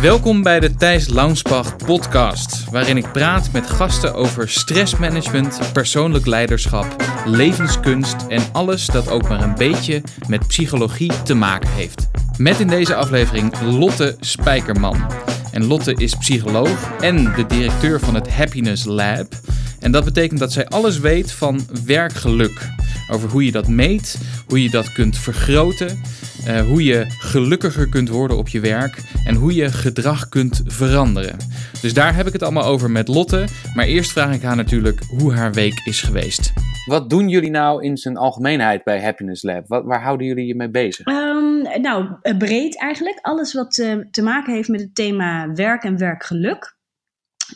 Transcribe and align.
Welkom 0.00 0.42
bij 0.42 0.60
de 0.60 0.74
Thijs 0.74 1.08
Launsbach 1.08 1.76
podcast, 1.76 2.64
waarin 2.70 2.96
ik 2.96 3.12
praat 3.12 3.52
met 3.52 3.70
gasten 3.70 4.14
over 4.14 4.48
stressmanagement, 4.48 5.72
persoonlijk 5.72 6.26
leiderschap, 6.26 6.96
levenskunst 7.24 8.16
en 8.28 8.42
alles 8.52 8.86
dat 8.86 9.10
ook 9.10 9.28
maar 9.28 9.42
een 9.42 9.54
beetje 9.54 10.02
met 10.28 10.46
psychologie 10.46 11.12
te 11.22 11.34
maken 11.34 11.70
heeft. 11.70 12.08
Met 12.38 12.60
in 12.60 12.68
deze 12.68 12.94
aflevering 12.94 13.60
Lotte 13.60 14.16
Spijkerman. 14.20 15.12
En 15.52 15.64
Lotte 15.64 15.94
is 15.94 16.14
psycholoog 16.14 16.90
en 17.00 17.32
de 17.34 17.46
directeur 17.46 18.00
van 18.00 18.14
het 18.14 18.30
Happiness 18.30 18.84
Lab. 18.84 19.34
En 19.80 19.92
dat 19.92 20.04
betekent 20.04 20.40
dat 20.40 20.52
zij 20.52 20.68
alles 20.68 20.98
weet 20.98 21.32
van 21.32 21.60
werkgeluk. 21.84 22.68
Over 23.10 23.30
hoe 23.30 23.44
je 23.44 23.52
dat 23.52 23.68
meet, 23.68 24.18
hoe 24.46 24.62
je 24.62 24.70
dat 24.70 24.92
kunt 24.92 25.18
vergroten, 25.18 26.00
uh, 26.46 26.60
hoe 26.60 26.84
je 26.84 27.04
gelukkiger 27.08 27.88
kunt 27.88 28.08
worden 28.08 28.36
op 28.36 28.48
je 28.48 28.60
werk 28.60 29.02
en 29.24 29.34
hoe 29.34 29.54
je 29.54 29.72
gedrag 29.72 30.28
kunt 30.28 30.62
veranderen. 30.66 31.36
Dus 31.80 31.94
daar 31.94 32.14
heb 32.14 32.26
ik 32.26 32.32
het 32.32 32.42
allemaal 32.42 32.64
over 32.64 32.90
met 32.90 33.08
Lotte. 33.08 33.44
Maar 33.74 33.86
eerst 33.86 34.12
vraag 34.12 34.34
ik 34.34 34.42
haar 34.42 34.56
natuurlijk 34.56 35.00
hoe 35.18 35.34
haar 35.34 35.52
week 35.52 35.80
is 35.84 36.02
geweest. 36.02 36.52
Wat 36.84 37.10
doen 37.10 37.28
jullie 37.28 37.50
nou 37.50 37.84
in 37.84 37.96
zijn 37.96 38.16
algemeenheid 38.16 38.84
bij 38.84 39.02
Happiness 39.02 39.42
Lab? 39.42 39.68
Wat, 39.68 39.84
waar 39.84 40.02
houden 40.02 40.26
jullie 40.26 40.46
je 40.46 40.54
mee 40.54 40.70
bezig? 40.70 41.06
Um, 41.06 41.62
nou, 41.82 42.06
breed 42.38 42.78
eigenlijk. 42.78 43.18
Alles 43.22 43.54
wat 43.54 43.76
uh, 43.76 43.94
te 44.10 44.22
maken 44.22 44.54
heeft 44.54 44.68
met 44.68 44.80
het 44.80 44.94
thema 44.94 45.52
werk 45.52 45.84
en 45.84 45.98
werkgeluk. 45.98 46.78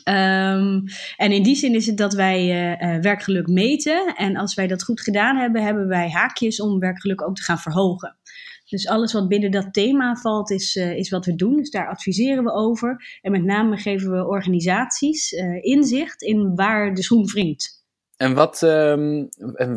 Um, 0.03 0.83
en 1.15 1.31
in 1.31 1.43
die 1.43 1.55
zin 1.55 1.75
is 1.75 1.85
het 1.85 1.97
dat 1.97 2.13
wij 2.13 2.45
uh, 2.81 3.01
werkgeluk 3.01 3.47
meten. 3.47 4.15
En 4.15 4.37
als 4.37 4.53
wij 4.53 4.67
dat 4.67 4.83
goed 4.83 5.01
gedaan 5.01 5.37
hebben, 5.37 5.63
hebben 5.63 5.87
wij 5.87 6.09
haakjes 6.09 6.61
om 6.61 6.79
werkgeluk 6.79 7.21
ook 7.21 7.35
te 7.35 7.43
gaan 7.43 7.59
verhogen. 7.59 8.17
Dus 8.65 8.87
alles 8.87 9.13
wat 9.13 9.27
binnen 9.27 9.51
dat 9.51 9.73
thema 9.73 10.15
valt, 10.15 10.51
is, 10.51 10.75
uh, 10.75 10.95
is 10.95 11.09
wat 11.09 11.25
we 11.25 11.35
doen. 11.35 11.55
Dus 11.55 11.69
daar 11.69 11.89
adviseren 11.89 12.43
we 12.43 12.51
over. 12.51 13.19
En 13.21 13.31
met 13.31 13.43
name 13.43 13.77
geven 13.77 14.11
we 14.11 14.27
organisaties 14.27 15.31
inzicht 15.61 16.21
in 16.21 16.55
waar 16.55 16.93
de 16.93 17.03
schoen 17.03 17.25
wringt. 17.25 17.83
En 18.17 18.33
wat, 18.33 18.61
um, 18.61 19.29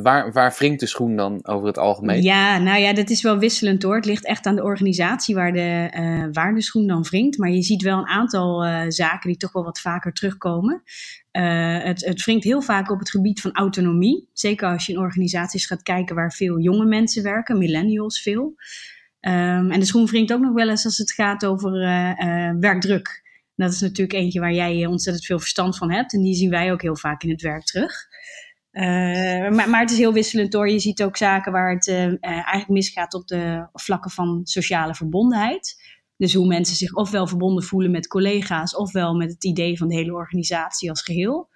waar, 0.02 0.32
waar 0.32 0.54
wringt 0.58 0.80
de 0.80 0.86
schoen 0.86 1.16
dan 1.16 1.46
over 1.46 1.66
het 1.66 1.78
algemeen? 1.78 2.22
Ja, 2.22 2.58
nou 2.58 2.80
ja, 2.80 2.92
dat 2.92 3.10
is 3.10 3.22
wel 3.22 3.38
wisselend 3.38 3.82
hoor. 3.82 3.96
Het 3.96 4.04
ligt 4.04 4.24
echt 4.24 4.46
aan 4.46 4.56
de 4.56 4.62
organisatie 4.62 5.34
waar 5.34 5.52
de, 5.52 5.92
uh, 5.98 6.24
waar 6.32 6.54
de 6.54 6.62
schoen 6.62 6.86
dan 6.86 7.02
wringt. 7.02 7.38
Maar 7.38 7.50
je 7.50 7.62
ziet 7.62 7.82
wel 7.82 7.98
een 7.98 8.06
aantal 8.06 8.66
uh, 8.66 8.82
zaken 8.88 9.28
die 9.28 9.38
toch 9.38 9.52
wel 9.52 9.64
wat 9.64 9.80
vaker 9.80 10.12
terugkomen. 10.12 10.82
Uh, 11.38 11.82
het, 11.82 12.04
het 12.04 12.24
wringt 12.24 12.44
heel 12.44 12.62
vaak 12.62 12.90
op 12.90 12.98
het 12.98 13.10
gebied 13.10 13.40
van 13.40 13.52
autonomie. 13.52 14.28
Zeker 14.32 14.68
als 14.68 14.86
je 14.86 14.92
in 14.92 14.98
organisaties 14.98 15.66
gaat 15.66 15.82
kijken 15.82 16.14
waar 16.14 16.32
veel 16.32 16.60
jonge 16.60 16.84
mensen 16.84 17.22
werken, 17.22 17.58
millennials 17.58 18.22
veel. 18.22 18.54
Um, 19.20 19.70
en 19.70 19.80
de 19.80 19.84
schoen 19.84 20.06
wringt 20.06 20.32
ook 20.32 20.40
nog 20.40 20.54
wel 20.54 20.68
eens 20.68 20.84
als 20.84 20.98
het 20.98 21.12
gaat 21.12 21.44
over 21.44 21.70
werkdruk. 22.60 23.22
Dat 23.56 23.72
is 23.72 23.80
natuurlijk 23.80 24.12
eentje 24.12 24.40
waar 24.40 24.52
jij 24.52 24.86
ontzettend 24.86 25.26
veel 25.26 25.38
verstand 25.38 25.76
van 25.76 25.92
hebt. 25.92 26.12
En 26.12 26.22
die 26.22 26.34
zien 26.34 26.50
wij 26.50 26.72
ook 26.72 26.82
heel 26.82 26.96
vaak 26.96 27.22
in 27.22 27.30
het 27.30 27.42
werk 27.42 27.64
terug. 27.64 28.06
Maar, 28.70 29.70
maar, 29.70 29.80
het 29.80 29.90
is 29.90 29.98
heel 29.98 30.12
wisselend 30.12 30.52
door. 30.52 30.70
Je 30.70 30.78
ziet 30.78 31.02
ook 31.02 31.16
zaken 31.16 31.52
waar 31.52 31.74
het 31.74 31.88
eigenlijk 32.20 32.68
misgaat 32.68 33.14
op 33.14 33.26
de 33.26 33.68
vlakken 33.72 34.10
van 34.10 34.40
sociale 34.44 34.94
verbondenheid. 34.94 35.76
Dus 36.18 36.34
hoe 36.34 36.46
mensen 36.46 36.76
zich 36.76 36.94
ofwel 36.94 37.26
verbonden 37.26 37.64
voelen 37.64 37.90
met 37.90 38.06
collega's, 38.06 38.76
ofwel 38.76 39.14
met 39.14 39.32
het 39.32 39.44
idee 39.44 39.78
van 39.78 39.88
de 39.88 39.94
hele 39.94 40.12
organisatie 40.12 40.90
als 40.90 41.02
geheel. 41.02 41.48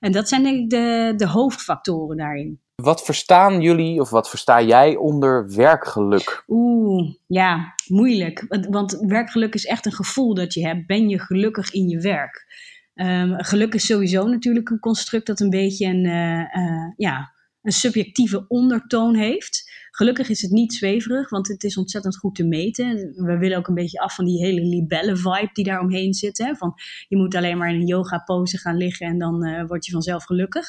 En 0.00 0.12
dat 0.12 0.28
zijn 0.28 0.42
denk 0.42 0.58
ik 0.58 0.70
de, 0.70 1.12
de 1.16 1.26
hoofdfactoren 1.26 2.16
daarin. 2.16 2.60
Wat 2.74 3.04
verstaan 3.04 3.60
jullie 3.60 4.00
of 4.00 4.10
wat 4.10 4.30
versta 4.30 4.62
jij 4.62 4.96
onder 4.96 5.54
werkgeluk? 5.54 6.44
Oeh, 6.48 7.14
ja, 7.26 7.74
moeilijk. 7.86 8.46
Want 8.70 8.98
werkgeluk 9.00 9.54
is 9.54 9.66
echt 9.66 9.86
een 9.86 9.92
gevoel 9.92 10.34
dat 10.34 10.54
je 10.54 10.66
hebt. 10.66 10.86
Ben 10.86 11.08
je 11.08 11.18
gelukkig 11.18 11.72
in 11.72 11.88
je 11.88 12.00
werk? 12.00 12.46
Um, 12.94 13.34
geluk 13.44 13.74
is 13.74 13.86
sowieso 13.86 14.26
natuurlijk 14.26 14.70
een 14.70 14.78
construct 14.78 15.26
dat 15.26 15.40
een 15.40 15.50
beetje 15.50 15.86
een, 15.86 16.04
uh, 16.04 16.64
uh, 16.64 16.92
ja, 16.96 17.32
een 17.62 17.72
subjectieve 17.72 18.44
ondertoon 18.48 19.14
heeft. 19.14 19.71
Gelukkig 19.94 20.28
is 20.28 20.42
het 20.42 20.50
niet 20.50 20.72
zweverig, 20.72 21.30
want 21.30 21.48
het 21.48 21.64
is 21.64 21.76
ontzettend 21.76 22.16
goed 22.16 22.34
te 22.34 22.44
meten. 22.44 23.12
We 23.16 23.38
willen 23.38 23.58
ook 23.58 23.68
een 23.68 23.74
beetje 23.74 23.98
af 23.98 24.14
van 24.14 24.24
die 24.24 24.44
hele 24.44 24.60
libelle-vibe 24.60 25.50
die 25.52 25.64
daar 25.64 25.80
omheen 25.80 26.14
zit. 26.14 26.38
Hè? 26.38 26.54
Van 26.54 26.74
je 27.08 27.16
moet 27.16 27.34
alleen 27.34 27.58
maar 27.58 27.68
in 27.68 27.80
een 27.80 27.86
yoga-pose 27.86 28.58
gaan 28.58 28.76
liggen 28.76 29.06
en 29.06 29.18
dan 29.18 29.46
uh, 29.46 29.66
word 29.66 29.86
je 29.86 29.92
vanzelf 29.92 30.24
gelukkig. 30.24 30.66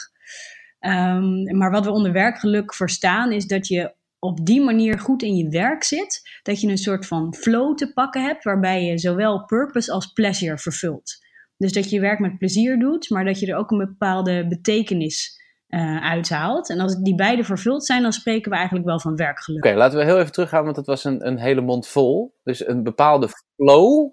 Um, 0.80 1.58
maar 1.58 1.72
wat 1.72 1.86
we 1.86 1.92
onder 1.92 2.12
werkgeluk 2.12 2.74
verstaan 2.74 3.32
is 3.32 3.46
dat 3.46 3.68
je 3.68 3.96
op 4.20 4.46
die 4.46 4.62
manier 4.62 5.00
goed 5.00 5.24
in 5.24 5.36
je 5.36 5.50
werk 5.50 5.84
zit. 5.84 6.40
Dat 6.42 6.62
je 6.62 6.68
een 6.68 6.78
soort 6.78 7.06
van 7.06 7.36
flow 7.36 7.78
te 7.78 7.94
pakken 7.94 8.24
hebt, 8.24 8.44
waarbij 8.44 8.84
je 8.84 8.98
zowel 8.98 9.46
purpose 9.46 9.92
als 9.92 10.08
pleasure 10.08 10.58
vervult. 10.58 11.22
Dus 11.58 11.72
dat 11.72 11.90
je 11.90 11.96
je 11.96 12.02
werk 12.02 12.20
met 12.20 12.38
plezier 12.38 12.80
doet, 12.80 13.10
maar 13.10 13.26
dat 13.26 13.40
je 13.40 13.48
er 13.48 13.58
ook 13.58 13.72
een 13.72 13.78
bepaalde 13.78 14.48
betekenis 14.48 15.42
uh, 15.74 16.04
uithaalt. 16.04 16.70
En 16.70 16.80
als 16.80 16.96
die 16.96 17.16
beide 17.16 17.44
vervuld 17.44 17.86
zijn, 17.86 18.02
dan 18.02 18.14
spreken 18.14 18.52
we 18.52 18.58
eigenlijk 18.58 18.88
wel 18.88 19.00
van 19.00 19.16
werkgeluk. 19.16 19.58
Oké, 19.58 19.68
okay, 19.68 19.80
laten 19.80 19.98
we 19.98 20.06
heel 20.06 20.20
even 20.20 20.32
teruggaan, 20.32 20.64
want 20.64 20.76
het 20.76 20.86
was 20.86 21.04
een, 21.04 21.28
een 21.28 21.40
hele 21.40 21.62
mond 21.62 21.88
vol. 21.88 22.36
Dus 22.44 22.68
een 22.68 22.84
bepaalde 22.84 23.30
flow 23.56 24.12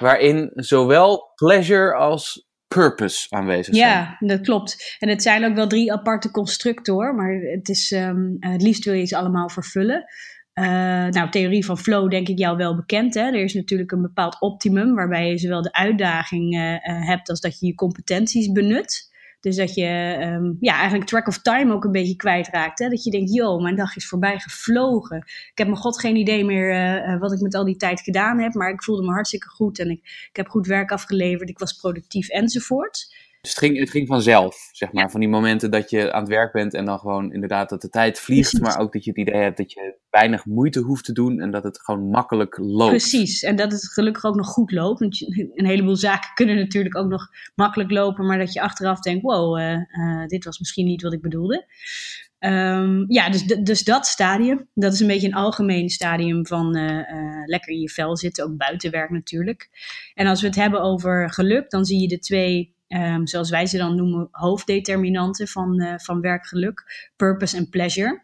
waarin 0.00 0.50
zowel 0.54 1.32
pleasure 1.34 1.94
als 1.94 2.48
purpose 2.68 3.26
aanwezig 3.28 3.74
zijn. 3.74 3.88
Ja, 3.88 4.16
dat 4.18 4.40
klopt. 4.40 4.96
En 4.98 5.08
het 5.08 5.22
zijn 5.22 5.44
ook 5.44 5.54
wel 5.54 5.66
drie 5.66 5.92
aparte 5.92 6.30
constructen 6.30 6.94
hoor, 6.94 7.14
maar 7.14 7.32
het, 7.32 7.68
is, 7.68 7.90
um, 7.90 8.36
het 8.40 8.62
liefst 8.62 8.84
wil 8.84 8.94
je 8.94 9.06
ze 9.06 9.16
allemaal 9.16 9.48
vervullen. 9.48 10.04
Uh, 10.54 10.64
nou, 11.06 11.30
theorie 11.30 11.64
van 11.64 11.78
flow 11.78 12.10
denk 12.10 12.28
ik 12.28 12.38
jou 12.38 12.56
wel 12.56 12.76
bekend. 12.76 13.14
Hè? 13.14 13.22
Er 13.22 13.42
is 13.42 13.54
natuurlijk 13.54 13.92
een 13.92 14.02
bepaald 14.02 14.40
optimum 14.40 14.94
waarbij 14.94 15.28
je 15.28 15.38
zowel 15.38 15.62
de 15.62 15.72
uitdaging 15.72 16.54
uh, 16.54 16.60
hebt 17.06 17.28
als 17.28 17.40
dat 17.40 17.58
je 17.58 17.66
je 17.66 17.74
competenties 17.74 18.52
benut. 18.52 19.11
Dus 19.42 19.56
dat 19.56 19.74
je 19.74 20.18
um, 20.20 20.56
ja, 20.60 20.74
eigenlijk 20.74 21.08
track 21.08 21.26
of 21.26 21.38
time 21.38 21.72
ook 21.72 21.84
een 21.84 21.92
beetje 21.92 22.16
kwijtraakt. 22.16 22.78
Hè? 22.78 22.88
Dat 22.88 23.04
je 23.04 23.10
denkt, 23.10 23.34
joh, 23.34 23.62
mijn 23.62 23.76
dag 23.76 23.96
is 23.96 24.08
voorbij 24.08 24.38
gevlogen. 24.38 25.16
Ik 25.26 25.52
heb 25.54 25.66
mijn 25.66 25.78
god 25.78 26.00
geen 26.00 26.16
idee 26.16 26.44
meer 26.44 27.18
wat 27.18 27.32
ik 27.32 27.40
met 27.40 27.54
al 27.54 27.64
die 27.64 27.76
tijd 27.76 28.00
gedaan 28.00 28.38
heb. 28.38 28.54
Maar 28.54 28.70
ik 28.70 28.82
voelde 28.82 29.02
me 29.02 29.12
hartstikke 29.12 29.48
goed 29.48 29.78
en 29.78 29.90
ik, 29.90 30.00
ik 30.30 30.36
heb 30.36 30.48
goed 30.48 30.66
werk 30.66 30.90
afgeleverd. 30.90 31.48
Ik 31.48 31.58
was 31.58 31.72
productief 31.72 32.28
enzovoort. 32.28 33.14
Dus 33.42 33.50
het 33.50 33.60
ging, 33.60 33.78
het 33.78 33.90
ging 33.90 34.06
vanzelf, 34.06 34.68
zeg 34.72 34.92
maar. 34.92 35.10
Van 35.10 35.20
die 35.20 35.28
momenten 35.28 35.70
dat 35.70 35.90
je 35.90 36.12
aan 36.12 36.20
het 36.20 36.28
werk 36.28 36.52
bent 36.52 36.74
en 36.74 36.84
dan 36.84 36.98
gewoon 36.98 37.32
inderdaad 37.32 37.68
dat 37.68 37.80
de 37.80 37.88
tijd 37.88 38.18
vliegt. 38.18 38.60
Maar 38.60 38.78
ook 38.78 38.92
dat 38.92 39.04
je 39.04 39.10
het 39.10 39.18
idee 39.18 39.40
hebt 39.40 39.56
dat 39.56 39.72
je 39.72 39.98
weinig 40.10 40.46
moeite 40.46 40.80
hoeft 40.80 41.04
te 41.04 41.12
doen 41.12 41.40
en 41.40 41.50
dat 41.50 41.62
het 41.62 41.80
gewoon 41.80 42.08
makkelijk 42.08 42.58
loopt. 42.58 42.90
Precies, 42.90 43.42
en 43.42 43.56
dat 43.56 43.72
het 43.72 43.92
gelukkig 43.92 44.24
ook 44.24 44.34
nog 44.34 44.46
goed 44.46 44.72
loopt. 44.72 45.00
Want 45.00 45.18
je, 45.18 45.50
een 45.54 45.66
heleboel 45.66 45.96
zaken 45.96 46.30
kunnen 46.34 46.56
natuurlijk 46.56 46.96
ook 46.96 47.08
nog 47.08 47.28
makkelijk 47.54 47.90
lopen, 47.90 48.26
maar 48.26 48.38
dat 48.38 48.52
je 48.52 48.60
achteraf 48.60 49.00
denkt: 49.00 49.22
wow, 49.22 49.58
uh, 49.58 49.72
uh, 49.72 50.26
dit 50.26 50.44
was 50.44 50.58
misschien 50.58 50.86
niet 50.86 51.02
wat 51.02 51.12
ik 51.12 51.22
bedoelde. 51.22 51.66
Um, 52.38 53.04
ja, 53.08 53.30
dus, 53.30 53.44
dus 53.44 53.84
dat 53.84 54.06
stadium, 54.06 54.68
dat 54.74 54.92
is 54.92 55.00
een 55.00 55.06
beetje 55.06 55.26
een 55.26 55.34
algemeen 55.34 55.88
stadium 55.88 56.46
van 56.46 56.76
uh, 56.76 56.84
uh, 56.84 57.46
lekker 57.46 57.72
in 57.72 57.80
je 57.80 57.90
vel 57.90 58.16
zitten, 58.16 58.44
ook 58.44 58.56
buitenwerk 58.56 59.10
natuurlijk. 59.10 59.68
En 60.14 60.26
als 60.26 60.40
we 60.40 60.46
het 60.46 60.56
hebben 60.56 60.80
over 60.80 61.32
geluk, 61.32 61.70
dan 61.70 61.84
zie 61.84 62.00
je 62.00 62.08
de 62.08 62.18
twee 62.18 62.74
Um, 62.94 63.26
zoals 63.26 63.50
wij 63.50 63.66
ze 63.66 63.76
dan 63.76 63.96
noemen, 63.96 64.28
hoofddeterminanten 64.30 65.48
van, 65.48 65.80
uh, 65.80 65.94
van 65.96 66.20
werkgeluk, 66.20 67.10
purpose 67.16 67.56
en 67.56 67.68
pleasure. 67.68 68.22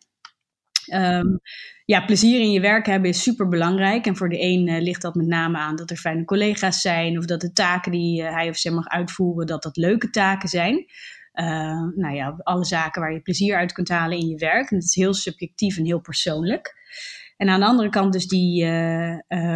Um, 0.94 1.40
ja, 1.84 2.04
plezier 2.04 2.40
in 2.40 2.52
je 2.52 2.60
werk 2.60 2.86
hebben 2.86 3.10
is 3.10 3.22
super 3.22 3.48
belangrijk. 3.48 4.06
En 4.06 4.16
voor 4.16 4.28
de 4.28 4.40
een 4.40 4.68
uh, 4.68 4.80
ligt 4.80 5.02
dat 5.02 5.14
met 5.14 5.26
name 5.26 5.58
aan 5.58 5.76
dat 5.76 5.90
er 5.90 5.96
fijne 5.96 6.24
collega's 6.24 6.80
zijn, 6.80 7.18
of 7.18 7.24
dat 7.24 7.40
de 7.40 7.52
taken 7.52 7.92
die 7.92 8.22
uh, 8.22 8.32
hij 8.34 8.48
of 8.48 8.56
zij 8.56 8.72
mag 8.72 8.88
uitvoeren, 8.88 9.46
dat 9.46 9.62
dat 9.62 9.76
leuke 9.76 10.10
taken 10.10 10.48
zijn. 10.48 10.84
nou 11.94 12.14
ja, 12.14 12.40
alle 12.42 12.64
zaken 12.64 13.00
waar 13.00 13.12
je 13.12 13.20
plezier 13.20 13.56
uit 13.56 13.72
kunt 13.72 13.88
halen 13.88 14.18
in 14.18 14.28
je 14.28 14.36
werk. 14.36 14.70
En 14.70 14.76
dat 14.76 14.86
is 14.86 14.94
heel 14.94 15.14
subjectief 15.14 15.76
en 15.76 15.84
heel 15.84 16.00
persoonlijk. 16.00 16.74
En 17.36 17.48
aan 17.48 17.60
de 17.60 17.66
andere 17.66 17.88
kant 17.88 18.12
dus 18.12 18.26
die 18.26 18.64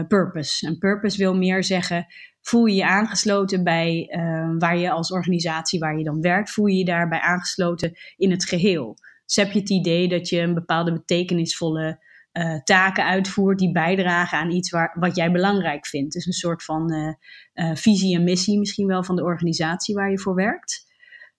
purpose. 0.08 0.66
En 0.66 0.78
purpose 0.78 1.18
wil 1.18 1.36
meer 1.36 1.64
zeggen, 1.64 2.06
voel 2.42 2.64
je 2.64 2.74
je 2.74 2.86
aangesloten 2.86 3.64
bij 3.64 4.14
uh, 4.16 4.54
waar 4.58 4.76
je 4.76 4.90
als 4.90 5.12
organisatie, 5.12 5.78
waar 5.78 5.98
je 5.98 6.04
dan 6.04 6.20
werkt, 6.20 6.50
voel 6.50 6.66
je 6.66 6.76
je 6.76 6.84
daarbij 6.84 7.20
aangesloten 7.20 7.92
in 8.16 8.30
het 8.30 8.44
geheel. 8.44 8.96
Dus 9.24 9.36
heb 9.36 9.52
je 9.52 9.60
het 9.60 9.70
idee 9.70 10.08
dat 10.08 10.28
je 10.28 10.40
een 10.40 10.54
bepaalde 10.54 10.92
betekenisvolle 10.92 12.04
uh, 12.32 12.62
taken 12.62 13.04
uitvoert 13.04 13.58
die 13.58 13.72
bijdragen 13.72 14.38
aan 14.38 14.50
iets 14.50 14.70
waar, 14.70 14.96
wat 14.98 15.16
jij 15.16 15.32
belangrijk 15.32 15.86
vindt. 15.86 16.12
Dus 16.12 16.26
een 16.26 16.32
soort 16.32 16.64
van 16.64 16.92
uh, 16.92 17.74
visie 17.74 18.16
en 18.16 18.24
missie 18.24 18.58
misschien 18.58 18.86
wel 18.86 19.04
van 19.04 19.16
de 19.16 19.24
organisatie 19.24 19.94
waar 19.94 20.10
je 20.10 20.18
voor 20.18 20.34
werkt. 20.34 20.90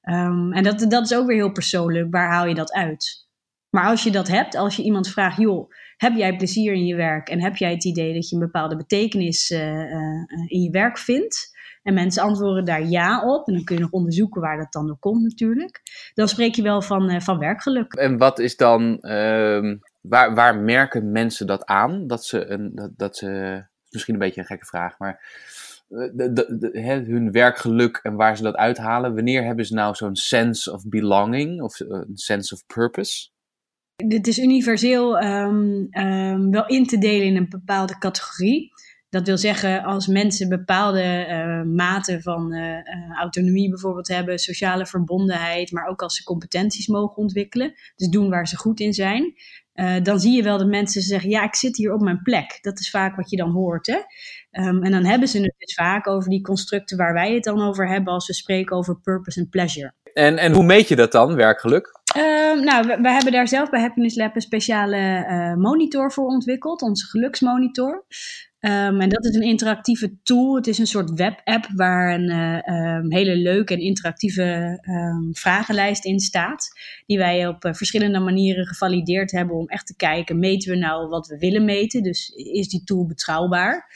Um, 0.04 0.54
en 0.54 0.64
dat, 0.64 0.80
dat 0.80 1.04
is 1.04 1.18
ook 1.18 1.28
weer 1.28 1.36
heel 1.36 1.52
persoonlijk. 1.52 2.12
Waar 2.12 2.32
haal 2.32 2.48
je 2.48 2.56
dat 2.56 2.74
uit? 2.74 3.23
Maar 3.74 3.86
als 3.86 4.04
je 4.04 4.12
dat 4.12 4.28
hebt, 4.28 4.56
als 4.56 4.76
je 4.76 4.84
iemand 4.84 5.10
vraagt, 5.10 5.38
joh, 5.38 5.72
heb 5.98 6.16
jij 6.16 6.36
plezier 6.36 6.74
in 6.74 6.86
je 6.86 6.96
werk 6.96 7.30
en 7.30 7.42
heb 7.42 7.56
jij 7.56 7.72
het 7.72 7.86
idee 7.86 8.14
dat 8.14 8.30
je 8.30 8.36
een 8.36 8.42
bepaalde 8.42 8.76
betekenis 8.76 9.52
uh, 9.52 9.60
uh, 9.60 10.28
in 10.48 10.62
je 10.62 10.70
werk 10.72 10.98
vindt? 10.98 11.52
En 11.84 11.94
mensen 11.94 12.24
antwoorden 12.24 12.66
daar 12.66 12.86
ja 12.86 13.24
op. 13.26 13.48
En 13.48 13.54
dan 13.54 13.64
kun 13.64 13.76
je 13.76 13.82
nog 13.82 13.92
onderzoeken 13.92 14.42
waar 14.42 14.58
dat 14.58 14.72
dan 14.72 14.88
door 14.88 15.00
komt 15.00 15.22
natuurlijk. 15.22 15.82
Dan 16.14 16.28
spreek 16.28 16.56
je 16.56 16.62
wel 16.62 16.82
van, 16.82 17.12
uh, 17.12 17.20
van 17.20 17.40
werkgeluk. 17.40 17.94
En 17.94 18.18
wat 18.18 18.40
is 18.40 18.56
dan, 18.56 19.00
ehm, 19.00 19.78
waar, 20.02 20.36
waar 20.36 20.58
merken 20.58 21.12
mensen 21.12 21.48
dat 21.48 21.66
aan? 21.66 22.08
Dat 22.08 22.26
ze, 22.26 22.46
een, 22.46 22.72
dat, 22.76 22.92
dat 22.98 23.18
ze 23.18 23.62
misschien 23.90 24.14
een 24.14 24.20
beetje 24.20 24.42
een 24.42 24.48
gekke 24.48 24.66
vraag, 24.66 25.00
maar 25.00 25.22
de, 25.88 26.34
de, 26.34 27.04
hun 27.08 27.32
werkgeluk 27.32 28.00
en 28.04 28.16
waar 28.16 28.38
ze 28.38 28.44
dat 28.44 28.56
uithalen. 28.56 29.16
Wanneer 29.16 29.44
hebben 29.44 29.66
ze 29.66 29.74
nou 29.74 29.96
zo'n 29.96 30.16
sense 30.16 30.72
of 30.72 30.88
belonging 30.88 31.62
of 31.62 31.80
een 31.80 32.18
sense 32.18 32.54
of 32.54 32.66
purpose? 32.66 33.32
Dit 33.96 34.28
is 34.28 34.40
universeel 34.40 35.24
um, 35.24 35.88
wel 36.52 36.66
in 36.68 36.86
te 36.86 36.98
delen 36.98 37.28
in 37.28 37.36
een 37.36 37.50
bepaalde 37.50 37.98
categorie. 37.98 38.72
Dat 39.10 39.28
wil 39.28 39.38
zeggen, 39.38 39.84
als 39.84 40.08
mensen 40.08 40.50
bepaalde 40.50 41.28
uh, 41.30 41.74
maten 41.76 42.22
van 42.22 42.54
uh, 42.54 42.62
uh, 42.62 43.18
autonomie 43.20 43.70
bijvoorbeeld 43.70 44.08
hebben, 44.08 44.40
sociale 44.40 44.86
verbondenheid, 44.86 45.72
maar 45.72 45.88
ook 45.88 46.02
als 46.02 46.16
ze 46.16 46.24
competenties 46.24 46.88
mogen 46.88 47.18
ontwikkelen, 47.18 47.74
dus 47.96 48.08
doen 48.08 48.30
waar 48.30 48.48
ze 48.48 48.58
goed 48.58 48.80
in 48.80 48.94
zijn, 48.94 49.34
dan 50.04 50.20
zie 50.20 50.36
je 50.36 50.44
wel 50.44 50.58
dat 50.58 50.68
mensen 50.68 51.02
zeggen, 51.02 51.30
ja, 51.30 51.44
ik 51.44 51.56
zit 51.56 51.78
hier 51.78 51.94
op 51.94 52.02
mijn 52.02 52.22
plek. 52.22 52.58
Dat 52.62 52.80
is 52.80 52.90
vaak 52.90 53.16
wat 53.16 53.30
je 53.30 53.38
dan 53.38 53.50
hoort. 53.50 53.88
Hè? 53.88 53.98
Um, 54.68 54.84
en 54.84 54.92
dan 54.92 55.06
hebben 55.06 55.28
ze 55.28 55.42
het 55.42 55.54
dus 55.58 55.74
vaak 55.74 56.08
over 56.08 56.30
die 56.30 56.42
constructen 56.42 56.98
waar 56.98 57.14
wij 57.14 57.34
het 57.34 57.44
dan 57.44 57.62
over 57.62 57.88
hebben 57.88 58.14
als 58.14 58.28
we 58.28 58.34
spreken 58.34 58.78
over 58.78 59.00
purpose 59.00 59.40
en 59.40 59.50
pleasure. 59.50 59.94
En, 60.14 60.38
en 60.38 60.54
hoe 60.54 60.64
meet 60.64 60.88
je 60.88 60.96
dat 60.96 61.12
dan, 61.12 61.36
werkgeluk? 61.36 62.02
Um, 62.18 62.64
nou, 62.64 63.02
we, 63.02 63.10
hebben 63.10 63.32
daar 63.32 63.48
zelf 63.48 63.70
bij 63.70 63.82
Happiness 63.82 64.16
Lab 64.16 64.36
een 64.36 64.42
speciale 64.42 65.26
uh, 65.30 65.54
monitor 65.56 66.12
voor 66.12 66.26
ontwikkeld, 66.26 66.82
onze 66.82 67.06
geluksmonitor. 67.06 68.06
Um, 68.60 69.02
en 69.02 69.10
dat 69.10 69.26
is 69.26 69.36
een 69.36 69.42
interactieve 69.42 70.18
tool. 70.24 70.56
Het 70.56 70.68
is 70.68 70.78
een 70.78 70.88
soort 70.88 71.10
webapp 71.10 71.68
waar 71.76 72.14
een 72.14 72.30
uh, 72.30 72.96
um, 72.98 73.12
hele 73.12 73.36
leuke 73.36 73.74
en 73.74 73.80
interactieve 73.80 74.80
vragenlijst 75.32 76.06
in 76.06 76.20
staat. 76.20 76.68
Die 77.06 77.18
wij 77.18 77.48
op 77.48 77.66
uh, 77.66 77.74
verschillende 77.74 78.20
manieren 78.20 78.68
gevalideerd 78.68 79.32
hebben 79.32 79.56
om 79.56 79.68
echt 79.68 79.88
te 79.88 79.96
kijken, 79.96 80.40
meten 80.40 80.72
we 80.72 80.78
nou 80.78 81.08
wat 81.08 81.28
we 81.28 81.38
willen 81.38 81.66
meten? 81.66 82.04
Dus 82.04 82.30
is 82.30 82.68
die 82.68 82.84
tool 82.84 83.06
betrouwbaar? 83.06 83.92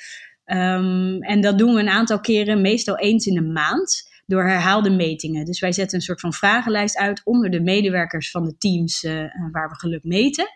en 0.45 1.41
dat 1.41 1.57
doen 1.57 1.73
we 1.73 1.79
een 1.79 1.89
aantal 1.89 2.19
keren, 2.19 2.61
meestal 2.61 2.97
eens 2.97 3.25
in 3.25 3.33
de 3.33 3.41
maand 3.41 4.07
door 4.27 4.43
herhaalde 4.43 4.89
metingen. 4.89 5.45
Dus 5.45 5.59
wij 5.59 5.71
zetten 5.71 5.97
een 5.97 6.03
soort 6.03 6.19
van 6.19 6.33
vragenlijst 6.33 6.97
uit 6.97 7.21
onder 7.23 7.49
de 7.49 7.61
medewerkers 7.61 8.31
van 8.31 8.43
de 8.43 8.57
teams 8.57 9.03
uh, 9.03 9.11
waar 9.51 9.69
we 9.69 9.75
geluk 9.75 10.03
meten. 10.03 10.47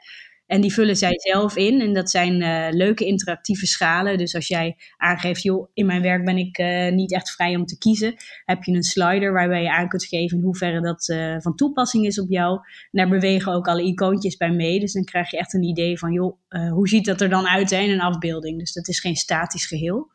En 0.48 0.62
die 0.62 0.74
vullen 0.74 0.96
zij 0.96 1.20
zelf 1.20 1.56
in. 1.56 1.82
En 1.82 1.94
dat 1.94 2.10
zijn 2.10 2.42
uh, 2.42 2.68
leuke 2.70 3.06
interactieve 3.06 3.66
schalen. 3.66 4.18
Dus 4.18 4.36
als 4.36 4.48
jij 4.48 4.78
aangeeft, 4.98 5.42
joh, 5.42 5.70
in 5.74 5.86
mijn 5.86 6.02
werk 6.02 6.26
ben 6.26 6.38
ik 6.38 6.58
niet 6.94 7.14
echt 7.14 7.32
vrij 7.32 7.56
om 7.56 7.66
te 7.66 7.78
kiezen. 7.78 8.16
Heb 8.46 8.64
je 8.64 8.72
een 8.72 8.84
slider 8.84 9.34
waarbij 9.34 9.62
je 9.62 9.72
aan 9.72 9.88
kunt 9.88 10.06
geven 10.06 10.38
in 10.38 10.44
hoeverre 10.44 10.82
dat 10.82 11.06
van 11.44 11.56
toepassing 11.56 12.06
is 12.06 12.20
op 12.20 12.30
jou. 12.30 12.56
En 12.56 12.64
daar 12.92 13.10
bewegen 13.10 13.54
ook 13.54 13.68
alle 13.68 13.84
icoontjes 13.84 14.38
bij 14.38 14.52
mee. 14.52 14.80
Dus 14.80 14.94
dan 14.94 15.04
krijg 15.04 15.32
je 15.32 15.38
echt 15.38 15.54
een 15.54 15.64
idee 15.64 16.00
van, 16.00 16.12
joh, 16.12 16.38
hoe 16.72 16.88
ziet 16.88 17.06
dat 17.06 17.22
er 17.22 17.30
dan 17.30 17.48
uit 17.48 17.72
in 17.72 17.92
een 17.92 18.02
afbeelding? 18.02 18.60
Dus 18.60 18.74
dat 18.74 18.88
is 18.88 19.00
geen 19.00 19.16
statisch 19.16 19.66
geheel. 19.66 20.10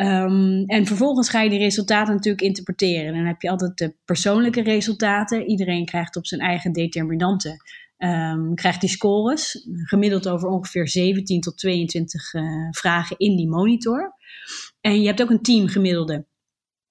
Um, 0.00 0.64
en 0.66 0.86
vervolgens 0.86 1.28
ga 1.28 1.40
je 1.40 1.50
die 1.50 1.58
resultaten 1.58 2.14
natuurlijk 2.14 2.42
interpreteren. 2.42 3.14
Dan 3.14 3.24
heb 3.24 3.42
je 3.42 3.50
altijd 3.50 3.78
de 3.78 3.94
persoonlijke 4.04 4.62
resultaten. 4.62 5.46
Iedereen 5.46 5.84
krijgt 5.84 6.16
op 6.16 6.26
zijn 6.26 6.40
eigen 6.40 6.72
determinanten 6.72 7.62
um, 7.98 8.54
krijgt 8.54 8.80
die 8.80 8.90
scores. 8.90 9.68
Gemiddeld 9.82 10.28
over 10.28 10.48
ongeveer 10.48 10.88
17 10.88 11.40
tot 11.40 11.58
22 11.58 12.34
uh, 12.34 12.42
vragen 12.70 13.18
in 13.18 13.36
die 13.36 13.48
monitor. 13.48 14.14
En 14.80 15.00
je 15.00 15.06
hebt 15.06 15.22
ook 15.22 15.30
een 15.30 15.42
teamgemiddelde. 15.42 16.26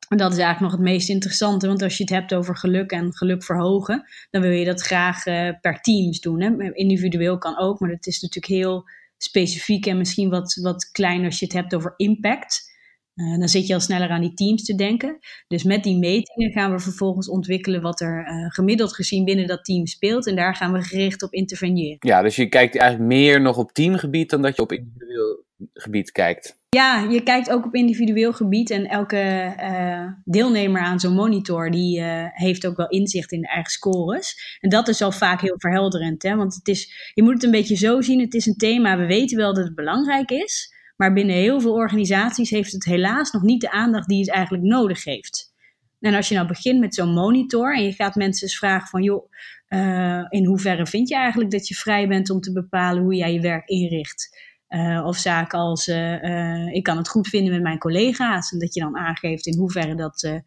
En 0.08 0.18
dat 0.18 0.32
is 0.32 0.38
eigenlijk 0.38 0.72
nog 0.72 0.82
het 0.82 0.90
meest 0.90 1.10
interessante, 1.10 1.68
want 1.68 1.82
als 1.82 1.98
je 1.98 2.04
het 2.04 2.14
hebt 2.14 2.34
over 2.34 2.58
geluk 2.58 2.92
en 2.92 3.14
geluk 3.14 3.44
verhogen, 3.44 4.04
dan 4.30 4.42
wil 4.42 4.52
je 4.52 4.66
dat 4.66 4.82
graag 4.82 5.26
uh, 5.26 5.50
per 5.62 5.82
teams 5.82 6.20
doen. 6.20 6.42
Hè? 6.42 6.74
Individueel 6.74 7.38
kan 7.38 7.58
ook, 7.58 7.80
maar 7.80 7.90
dat 7.90 8.08
is 8.08 8.22
natuurlijk 8.22 8.54
heel 8.54 8.90
specifiek 9.18 9.86
en 9.86 9.98
misschien 9.98 10.30
wat, 10.30 10.60
wat 10.62 10.92
kleiner 10.92 11.26
als 11.26 11.40
je 11.40 11.46
het 11.46 11.54
hebt 11.54 11.76
over 11.76 11.94
impact. 11.98 12.76
Uh, 13.18 13.40
dan 13.40 13.48
zit 13.48 13.68
je 13.68 13.74
al 13.74 13.80
sneller 13.80 14.10
aan 14.10 14.22
die 14.22 14.34
teams 14.34 14.64
te 14.64 14.76
denken. 14.76 15.18
Dus 15.48 15.64
met 15.64 15.84
die 15.84 15.98
metingen 15.98 16.52
gaan 16.52 16.72
we 16.72 16.80
vervolgens 16.80 17.30
ontwikkelen 17.30 17.82
wat 17.82 18.02
er 18.02 18.28
uh, 18.28 18.50
gemiddeld 18.50 18.94
gezien 18.94 19.26
binnen 19.26 19.48
dat 19.48 19.66
team 19.66 19.86
speelt. 19.86 20.28
En 20.28 20.36
daar 20.36 20.56
gaan 20.56 20.74
we 20.74 20.82
gericht 20.82 21.24
op 21.24 21.34
interveneren. 21.34 21.98
Ja, 22.00 22.22
dus 22.22 22.36
je 22.36 22.50
kijkt 22.50 22.78
eigenlijk 22.78 23.10
meer 23.12 23.42
nog 23.42 23.58
op 23.58 23.72
teamgebied 23.72 24.30
dan 24.30 24.42
dat 24.42 24.56
je 24.56 24.62
op 24.62 24.72
individueel 24.72 25.44
gebied 25.74 26.12
kijkt. 26.12 26.60
Ja, 26.70 27.08
je 27.10 27.24
kijkt 27.24 27.50
ook 27.50 27.66
op 27.66 27.76
individueel 27.76 28.34
gebied. 28.34 28.70
En 28.70 28.86
elke 28.86 29.54
uh, 29.60 30.08
deelnemer 30.24 30.82
aan 30.82 31.00
zo'n 31.00 31.14
monitor 31.14 31.72
die 31.72 32.02
heeft 32.34 32.68
ook 32.68 32.78
wel 32.78 32.90
inzicht 32.90 33.32
in 33.32 33.42
de 33.42 33.48
eigen 33.48 33.72
scores. 33.72 34.58
En 34.60 34.70
dat 34.70 34.88
is 34.88 35.02
al 35.02 35.12
vaak 35.12 35.42
heel 35.42 35.56
verhelderend. 35.58 36.24
Hè? 36.24 36.36
Want 36.36 36.56
het 36.56 36.68
is, 36.68 37.12
je 37.14 37.24
moet 37.24 37.34
het 37.34 37.44
een 37.44 37.52
beetje 37.52 37.76
zo 37.76 38.02
zien. 38.02 38.20
Het 38.20 38.34
is 38.34 38.46
een 38.46 38.58
thema, 38.58 38.98
we 38.98 39.06
weten 39.06 39.38
wel 39.38 39.54
dat 39.54 39.64
het 39.64 39.76
belangrijk 39.76 40.32
is. 40.32 40.76
Maar 40.98 41.14
binnen 41.14 41.36
heel 41.36 41.62
veel 41.62 41.74
organisaties 41.74 42.50
heeft 42.50 42.72
het 42.72 42.86
helaas 42.86 43.32
nog 43.32 43.42
niet 43.42 43.62
de 43.62 43.72
aandacht 43.72 44.08
die 44.08 44.20
het 44.20 44.32
eigenlijk 44.32 44.64
nodig 44.64 45.04
heeft. 45.04 45.56
En 46.00 46.14
als 46.14 46.30
je 46.30 46.36
nou 46.36 46.48
begint 46.48 46.80
met 46.80 46.96
zo'n 46.96 47.14
monitor 47.14 47.76
en 47.76 47.84
je 47.84 47.92
gaat 47.92 48.16
mensen 48.16 48.48
eens 48.48 48.58
vragen 48.58 48.88
van 48.88 49.04
joh, 49.04 49.32
uh, 49.70 50.26
in 50.30 50.46
hoeverre 50.46 50.86
vind 50.86 51.10
je 51.10 51.16
eigenlijk 51.16 51.52
dat 51.52 51.68
je 51.68 51.76
vrij 51.76 52.08
bent 52.08 52.30
om 52.30 52.40
te 52.40 52.52
bepalen 52.52 53.04
hoe 53.04 53.16
jij 53.16 53.34
je 53.34 53.42
werk 53.42 53.68
inricht? 53.68 54.46
Uh, 54.70 55.06
of 55.06 55.18
zaken 55.18 55.60
als 55.60 55.88
uh, 55.88 56.74
ik 56.74 56.84
kan 56.84 56.98
het 56.98 57.10
goed 57.10 57.28
vinden 57.28 57.54
met 57.54 57.62
mijn 57.62 57.78
collega's 57.78 58.52
en 58.52 58.60
dat 58.60 58.74
je 58.74 58.80
dan 58.80 58.98
aangeeft 58.98 59.46
in 59.46 59.58
hoeverre 59.58 59.96
dat 59.96 60.42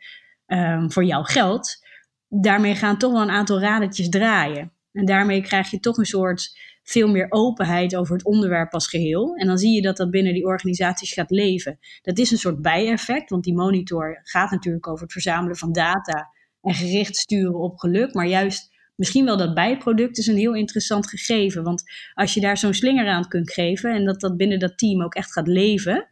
um, 0.46 0.92
voor 0.92 1.04
jou 1.04 1.24
geldt. 1.24 1.86
Daarmee 2.28 2.74
gaan 2.74 2.98
toch 2.98 3.12
wel 3.12 3.22
een 3.22 3.30
aantal 3.30 3.60
radertjes 3.60 4.08
draaien. 4.08 4.72
En 4.92 5.04
daarmee 5.04 5.42
krijg 5.42 5.70
je 5.70 5.80
toch 5.80 5.96
een 5.96 6.04
soort 6.04 6.58
veel 6.82 7.08
meer 7.08 7.26
openheid 7.28 7.96
over 7.96 8.14
het 8.14 8.24
onderwerp 8.24 8.72
als 8.72 8.88
geheel. 8.88 9.34
En 9.34 9.46
dan 9.46 9.58
zie 9.58 9.74
je 9.74 9.82
dat 9.82 9.96
dat 9.96 10.10
binnen 10.10 10.34
die 10.34 10.46
organisaties 10.46 11.12
gaat 11.12 11.30
leven. 11.30 11.78
Dat 12.02 12.18
is 12.18 12.30
een 12.30 12.38
soort 12.38 12.62
bijeffect, 12.62 13.30
want 13.30 13.44
die 13.44 13.54
monitor 13.54 14.20
gaat 14.22 14.50
natuurlijk 14.50 14.88
over 14.88 15.02
het 15.02 15.12
verzamelen 15.12 15.56
van 15.56 15.72
data 15.72 16.28
en 16.62 16.74
gericht 16.74 17.16
sturen 17.16 17.60
op 17.60 17.78
geluk. 17.78 18.14
Maar 18.14 18.26
juist 18.26 18.70
misschien 18.94 19.24
wel 19.24 19.36
dat 19.36 19.54
bijproduct 19.54 20.18
is 20.18 20.26
een 20.26 20.36
heel 20.36 20.54
interessant 20.54 21.08
gegeven. 21.08 21.62
Want 21.62 21.82
als 22.14 22.34
je 22.34 22.40
daar 22.40 22.58
zo'n 22.58 22.74
slinger 22.74 23.08
aan 23.08 23.28
kunt 23.28 23.52
geven 23.52 23.94
en 23.94 24.04
dat 24.04 24.20
dat 24.20 24.36
binnen 24.36 24.58
dat 24.58 24.78
team 24.78 25.02
ook 25.02 25.14
echt 25.14 25.32
gaat 25.32 25.46
leven, 25.46 26.08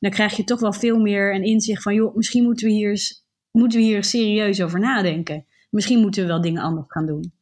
dan 0.00 0.10
krijg 0.10 0.36
je 0.36 0.44
toch 0.44 0.60
wel 0.60 0.72
veel 0.72 0.98
meer 0.98 1.34
een 1.34 1.44
inzicht 1.44 1.82
van, 1.82 1.94
joh, 1.94 2.16
misschien 2.16 2.44
moeten 2.44 2.66
we 2.66 2.72
hier, 2.72 3.00
moeten 3.50 3.78
we 3.78 3.84
hier 3.84 4.04
serieus 4.04 4.62
over 4.62 4.80
nadenken. 4.80 5.46
Misschien 5.70 6.00
moeten 6.00 6.22
we 6.22 6.28
wel 6.28 6.40
dingen 6.40 6.62
anders 6.62 6.86
gaan 6.88 7.06
doen. 7.06 7.39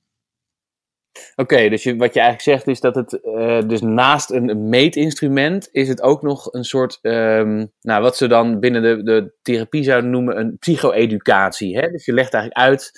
Oké, 1.37 1.69
dus 1.69 1.85
wat 1.85 2.15
je 2.15 2.21
eigenlijk 2.21 2.41
zegt 2.41 2.67
is 2.67 2.81
dat 2.81 2.95
het, 2.95 3.19
uh, 3.23 3.61
dus 3.69 3.81
naast 3.81 4.31
een 4.31 4.69
meetinstrument, 4.69 5.69
is 5.73 5.89
het 5.89 6.03
ook 6.03 6.23
nog 6.23 6.53
een 6.53 6.65
soort, 6.65 6.99
um, 7.03 7.73
nou, 7.81 8.03
wat 8.03 8.17
ze 8.17 8.27
dan 8.27 8.61
binnen 8.61 8.83
de, 8.83 9.03
de 9.03 9.33
therapie 9.43 9.85
zouden 9.85 10.11
noemen, 10.11 10.39
een 10.39 10.57
psycho-educatie. 10.59 11.79
Hè? 11.79 11.91
Dus 11.91 12.05
je 12.05 12.13
legt 12.13 12.35
eigenlijk 12.35 12.69
uit 12.69 12.93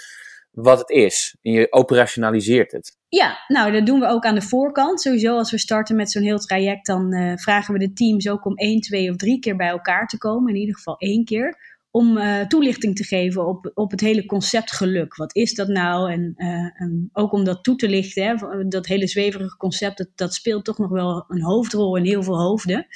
wat 0.50 0.78
het 0.78 0.90
is 0.90 1.36
en 1.42 1.52
je 1.52 1.72
operationaliseert 1.72 2.72
het. 2.72 2.98
Ja, 3.08 3.38
nou, 3.48 3.72
dat 3.72 3.86
doen 3.86 4.00
we 4.00 4.06
ook 4.06 4.24
aan 4.24 4.34
de 4.34 4.42
voorkant. 4.42 5.00
Sowieso 5.00 5.36
als 5.36 5.50
we 5.50 5.58
starten 5.58 5.96
met 5.96 6.10
zo'n 6.10 6.22
heel 6.22 6.38
traject, 6.38 6.86
dan 6.86 7.14
uh, 7.14 7.36
vragen 7.36 7.72
we 7.72 7.78
de 7.78 7.92
teams 7.92 8.28
ook 8.28 8.44
om 8.44 8.56
één, 8.56 8.80
twee 8.80 9.10
of 9.10 9.16
drie 9.16 9.38
keer 9.38 9.56
bij 9.56 9.68
elkaar 9.68 10.06
te 10.06 10.18
komen. 10.18 10.54
In 10.54 10.60
ieder 10.60 10.74
geval 10.74 10.96
één 10.98 11.24
keer 11.24 11.69
om 11.90 12.16
uh, 12.16 12.40
toelichting 12.40 12.96
te 12.96 13.04
geven 13.04 13.46
op, 13.46 13.70
op 13.74 13.90
het 13.90 14.00
hele 14.00 14.26
concept 14.26 14.72
geluk. 14.72 15.16
Wat 15.16 15.36
is 15.36 15.54
dat 15.54 15.68
nou? 15.68 16.12
En, 16.12 16.34
uh, 16.36 16.82
en 16.82 17.10
ook 17.12 17.32
om 17.32 17.44
dat 17.44 17.64
toe 17.64 17.76
te 17.76 17.88
lichten, 17.88 18.24
hè, 18.24 18.68
dat 18.68 18.86
hele 18.86 19.06
zweverige 19.06 19.56
concept, 19.56 19.98
dat, 19.98 20.08
dat 20.14 20.34
speelt 20.34 20.64
toch 20.64 20.78
nog 20.78 20.90
wel 20.90 21.24
een 21.28 21.42
hoofdrol 21.42 21.96
in 21.96 22.04
heel 22.04 22.22
veel 22.22 22.40
hoofden. 22.40 22.86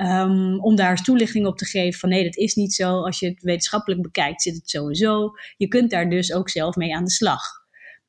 Um, 0.00 0.60
om 0.60 0.76
daar 0.76 0.90
eens 0.90 1.04
toelichting 1.04 1.46
op 1.46 1.56
te 1.58 1.64
geven 1.64 2.00
van 2.00 2.08
nee, 2.08 2.24
dat 2.24 2.36
is 2.36 2.54
niet 2.54 2.74
zo. 2.74 3.02
Als 3.02 3.18
je 3.18 3.28
het 3.28 3.42
wetenschappelijk 3.42 4.02
bekijkt, 4.02 4.42
zit 4.42 4.54
het 4.54 4.70
sowieso. 4.70 5.30
Je 5.56 5.68
kunt 5.68 5.90
daar 5.90 6.10
dus 6.10 6.32
ook 6.32 6.50
zelf 6.50 6.76
mee 6.76 6.94
aan 6.94 7.04
de 7.04 7.10
slag. 7.10 7.40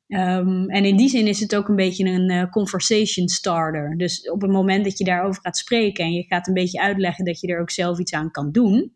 Um, 0.08 0.68
en 0.68 0.84
in 0.84 0.96
die 0.96 1.08
zin 1.08 1.26
is 1.26 1.40
het 1.40 1.56
ook 1.56 1.68
een 1.68 1.76
beetje 1.76 2.04
een 2.04 2.30
uh, 2.30 2.50
conversation 2.50 3.28
starter. 3.28 3.94
Dus 3.96 4.30
op 4.30 4.40
het 4.40 4.50
moment 4.50 4.84
dat 4.84 4.98
je 4.98 5.04
daarover 5.04 5.42
gaat 5.42 5.56
spreken 5.56 6.04
en 6.04 6.12
je 6.12 6.22
gaat 6.22 6.46
een 6.48 6.54
beetje 6.54 6.80
uitleggen 6.80 7.24
dat 7.24 7.40
je 7.40 7.46
er 7.46 7.60
ook 7.60 7.70
zelf 7.70 7.98
iets 7.98 8.12
aan 8.12 8.30
kan 8.30 8.52
doen, 8.52 8.92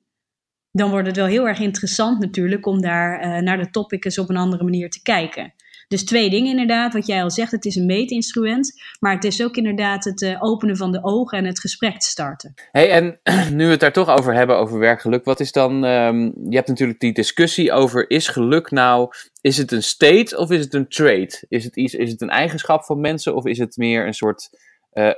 dan 0.75 0.91
wordt 0.91 1.07
het 1.07 1.17
wel 1.17 1.27
heel 1.27 1.49
erg 1.49 1.59
interessant 1.59 2.21
natuurlijk 2.21 2.67
om 2.67 2.81
daar 2.81 3.25
uh, 3.25 3.43
naar 3.43 3.59
de 3.59 3.71
topic 3.71 4.05
eens 4.05 4.19
op 4.19 4.29
een 4.29 4.37
andere 4.37 4.65
manier 4.65 4.91
te 4.91 5.03
kijken. 5.03 5.55
Dus 5.89 6.05
twee 6.05 6.31
dingen 6.31 6.51
inderdaad, 6.51 6.93
wat 6.93 7.07
jij 7.07 7.23
al 7.23 7.31
zegt, 7.31 7.51
het 7.51 7.65
is 7.65 7.77
een 7.77 7.87
meetinstrument, 7.87 8.83
maar 9.01 9.15
het 9.15 9.25
is 9.25 9.43
ook 9.43 9.57
inderdaad 9.57 10.05
het 10.05 10.23
uh, 10.23 10.43
openen 10.43 10.77
van 10.77 10.93
de 10.93 11.03
ogen 11.03 11.39
en 11.39 11.45
het 11.45 11.61
gesprek 11.61 11.99
te 11.99 12.09
starten. 12.09 12.55
Hey, 12.71 12.91
en 12.91 13.21
nu 13.57 13.65
we 13.65 13.71
het 13.71 13.81
daar 13.81 13.93
toch 13.93 14.09
over 14.09 14.35
hebben, 14.35 14.59
over 14.59 14.79
werkgeluk, 14.79 15.25
wat 15.25 15.41
is 15.41 15.53
dan, 15.53 15.85
um, 15.85 16.33
je 16.49 16.57
hebt 16.57 16.69
natuurlijk 16.69 17.01
die 17.01 17.13
discussie 17.13 17.73
over, 17.73 18.11
is 18.11 18.29
geluk 18.29 18.71
nou, 18.71 19.09
is 19.41 19.57
het 19.57 19.73
een 19.73 19.83
state 19.83 20.37
of 20.37 20.51
is 20.51 20.61
het 20.65 20.75
een 20.75 20.89
trait? 20.89 21.45
Is 21.49 21.65
het, 21.65 21.77
iets, 21.77 21.95
is 21.95 22.11
het 22.11 22.21
een 22.21 22.31
eigenschap 22.31 22.85
van 22.85 23.01
mensen 23.01 23.35
of 23.35 23.47
is 23.47 23.59
het 23.59 23.77
meer 23.77 24.07
een 24.07 24.15
soort... 24.15 24.51
Uh, 24.95 25.11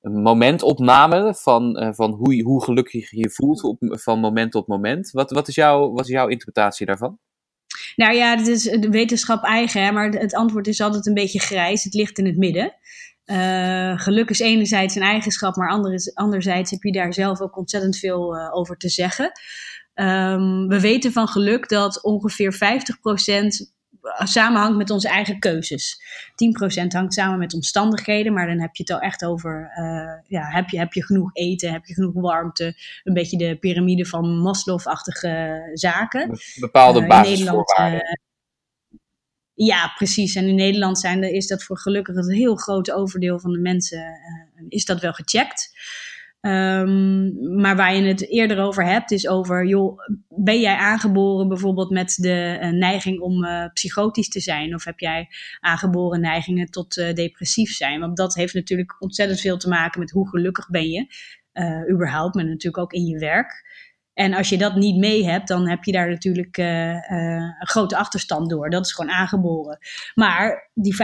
een 0.00 0.22
momentopname 0.22 1.34
van, 1.34 1.82
uh, 1.82 1.88
van 1.92 2.12
hoe, 2.12 2.42
hoe 2.42 2.64
gelukkig 2.64 3.10
je 3.10 3.18
je 3.18 3.30
voelt 3.30 3.62
op, 3.62 3.76
van 3.80 4.20
moment 4.20 4.52
tot 4.52 4.66
moment. 4.66 5.10
Wat, 5.10 5.30
wat, 5.30 5.48
is 5.48 5.54
jouw, 5.54 5.90
wat 5.92 6.04
is 6.04 6.10
jouw 6.10 6.28
interpretatie 6.28 6.86
daarvan? 6.86 7.18
Nou 7.96 8.14
ja, 8.14 8.36
het 8.36 8.46
is 8.46 8.76
wetenschap 8.78 9.42
eigen, 9.42 9.82
hè, 9.82 9.92
maar 9.92 10.08
het 10.08 10.34
antwoord 10.34 10.66
is 10.66 10.80
altijd 10.80 11.06
een 11.06 11.14
beetje 11.14 11.40
grijs. 11.40 11.84
Het 11.84 11.94
ligt 11.94 12.18
in 12.18 12.26
het 12.26 12.36
midden. 12.36 12.74
geluk 13.96 14.30
is 14.30 14.40
enerzijds 14.40 14.94
een 14.94 15.02
eigenschap, 15.02 15.56
maar 15.56 15.70
anderzijds 16.14 16.70
heb 16.70 16.82
je 16.82 16.92
daar 16.92 17.14
zelf 17.14 17.40
ook 17.40 17.56
ontzettend 17.56 17.96
veel 17.96 18.50
over 18.52 18.76
te 18.76 18.88
zeggen. 18.88 19.32
Ehm, 19.94 20.66
we 20.66 20.80
weten 20.80 21.12
van 21.12 21.28
geluk 21.28 21.68
dat 21.68 22.02
ongeveer 22.02 22.52
50% 22.52 23.74
samenhangt 24.18 24.76
met 24.76 24.90
onze 24.90 25.08
eigen 25.08 25.38
keuzes. 25.38 26.00
10% 26.84 26.86
hangt 26.86 27.14
samen 27.14 27.38
met 27.38 27.54
omstandigheden, 27.54 28.32
maar 28.32 28.46
dan 28.46 28.60
heb 28.60 28.74
je 28.76 28.82
het 28.82 28.92
al 28.92 29.00
echt 29.00 29.24
over: 29.24 29.72
uh, 29.78 30.28
ja, 30.28 30.50
heb, 30.50 30.68
je, 30.68 30.78
heb 30.78 30.92
je 30.92 31.04
genoeg 31.04 31.30
eten, 31.32 31.72
heb 31.72 31.84
je 31.84 31.94
genoeg 31.94 32.14
warmte? 32.14 32.74
Een 33.04 33.14
beetje 33.14 33.38
de 33.38 33.56
piramide 33.56 34.06
van 34.06 34.38
Maslow-achtige 34.38 35.62
zaken. 35.74 36.38
Bepaalde 36.60 37.00
uh, 37.00 37.08
basisvoorwaarden. 37.08 38.00
Uh, 38.00 39.66
ja, 39.66 39.92
precies. 39.96 40.34
En 40.34 40.46
in 40.46 40.54
Nederland 40.54 40.98
zijn, 40.98 41.22
is 41.22 41.46
dat 41.46 41.62
voor 41.62 41.78
gelukkig 41.78 42.16
een 42.16 42.32
heel 42.32 42.56
groot 42.56 42.90
overdeel 42.90 43.40
van 43.40 43.52
de 43.52 43.58
mensen 43.58 44.18
is 44.68 44.84
dat 44.84 45.00
wel 45.00 45.12
gecheckt. 45.12 45.70
Um, 46.42 47.60
maar 47.60 47.76
waar 47.76 47.94
je 47.94 48.02
het 48.02 48.28
eerder 48.28 48.58
over 48.58 48.84
hebt, 48.84 49.10
is 49.10 49.28
over, 49.28 49.66
joh, 49.66 49.98
ben 50.28 50.60
jij 50.60 50.76
aangeboren 50.76 51.48
bijvoorbeeld 51.48 51.90
met 51.90 52.14
de 52.20 52.58
uh, 52.62 52.70
neiging 52.70 53.20
om 53.20 53.44
uh, 53.44 53.64
psychotisch 53.72 54.28
te 54.28 54.40
zijn? 54.40 54.74
Of 54.74 54.84
heb 54.84 54.98
jij 54.98 55.28
aangeboren 55.60 56.20
neigingen 56.20 56.70
tot 56.70 56.96
uh, 56.96 57.12
depressief 57.12 57.72
zijn? 57.72 58.00
Want 58.00 58.16
dat 58.16 58.34
heeft 58.34 58.54
natuurlijk 58.54 58.96
ontzettend 58.98 59.40
veel 59.40 59.56
te 59.56 59.68
maken 59.68 60.00
met 60.00 60.10
hoe 60.10 60.28
gelukkig 60.28 60.68
ben 60.68 60.90
je, 60.90 61.06
überhaupt, 61.92 62.34
maar 62.34 62.44
natuurlijk 62.44 62.82
ook 62.82 62.92
in 62.92 63.06
je 63.06 63.18
werk. 63.18 63.68
En 64.14 64.34
als 64.34 64.48
je 64.48 64.58
dat 64.58 64.74
niet 64.74 64.96
mee 64.96 65.24
hebt, 65.24 65.48
dan 65.48 65.68
heb 65.68 65.84
je 65.84 65.92
daar 65.92 66.08
natuurlijk 66.08 66.58
uh, 66.58 66.94
uh, 66.94 66.98
een 67.58 67.66
grote 67.66 67.96
achterstand 67.96 68.50
door. 68.50 68.70
Dat 68.70 68.84
is 68.84 68.92
gewoon 68.92 69.10
aangeboren. 69.10 69.78
Maar 70.14 70.70
die 70.74 70.94
50%, 70.94 70.96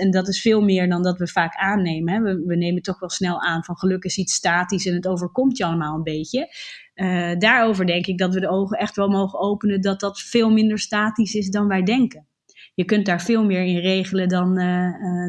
en 0.00 0.10
dat 0.10 0.28
is 0.28 0.40
veel 0.40 0.60
meer 0.60 0.88
dan 0.88 1.02
dat 1.02 1.18
we 1.18 1.28
vaak 1.28 1.54
aannemen. 1.54 2.14
Hè. 2.14 2.20
We, 2.20 2.42
we, 2.46 2.56
nemen 2.56 2.82
toch 2.82 2.98
wel 2.98 3.10
snel 3.10 3.42
aan 3.42 3.64
van 3.64 3.76
geluk 3.76 4.04
is 4.04 4.16
iets 4.16 4.34
statisch 4.34 4.86
en 4.86 4.94
het 4.94 5.06
overkomt 5.06 5.56
je 5.56 5.64
allemaal 5.64 5.96
een 5.96 6.02
beetje. 6.02 6.48
Uh, 6.94 7.38
daarover 7.38 7.86
denk 7.86 8.06
ik 8.06 8.18
dat 8.18 8.34
we 8.34 8.40
de 8.40 8.48
ogen 8.48 8.78
echt 8.78 8.96
wel 8.96 9.08
mogen 9.08 9.38
openen 9.38 9.80
dat 9.80 10.00
dat 10.00 10.20
veel 10.20 10.50
minder 10.50 10.78
statisch 10.78 11.34
is 11.34 11.50
dan 11.50 11.68
wij 11.68 11.82
denken. 11.82 12.26
Je 12.74 12.84
kunt 12.84 13.06
daar 13.06 13.22
veel 13.22 13.44
meer 13.44 13.62
in 13.62 13.78
regelen 13.78 14.28
dan, 14.28 14.54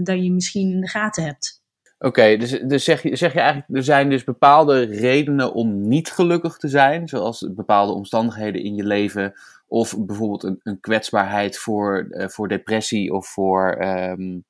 dan 0.04 0.24
je 0.24 0.32
misschien 0.32 0.72
in 0.72 0.82
de 0.82 0.90
gaten 0.90 1.24
hebt. 1.24 1.65
Oké, 2.00 2.38
dus, 2.38 2.50
dus 2.52 2.84
zeg, 2.84 3.02
je, 3.04 3.16
zeg 3.16 3.34
je 3.34 3.40
eigenlijk, 3.40 3.76
er 3.76 3.84
zijn 3.84 4.10
dus 4.10 4.24
bepaalde 4.24 4.82
redenen 4.82 5.54
om 5.54 5.88
niet 5.88 6.12
gelukkig 6.12 6.58
te 6.58 6.68
zijn, 6.68 7.08
zoals 7.08 7.48
bepaalde 7.56 7.94
omstandigheden 7.94 8.64
in 8.64 8.76
je 8.76 8.84
leven, 8.84 9.34
of 9.68 10.06
bijvoorbeeld 10.06 10.44
een, 10.44 10.60
een 10.64 10.80
kwetsbaarheid 10.80 11.58
voor, 11.58 12.08
uh, 12.10 12.28
voor 12.28 12.48
depressie 12.48 13.14
of 13.14 13.28
voor 13.28 13.86
um, 13.86 14.44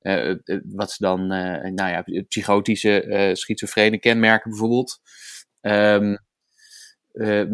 uh, 0.00 0.34
wat 0.64 0.90
ze 0.92 1.04
dan, 1.04 1.20
uh, 1.20 1.70
nou 1.70 1.90
ja, 1.90 2.22
psychotische, 2.28 3.30
schizofrene 3.32 3.98
kenmerken 3.98 4.50
bijvoorbeeld. 4.50 5.00
Um, 5.60 6.18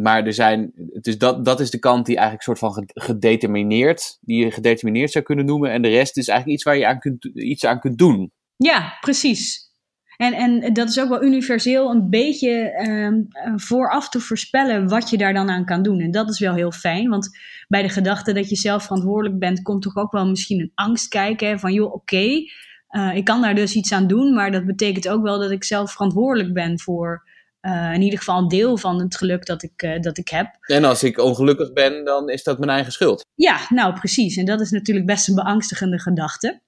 maar 0.02 0.26
er 0.26 0.32
zijn, 0.32 0.72
dus 1.00 1.18
dat, 1.18 1.44
dat 1.44 1.60
is 1.60 1.70
de 1.70 1.78
kant 1.78 2.06
die 2.06 2.16
eigenlijk 2.16 2.44
soort 2.44 2.58
van 2.58 2.84
gedetermineerd, 2.86 4.18
die 4.20 4.44
je 4.44 4.50
gedetermineerd 4.50 5.10
zou 5.10 5.24
kunnen 5.24 5.44
noemen, 5.44 5.70
en 5.70 5.82
de 5.82 5.88
rest 5.88 6.16
is 6.16 6.28
eigenlijk 6.28 6.58
iets 6.58 6.68
waar 6.68 6.76
je 6.76 6.86
aan 6.86 6.98
kunt, 6.98 7.24
iets 7.24 7.64
aan 7.64 7.80
kunt 7.80 7.98
doen. 7.98 8.32
Ja, 8.62 8.96
precies. 9.00 9.70
En, 10.16 10.32
en 10.32 10.72
dat 10.72 10.88
is 10.88 11.00
ook 11.00 11.08
wel 11.08 11.22
universeel 11.22 11.90
een 11.90 12.10
beetje 12.10 12.84
um, 12.88 13.26
vooraf 13.60 14.08
te 14.08 14.20
voorspellen 14.20 14.88
wat 14.88 15.10
je 15.10 15.18
daar 15.18 15.34
dan 15.34 15.50
aan 15.50 15.64
kan 15.64 15.82
doen. 15.82 16.00
En 16.00 16.10
dat 16.10 16.28
is 16.30 16.38
wel 16.38 16.54
heel 16.54 16.72
fijn, 16.72 17.08
want 17.08 17.38
bij 17.68 17.82
de 17.82 17.88
gedachte 17.88 18.32
dat 18.32 18.48
je 18.48 18.56
zelf 18.56 18.82
verantwoordelijk 18.82 19.38
bent, 19.38 19.62
komt 19.62 19.82
toch 19.82 19.96
ook 19.96 20.12
wel 20.12 20.26
misschien 20.26 20.60
een 20.60 20.72
angst 20.74 21.08
kijken. 21.08 21.58
van 21.58 21.72
joh, 21.72 21.86
oké, 21.86 21.96
okay, 21.96 22.50
uh, 22.90 23.16
ik 23.16 23.24
kan 23.24 23.40
daar 23.40 23.54
dus 23.54 23.74
iets 23.74 23.92
aan 23.92 24.06
doen, 24.06 24.34
maar 24.34 24.50
dat 24.50 24.66
betekent 24.66 25.08
ook 25.08 25.22
wel 25.22 25.38
dat 25.38 25.50
ik 25.50 25.64
zelf 25.64 25.92
verantwoordelijk 25.92 26.52
ben 26.52 26.80
voor 26.80 27.30
uh, 27.62 27.94
in 27.94 28.02
ieder 28.02 28.18
geval 28.18 28.38
een 28.38 28.48
deel 28.48 28.76
van 28.76 29.00
het 29.00 29.16
geluk 29.16 29.46
dat 29.46 29.62
ik, 29.62 29.82
uh, 29.82 30.00
dat 30.00 30.18
ik 30.18 30.28
heb. 30.28 30.56
En 30.60 30.84
als 30.84 31.02
ik 31.02 31.18
ongelukkig 31.18 31.72
ben, 31.72 32.04
dan 32.04 32.28
is 32.28 32.42
dat 32.42 32.58
mijn 32.58 32.70
eigen 32.70 32.92
schuld. 32.92 33.24
Ja, 33.34 33.58
nou 33.68 33.94
precies. 33.94 34.36
En 34.36 34.44
dat 34.44 34.60
is 34.60 34.70
natuurlijk 34.70 35.06
best 35.06 35.28
een 35.28 35.34
beangstigende 35.34 36.00
gedachte. 36.00 36.60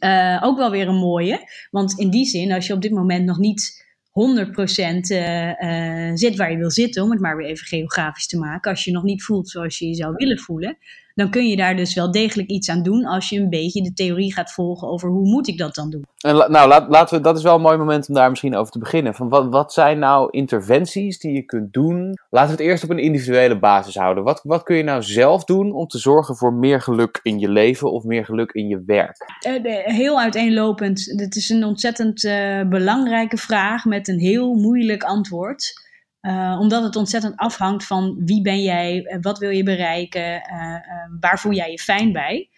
Uh, 0.00 0.40
ook 0.42 0.56
wel 0.56 0.70
weer 0.70 0.88
een 0.88 0.94
mooie. 0.94 1.50
Want 1.70 1.98
in 1.98 2.10
die 2.10 2.26
zin, 2.26 2.52
als 2.52 2.66
je 2.66 2.72
op 2.72 2.82
dit 2.82 2.92
moment 2.92 3.24
nog 3.24 3.38
niet 3.38 3.86
100% 4.08 4.10
uh, 4.18 5.48
uh, 5.48 6.10
zit 6.14 6.36
waar 6.36 6.50
je 6.50 6.56
wil 6.56 6.70
zitten, 6.70 7.02
om 7.02 7.10
het 7.10 7.20
maar 7.20 7.36
weer 7.36 7.46
even 7.46 7.66
geografisch 7.66 8.26
te 8.26 8.38
maken. 8.38 8.70
Als 8.70 8.84
je 8.84 8.90
nog 8.90 9.02
niet 9.02 9.22
voelt 9.22 9.48
zoals 9.48 9.78
je 9.78 9.86
je 9.86 9.94
zou 9.94 10.14
willen 10.16 10.38
voelen, 10.38 10.78
dan 11.18 11.30
kun 11.30 11.48
je 11.48 11.56
daar 11.56 11.76
dus 11.76 11.94
wel 11.94 12.10
degelijk 12.10 12.48
iets 12.48 12.70
aan 12.70 12.82
doen 12.82 13.04
als 13.04 13.28
je 13.28 13.38
een 13.38 13.48
beetje 13.48 13.82
de 13.82 13.92
theorie 13.92 14.32
gaat 14.32 14.52
volgen 14.52 14.88
over 14.88 15.08
hoe 15.08 15.28
moet 15.28 15.48
ik 15.48 15.58
dat 15.58 15.74
dan 15.74 15.90
doen. 15.90 16.04
En 16.20 16.36
nou, 16.36 16.68
laat, 16.68 16.88
laten 16.88 17.16
we, 17.16 17.22
dat 17.22 17.36
is 17.36 17.42
wel 17.42 17.54
een 17.54 17.60
mooi 17.60 17.76
moment 17.76 18.08
om 18.08 18.14
daar 18.14 18.30
misschien 18.30 18.56
over 18.56 18.72
te 18.72 18.78
beginnen. 18.78 19.14
Van 19.14 19.28
wat, 19.28 19.48
wat 19.50 19.72
zijn 19.72 19.98
nou 19.98 20.28
interventies 20.30 21.18
die 21.18 21.32
je 21.32 21.42
kunt 21.42 21.72
doen? 21.72 22.18
Laten 22.30 22.56
we 22.56 22.62
het 22.62 22.70
eerst 22.70 22.84
op 22.84 22.90
een 22.90 22.98
individuele 22.98 23.58
basis 23.58 23.94
houden. 23.94 24.24
Wat, 24.24 24.40
wat 24.42 24.62
kun 24.62 24.76
je 24.76 24.82
nou 24.82 25.02
zelf 25.02 25.44
doen 25.44 25.72
om 25.72 25.86
te 25.86 25.98
zorgen 25.98 26.36
voor 26.36 26.52
meer 26.52 26.80
geluk 26.80 27.20
in 27.22 27.38
je 27.38 27.48
leven 27.48 27.92
of 27.92 28.04
meer 28.04 28.24
geluk 28.24 28.52
in 28.52 28.68
je 28.68 28.82
werk? 28.86 29.16
Uh, 29.46 29.84
heel 29.84 30.20
uiteenlopend. 30.20 31.18
Dit 31.18 31.36
is 31.36 31.48
een 31.48 31.64
ontzettend 31.64 32.24
uh, 32.24 32.68
belangrijke 32.68 33.36
vraag 33.36 33.84
met 33.84 34.08
een 34.08 34.18
heel 34.18 34.54
moeilijk 34.54 35.02
antwoord. 35.02 35.87
Uh, 36.22 36.56
omdat 36.60 36.82
het 36.82 36.96
ontzettend 36.96 37.36
afhangt 37.36 37.86
van 37.86 38.20
wie 38.24 38.42
ben 38.42 38.62
jij, 38.62 39.02
uh, 39.02 39.18
wat 39.20 39.38
wil 39.38 39.50
je 39.50 39.62
bereiken, 39.62 40.34
uh, 40.34 40.76
waar 41.20 41.38
voel 41.38 41.52
jij 41.52 41.70
je 41.70 41.78
fijn 41.78 42.12
bij. 42.12 42.48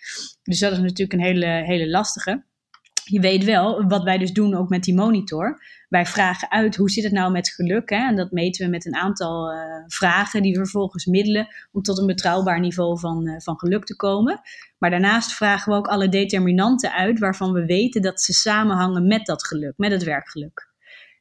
Dus 0.43 0.59
dat 0.59 0.73
is 0.73 0.79
natuurlijk 0.79 1.13
een 1.13 1.27
hele, 1.27 1.47
hele 1.47 1.89
lastige. 1.89 2.45
Je 3.05 3.21
weet 3.21 3.45
wel, 3.45 3.89
wat 3.89 4.03
wij 4.03 4.19
dus 4.19 4.33
doen 4.33 4.55
ook 4.55 4.69
met 4.69 4.83
die 4.83 4.95
monitor. 4.95 5.63
Wij 5.89 6.07
vragen 6.07 6.51
uit 6.51 6.77
hoe 6.77 6.91
zit 6.91 7.05
het 7.05 7.13
nou 7.13 7.33
met 7.33 7.51
geluk. 7.51 7.91
Hè? 7.91 8.07
En 8.07 8.17
dat 8.17 8.31
meten 8.31 8.65
we 8.65 8.71
met 8.71 8.87
een 8.87 8.95
aantal 8.95 9.53
vragen 9.87 10.43
die 10.43 10.53
we 10.53 10.59
vervolgens 10.59 11.07
middelen 11.07 11.49
om 11.73 11.83
tot 11.83 11.99
een 11.99 12.07
betrouwbaar 12.07 12.61
niveau 12.61 12.99
van, 12.99 13.41
van 13.43 13.59
geluk 13.59 13.85
te 13.85 13.97
komen. 13.97 14.41
Maar 14.79 14.91
daarnaast 14.91 15.33
vragen 15.33 15.73
we 15.73 15.79
ook 15.79 15.89
alle 15.89 16.09
determinanten 16.09 16.93
uit 16.93 17.19
waarvan 17.19 17.53
we 17.53 17.65
weten 17.65 18.03
dat 18.03 18.21
ze 18.21 18.33
samenhangen 18.33 19.07
met 19.07 19.27
dat 19.27 19.47
geluk, 19.47 19.75
met 19.77 19.91
het 19.91 20.03
werkgeluk. 20.03 20.70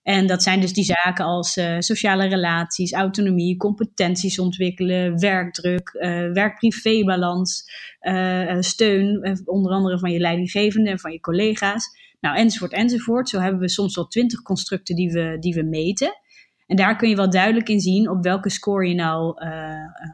En 0.10 0.28
dat 0.28 0.44
zijn 0.44 0.60
dus 0.60 0.74
die 0.74 0.84
zaken 0.84 1.25
als 1.25 1.58
uh, 1.58 1.75
sociale 1.80 2.28
relaties, 2.28 2.94
autonomie, 2.94 3.58
competenties 3.58 4.39
ontwikkelen, 4.39 5.20
werkdruk, 5.20 5.94
uh, 5.94 6.32
werk-privé-balans, 6.32 7.72
uh, 8.01 8.58
steun, 8.60 9.39
onder 9.46 9.72
andere 9.72 10.00
van 10.00 10.12
je 10.12 10.20
leidinggevende 10.20 10.89
en 10.89 11.00
van 11.00 11.12
je 11.12 11.20
collega's. 11.20 11.86
Nou, 12.20 12.38
enzovoort, 12.38 12.74
enzovoort. 12.74 13.30
Zo 13.30 13.39
hebben 13.39 13.60
we 13.60 13.70
soms 13.70 13.96
wel 13.96 14.08
twintig 14.08 14.42
constructen 14.42 14.96
die 14.96 15.12
we, 15.12 15.38
die 15.39 15.54
we 15.54 15.63
meten. 15.63 16.20
En 16.68 16.75
daar 16.75 16.96
kun 16.96 17.10
je 17.10 17.16
wel 17.16 17.30
duidelijk 17.30 17.70
in 17.70 17.80
zien 17.80 18.10
op 18.10 18.24
welke 18.24 18.50
score 18.50 18.88
je 18.88 18.96
nou 18.96 19.44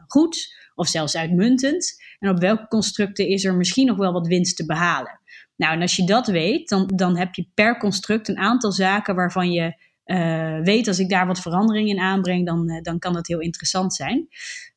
goed 0.06 0.54
of 0.74 0.88
zelfs 0.88 1.16
uitmuntend. 1.16 2.02
En 2.18 2.30
op 2.30 2.38
welke 2.38 2.68
constructen 2.68 3.28
is 3.28 3.44
er 3.44 3.54
misschien 3.54 3.86
nog 3.86 3.96
wel 3.96 4.12
wat 4.12 4.26
winst 4.26 4.56
te 4.56 4.66
behalen. 4.66 5.20
Nou, 5.56 5.74
en 5.74 5.80
als 5.80 5.96
je 5.96 6.04
dat 6.04 6.26
weet, 6.26 6.68
dan, 6.68 6.92
dan 6.94 7.16
heb 7.16 7.34
je 7.34 7.48
per 7.54 7.78
construct 7.78 8.28
een 8.28 8.38
aantal 8.38 8.72
zaken 8.72 9.14
waarvan 9.14 9.52
je 9.52 9.84
uh, 10.06 10.60
weet 10.62 10.88
als 10.88 10.98
ik 10.98 11.08
daar 11.08 11.26
wat 11.26 11.40
verandering 11.40 11.88
in 11.88 11.98
aanbreng, 11.98 12.46
dan, 12.46 12.70
uh, 12.70 12.80
dan 12.82 12.98
kan 12.98 13.12
dat 13.12 13.26
heel 13.26 13.40
interessant 13.40 13.94
zijn. 13.94 14.28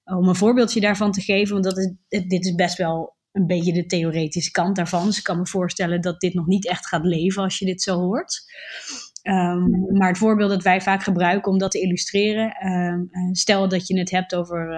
Om 0.04 0.28
een 0.28 0.36
voorbeeldje 0.36 0.80
daarvan 0.80 1.12
te 1.12 1.22
geven, 1.22 1.54
want 1.54 1.64
dat 1.64 1.78
is, 1.78 1.94
dit 2.28 2.46
is 2.46 2.56
best 2.56 2.78
wel 2.78 3.18
een 3.32 3.48
beetje 3.48 3.74
de 3.74 3.86
theoretische 3.86 4.52
kant 4.52 4.76
daarvan. 4.76 5.06
Dus 5.06 5.18
ik 5.18 5.24
kan 5.24 5.38
me 5.38 5.48
voorstellen 5.48 6.02
dat 6.02 6.20
dit 6.20 6.34
nog 6.34 6.46
niet 6.46 6.68
echt 6.68 6.88
gaat 6.88 7.06
leven 7.06 7.44
als 7.44 7.60
je 7.60 7.66
dit 7.66 7.82
zo 7.82 8.00
hoort. 8.00 8.42
Um, 9.24 9.98
maar 9.98 10.08
het 10.08 10.18
voorbeeld 10.18 10.50
dat 10.50 10.64
wij 10.64 10.82
vaak 10.82 11.04
gebruiken 11.04 11.52
om 11.52 11.58
dat 11.58 11.72
te 11.72 11.82
illustreren, 11.82 12.68
um, 12.68 13.10
stel 13.36 13.68
dat 13.68 13.88
je 13.88 14.00
het 14.00 14.12
hebt 14.12 14.36
over 14.36 14.78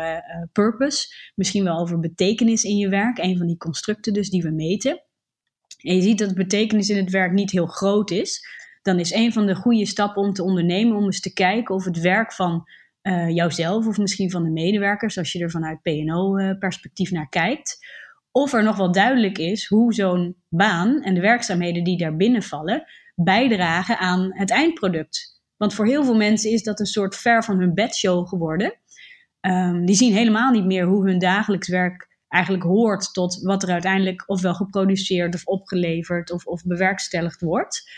purpose, 0.52 1.32
misschien 1.36 1.64
wel 1.64 1.80
over 1.80 2.00
betekenis 2.00 2.64
in 2.64 2.78
je 2.78 2.90
werk, 2.90 3.18
een 3.18 3.38
van 3.38 3.48
die 3.48 3.58
constructen 3.58 4.14
dus 4.14 4.30
die 4.30 4.42
we 4.42 4.52
meten. 4.52 5.04
En 5.78 5.96
je 5.96 6.02
ziet 6.02 6.18
dat 6.18 6.34
betekenis 6.34 6.90
in 6.90 6.98
het 6.98 7.10
werk 7.10 7.32
niet 7.32 7.52
heel 7.52 7.66
groot 7.66 8.12
is, 8.12 8.48
dan 8.82 9.00
is 9.00 9.14
een 9.14 9.34
van 9.34 9.46
de 9.46 9.56
goede 9.56 9.86
stappen 9.86 10.22
om 10.24 10.34
te 10.34 10.44
ondernemen 10.44 10.98
om 10.98 11.04
eens 11.04 11.22
te 11.22 11.34
kijken 11.34 11.76
of 11.76 11.86
het 11.86 12.00
werk 12.00 12.34
van 12.34 12.64
uh, 13.02 13.30
jouzelf 13.30 13.88
of 13.88 13.98
misschien 13.98 14.32
van 14.32 14.44
de 14.44 14.50
medewerkers, 14.50 15.18
als 15.18 15.32
je 15.32 15.40
er 15.40 15.52
vanuit 15.52 15.82
PO-perspectief 15.82 17.12
uh, 17.12 17.18
naar 17.18 17.30
kijkt, 17.30 17.78
of 18.32 18.54
er 18.54 18.64
nog 18.64 18.78
wel 18.78 18.92
duidelijk 18.92 19.38
is 19.38 19.66
hoe 19.66 19.94
zo'n 19.94 20.36
baan 20.50 21.02
en 21.02 21.14
de 21.14 21.22
werkzaamheden 21.22 21.84
die 21.84 21.98
daar 21.98 22.16
binnenvallen 22.16 22.84
bijdragen 23.16 23.98
aan 23.98 24.30
het 24.34 24.52
eindproduct. 24.52 25.42
Want 25.58 25.74
voor 25.74 25.86
heel 25.86 26.04
veel 26.04 26.16
mensen 26.16 26.52
is 26.52 26.64
dat 26.64 26.80
een 26.80 26.86
soort 26.86 27.16
ver 27.16 27.44
van 27.44 27.60
hun 27.60 27.74
bedshow 27.74 28.28
geworden. 28.28 28.74
Um, 29.42 29.86
die 29.86 29.96
zien 29.96 30.14
helemaal 30.14 30.52
niet 30.52 30.66
meer 30.66 30.86
hoe 30.86 31.08
hun 31.08 31.20
dagelijks 31.20 31.68
werk 31.68 32.10
eigenlijk 32.28 32.64
hoort 32.64 33.14
tot 33.14 33.42
wat 33.42 33.64
er 33.64 33.70
uiteindelijk 33.70 34.24
ofwel 34.26 34.54
geproduceerd 34.54 35.36
of 35.36 35.46
opgeleverd 35.46 36.32
of, 36.32 36.46
of 36.46 36.64
bewerkstelligd 36.64 37.42
wordt. 37.42 37.92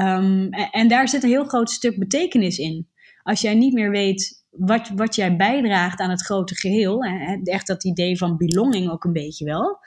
Um, 0.00 0.48
en, 0.50 0.88
daar 0.88 1.08
zit 1.08 1.22
een 1.22 1.28
heel 1.28 1.44
groot 1.44 1.70
stuk 1.70 1.98
betekenis 1.98 2.58
in. 2.58 2.88
Als 3.22 3.40
jij 3.40 3.54
niet 3.54 3.72
meer 3.72 3.90
weet 3.90 4.44
wat, 4.50 4.90
wat 4.94 5.14
jij 5.14 5.36
bijdraagt 5.36 6.00
aan 6.00 6.10
het 6.10 6.24
grote 6.24 6.54
geheel, 6.54 7.04
echt 7.44 7.66
dat 7.66 7.84
idee 7.84 8.18
van 8.18 8.36
belonging 8.36 8.90
ook 8.90 9.04
een 9.04 9.12
beetje 9.12 9.44
wel, 9.44 9.78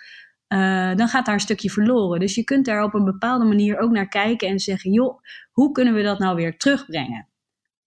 uh, 0.53 0.95
dan 0.95 1.07
gaat 1.07 1.25
daar 1.25 1.33
een 1.33 1.39
stukje 1.39 1.69
verloren. 1.69 2.19
Dus 2.19 2.35
je 2.35 2.43
kunt 2.43 2.65
daar 2.65 2.83
op 2.83 2.93
een 2.93 3.03
bepaalde 3.03 3.45
manier 3.45 3.79
ook 3.79 3.91
naar 3.91 4.07
kijken 4.07 4.47
en 4.47 4.59
zeggen: 4.59 4.91
joh, 4.91 5.19
hoe 5.51 5.71
kunnen 5.71 5.93
we 5.93 6.01
dat 6.01 6.19
nou 6.19 6.35
weer 6.35 6.57
terugbrengen? 6.57 7.27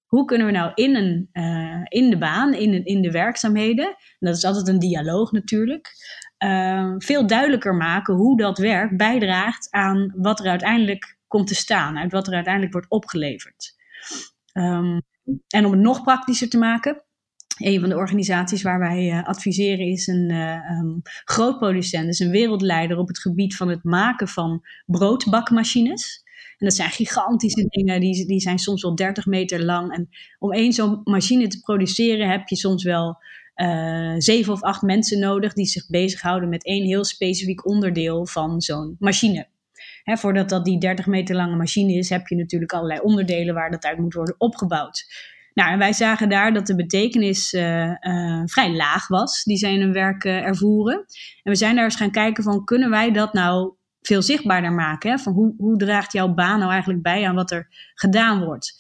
Hoe 0.07 0.25
kunnen 0.25 0.47
we 0.47 0.53
nou 0.53 0.73
in, 0.75 0.97
een, 0.97 1.29
uh, 1.33 1.81
in 1.85 2.11
de 2.11 2.19
baan, 2.19 2.55
in, 2.55 2.85
in 2.85 3.03
de 3.03 3.11
werkzaamheden, 3.11 3.87
en 3.87 3.97
dat 4.19 4.37
is 4.37 4.45
altijd 4.45 4.69
een 4.69 4.79
dialoog 4.79 5.33
natuurlijk, 5.33 5.93
uh, 6.45 6.95
veel 6.99 7.27
duidelijker 7.27 7.75
maken 7.75 8.15
hoe 8.15 8.37
dat 8.37 8.59
werk 8.59 8.97
bijdraagt 8.97 9.69
aan 9.71 10.13
wat 10.17 10.41
er 10.41 10.47
uiteindelijk 10.47 11.14
komt 11.27 11.47
te 11.47 11.55
staan, 11.55 11.99
uit 11.99 12.13
wat 12.13 12.27
er 12.27 12.35
uiteindelijk 12.35 12.73
wordt 12.73 12.91
opgeleverd. 12.91 13.75
Um, 14.53 15.03
en 15.49 15.65
om 15.65 15.73
het 15.73 15.81
nog 15.81 16.03
praktischer 16.03 16.49
te 16.49 16.59
maken, 16.59 17.05
een 17.57 17.81
van 17.81 17.89
de 17.89 17.97
organisaties 17.97 18.63
waar 18.63 18.79
wij 18.79 19.11
uh, 19.11 19.25
adviseren 19.25 19.87
is 19.87 20.07
een 20.07 20.31
uh, 20.31 20.71
um, 20.71 21.01
groot 21.25 21.59
producent, 21.59 22.09
is 22.09 22.19
een 22.19 22.31
wereldleider 22.31 22.99
op 22.99 23.09
het 23.09 23.19
gebied 23.19 23.57
van 23.57 23.69
het 23.69 23.85
maken 23.85 24.29
van 24.29 24.63
broodbakmachines. 24.87 26.23
En 26.59 26.67
dat 26.67 26.75
zijn 26.75 26.91
gigantische 26.91 27.67
dingen, 27.69 28.01
die, 28.01 28.27
die 28.27 28.41
zijn 28.41 28.59
soms 28.59 28.83
wel 28.83 28.95
30 28.95 29.27
meter 29.27 29.65
lang. 29.65 29.93
En 29.95 30.09
om 30.39 30.53
één 30.53 30.73
zo'n 30.73 31.01
machine 31.05 31.47
te 31.47 31.61
produceren 31.61 32.31
heb 32.31 32.49
je 32.49 32.57
soms 32.57 32.85
wel 32.85 33.17
uh, 33.57 34.15
zeven 34.19 34.53
of 34.53 34.63
acht 34.63 34.83
mensen 34.83 35.19
nodig 35.19 35.53
die 35.53 35.67
zich 35.67 35.89
bezighouden 35.89 36.49
met 36.49 36.65
één 36.65 36.85
heel 36.85 37.05
specifiek 37.05 37.67
onderdeel 37.67 38.27
van 38.27 38.61
zo'n 38.61 38.97
machine. 38.99 39.49
Voordat 40.05 40.49
dat 40.49 40.65
die 40.65 40.79
30 40.79 41.07
meter 41.07 41.37
lange 41.37 41.57
machine 41.57 41.93
is, 41.93 42.09
heb 42.09 42.27
je 42.27 42.37
natuurlijk 42.37 42.73
allerlei 42.73 43.01
onderdelen 43.01 43.55
waar 43.55 43.71
dat 43.71 43.85
uit 43.85 43.99
moet 43.99 44.15
worden 44.15 44.35
opgebouwd. 44.39 45.05
Nou, 45.55 45.73
en 45.73 45.79
wij 45.79 45.93
zagen 45.93 46.29
daar 46.29 46.53
dat 46.53 46.67
de 46.67 46.75
betekenis 46.75 47.53
uh, 47.53 47.89
uh, 48.01 48.43
vrij 48.45 48.73
laag 48.73 49.09
was 49.09 49.43
die 49.43 49.57
zij 49.57 49.73
in 49.73 49.81
hun 49.81 49.93
werk 49.93 50.25
uh, 50.25 50.47
ervoeren. 50.47 50.95
En 51.43 51.53
we 51.53 51.55
zijn 51.55 51.75
daar 51.75 51.85
eens 51.85 51.97
gaan 51.97 52.11
kijken 52.11 52.45
van, 52.45 52.65
kunnen 52.65 52.91
wij 52.91 53.13
dat 53.13 53.33
nou 53.33 53.75
veel 54.01 54.23
zichtbaarder 54.23 54.73
maken? 54.73 55.11
Hè? 55.11 55.19
Van 55.19 55.33
hoe, 55.33 55.55
hoe 55.59 55.77
draagt 55.77 56.13
jouw 56.13 56.35
baan 56.35 56.59
nou 56.59 56.71
eigenlijk 56.71 57.03
bij 57.03 57.27
aan 57.27 57.35
wat 57.35 57.51
er 57.51 57.67
gedaan 57.95 58.45
wordt? 58.45 58.75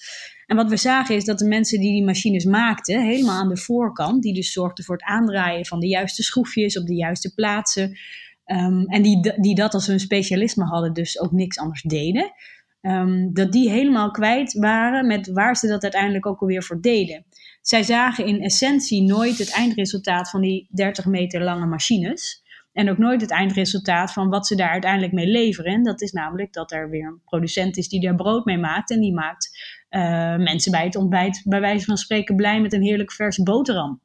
En 0.46 0.56
wat 0.56 0.68
we 0.68 0.76
zagen 0.76 1.14
is 1.14 1.24
dat 1.24 1.38
de 1.38 1.48
mensen 1.48 1.80
die 1.80 1.92
die 1.92 2.04
machines 2.04 2.44
maakten, 2.44 3.02
helemaal 3.02 3.40
aan 3.40 3.48
de 3.48 3.56
voorkant, 3.56 4.22
die 4.22 4.34
dus 4.34 4.52
zorgden 4.52 4.84
voor 4.84 4.96
het 4.96 5.04
aandraaien 5.04 5.66
van 5.66 5.80
de 5.80 5.88
juiste 5.88 6.22
schroefjes 6.22 6.78
op 6.78 6.86
de 6.86 6.94
juiste 6.94 7.34
plaatsen, 7.34 7.98
um, 8.46 8.86
en 8.86 9.02
die, 9.02 9.40
die 9.40 9.54
dat 9.54 9.74
als 9.74 9.86
hun 9.86 10.00
specialisme 10.00 10.64
hadden, 10.64 10.92
dus 10.92 11.20
ook 11.20 11.32
niks 11.32 11.58
anders 11.58 11.82
deden, 11.82 12.32
um, 12.80 13.34
dat 13.34 13.52
die 13.52 13.70
helemaal 13.70 14.10
kwijt 14.10 14.52
waren 14.52 15.06
met 15.06 15.32
waar 15.32 15.56
ze 15.56 15.66
dat 15.66 15.82
uiteindelijk 15.82 16.26
ook 16.26 16.40
alweer 16.40 16.62
voor 16.62 16.80
deden. 16.80 17.24
Zij 17.62 17.82
zagen 17.82 18.26
in 18.26 18.42
essentie 18.42 19.02
nooit 19.02 19.38
het 19.38 19.52
eindresultaat 19.52 20.30
van 20.30 20.40
die 20.40 20.68
30 20.70 21.06
meter 21.06 21.42
lange 21.42 21.66
machines. 21.66 22.42
En 22.72 22.90
ook 22.90 22.98
nooit 22.98 23.20
het 23.20 23.30
eindresultaat 23.30 24.12
van 24.12 24.28
wat 24.28 24.46
ze 24.46 24.56
daar 24.56 24.70
uiteindelijk 24.70 25.12
mee 25.12 25.26
leveren. 25.26 25.72
En 25.72 25.82
dat 25.82 26.00
is 26.00 26.12
namelijk 26.12 26.52
dat 26.52 26.72
er 26.72 26.90
weer 26.90 27.06
een 27.06 27.20
producent 27.24 27.76
is 27.76 27.88
die 27.88 28.00
daar 28.00 28.14
brood 28.14 28.44
mee 28.44 28.58
maakt. 28.58 28.90
En 28.90 29.00
die 29.00 29.12
maakt 29.12 29.50
uh, 29.90 30.00
mensen 30.36 30.72
bij 30.72 30.84
het 30.84 30.96
ontbijt, 30.96 31.42
bij 31.44 31.60
wijze 31.60 31.84
van 31.84 31.96
spreken, 31.96 32.36
blij 32.36 32.60
met 32.60 32.72
een 32.72 32.82
heerlijk 32.82 33.12
vers 33.12 33.42
boterham. 33.42 34.00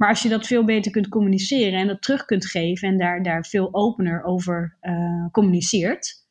Maar 0.00 0.08
als 0.08 0.22
je 0.22 0.28
dat 0.28 0.46
veel 0.46 0.64
beter 0.64 0.90
kunt 0.90 1.08
communiceren 1.08 1.78
en 1.78 1.86
dat 1.86 2.02
terug 2.02 2.24
kunt 2.24 2.46
geven 2.46 2.88
en 2.88 2.98
daar, 2.98 3.22
daar 3.22 3.44
veel 3.44 3.74
opener 3.74 4.22
over 4.22 4.76
uh, 4.82 5.26
communiceert, 5.30 6.26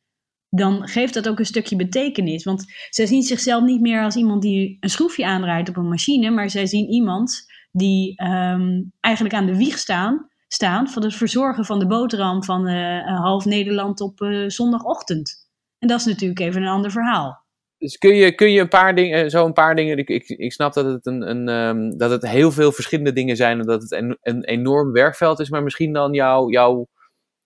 dan 0.50 0.88
geeft 0.88 1.14
dat 1.14 1.28
ook 1.28 1.40
een 1.40 1.46
stukje 1.46 1.76
betekenis. 1.76 2.44
Want 2.44 2.66
zij 2.90 3.06
zien 3.06 3.22
zichzelf 3.22 3.64
niet 3.64 3.82
meer 3.82 4.04
als 4.04 4.16
iemand 4.16 4.42
die 4.42 4.78
een 4.80 4.90
schroefje 4.90 5.26
aandraait 5.26 5.70
op 5.70 5.78
een 5.78 5.90
machine, 5.90 6.30
maar 6.30 6.50
zij 6.50 6.66
zien 6.66 6.88
iemand 6.88 7.46
die 7.72 8.24
um, 8.24 8.92
eigenlijk 9.00 9.36
aan 9.36 9.46
de 9.46 9.58
wieg 9.58 9.78
staan, 9.78 10.30
staan 10.48 10.88
van 10.88 11.04
het 11.04 11.16
verzorgen 11.16 11.66
van 11.66 11.80
de 11.80 11.88
boterham 11.88 12.44
van 12.44 12.68
uh, 12.68 13.20
half 13.20 13.46
Nederland 13.46 14.02
op 14.02 14.22
uh, 14.22 14.50
zondagochtend. 14.50 15.50
En 15.80 15.88
dat 15.88 16.00
is 16.00 16.06
natuurlijk 16.06 16.40
even 16.40 16.62
een 16.62 16.68
ander 16.68 16.92
verhaal. 16.92 17.48
Dus 17.80 17.98
kun 17.98 18.16
je, 18.16 18.36
kun 18.36 18.52
je 18.52 18.62
een 18.62 18.68
paar 18.68 18.96
dingen, 18.96 19.30
zo 19.30 19.46
een 19.46 19.54
paar 19.54 19.76
dingen. 19.76 19.98
Ik, 19.98 20.10
ik, 20.10 20.30
ik 20.30 20.54
snap 20.54 20.74
dat 20.74 20.86
het, 20.86 21.06
een, 21.06 21.30
een, 21.30 21.48
um, 21.48 21.98
dat 21.98 22.12
het 22.12 22.28
heel 22.28 22.52
veel 22.52 22.72
verschillende 22.72 23.14
dingen 23.14 23.36
zijn 23.36 23.60
en 23.60 23.66
dat 23.66 23.82
het 23.82 23.92
een, 23.92 24.18
een 24.22 24.44
enorm 24.44 24.92
werkveld 24.92 25.40
is, 25.40 25.50
maar 25.50 25.64
misschien 25.64 25.94
dan 25.94 26.14
jouw 26.14 26.50
jou 26.50 26.86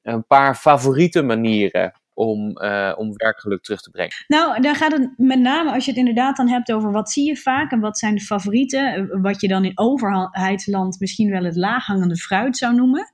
een 0.01 0.25
paar 0.25 0.55
favoriete 0.55 1.21
manieren 1.21 1.93
om, 2.13 2.57
uh, 2.63 2.93
om 2.95 3.13
werkgeluk 3.13 3.63
terug 3.63 3.81
te 3.81 3.89
brengen? 3.89 4.13
Nou, 4.27 4.61
daar 4.61 4.75
gaat 4.75 4.91
het 4.91 5.13
met 5.17 5.39
name 5.39 5.71
als 5.71 5.85
je 5.85 5.89
het 5.89 5.99
inderdaad 5.99 6.37
dan 6.37 6.47
hebt 6.47 6.71
over 6.71 6.91
wat 6.91 7.11
zie 7.11 7.27
je 7.27 7.35
vaak 7.35 7.71
en 7.71 7.79
wat 7.79 7.97
zijn 7.97 8.15
de 8.15 8.21
favorieten. 8.21 9.09
Wat 9.21 9.41
je 9.41 9.47
dan 9.47 9.65
in 9.65 9.77
overheidsland 9.77 10.99
misschien 10.99 11.29
wel 11.29 11.43
het 11.43 11.55
laaghangende 11.55 12.17
fruit 12.17 12.57
zou 12.57 12.75
noemen. 12.75 13.13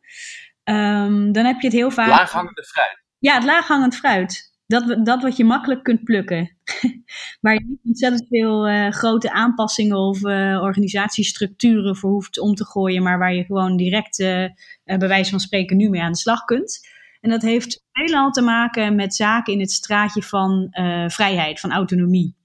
Um, 0.63 1.32
dan 1.32 1.45
heb 1.45 1.60
je 1.60 1.67
het 1.67 1.75
heel 1.75 1.91
vaak. 1.91 2.08
Laaghangende 2.08 2.63
fruit? 2.63 3.03
Ja, 3.19 3.34
het 3.34 3.43
laaghangend 3.43 3.95
fruit. 3.95 4.48
Dat, 4.69 5.05
dat 5.05 5.21
wat 5.21 5.38
je 5.38 5.45
makkelijk 5.45 5.84
kunt 5.84 6.03
plukken. 6.03 6.58
Waar 7.41 7.53
je 7.53 7.65
niet 7.67 7.79
ontzettend 7.84 8.27
veel 8.27 8.69
uh, 8.69 8.91
grote 8.91 9.32
aanpassingen 9.32 9.97
of 9.97 10.23
uh, 10.23 10.62
organisatiestructuren 10.62 11.95
voor 11.95 12.12
hoeft 12.12 12.39
om 12.39 12.55
te 12.55 12.65
gooien. 12.65 13.03
Maar 13.03 13.17
waar 13.17 13.34
je 13.34 13.43
gewoon 13.43 13.77
direct, 13.77 14.19
uh, 14.19 14.45
bij 14.84 15.08
wijze 15.08 15.29
van 15.29 15.39
spreken, 15.39 15.77
nu 15.77 15.89
mee 15.89 16.01
aan 16.01 16.12
de 16.12 16.17
slag 16.17 16.43
kunt. 16.43 16.88
En 17.21 17.29
dat 17.29 17.41
heeft 17.41 17.84
veelal 17.91 18.32
te 18.32 18.41
maken 18.41 18.95
met 18.95 19.15
zaken 19.15 19.53
in 19.53 19.60
het 19.60 19.71
straatje 19.71 20.23
van 20.23 20.67
vrijheid, 21.08 21.60
van 21.60 21.71
autonomie. 21.71 22.36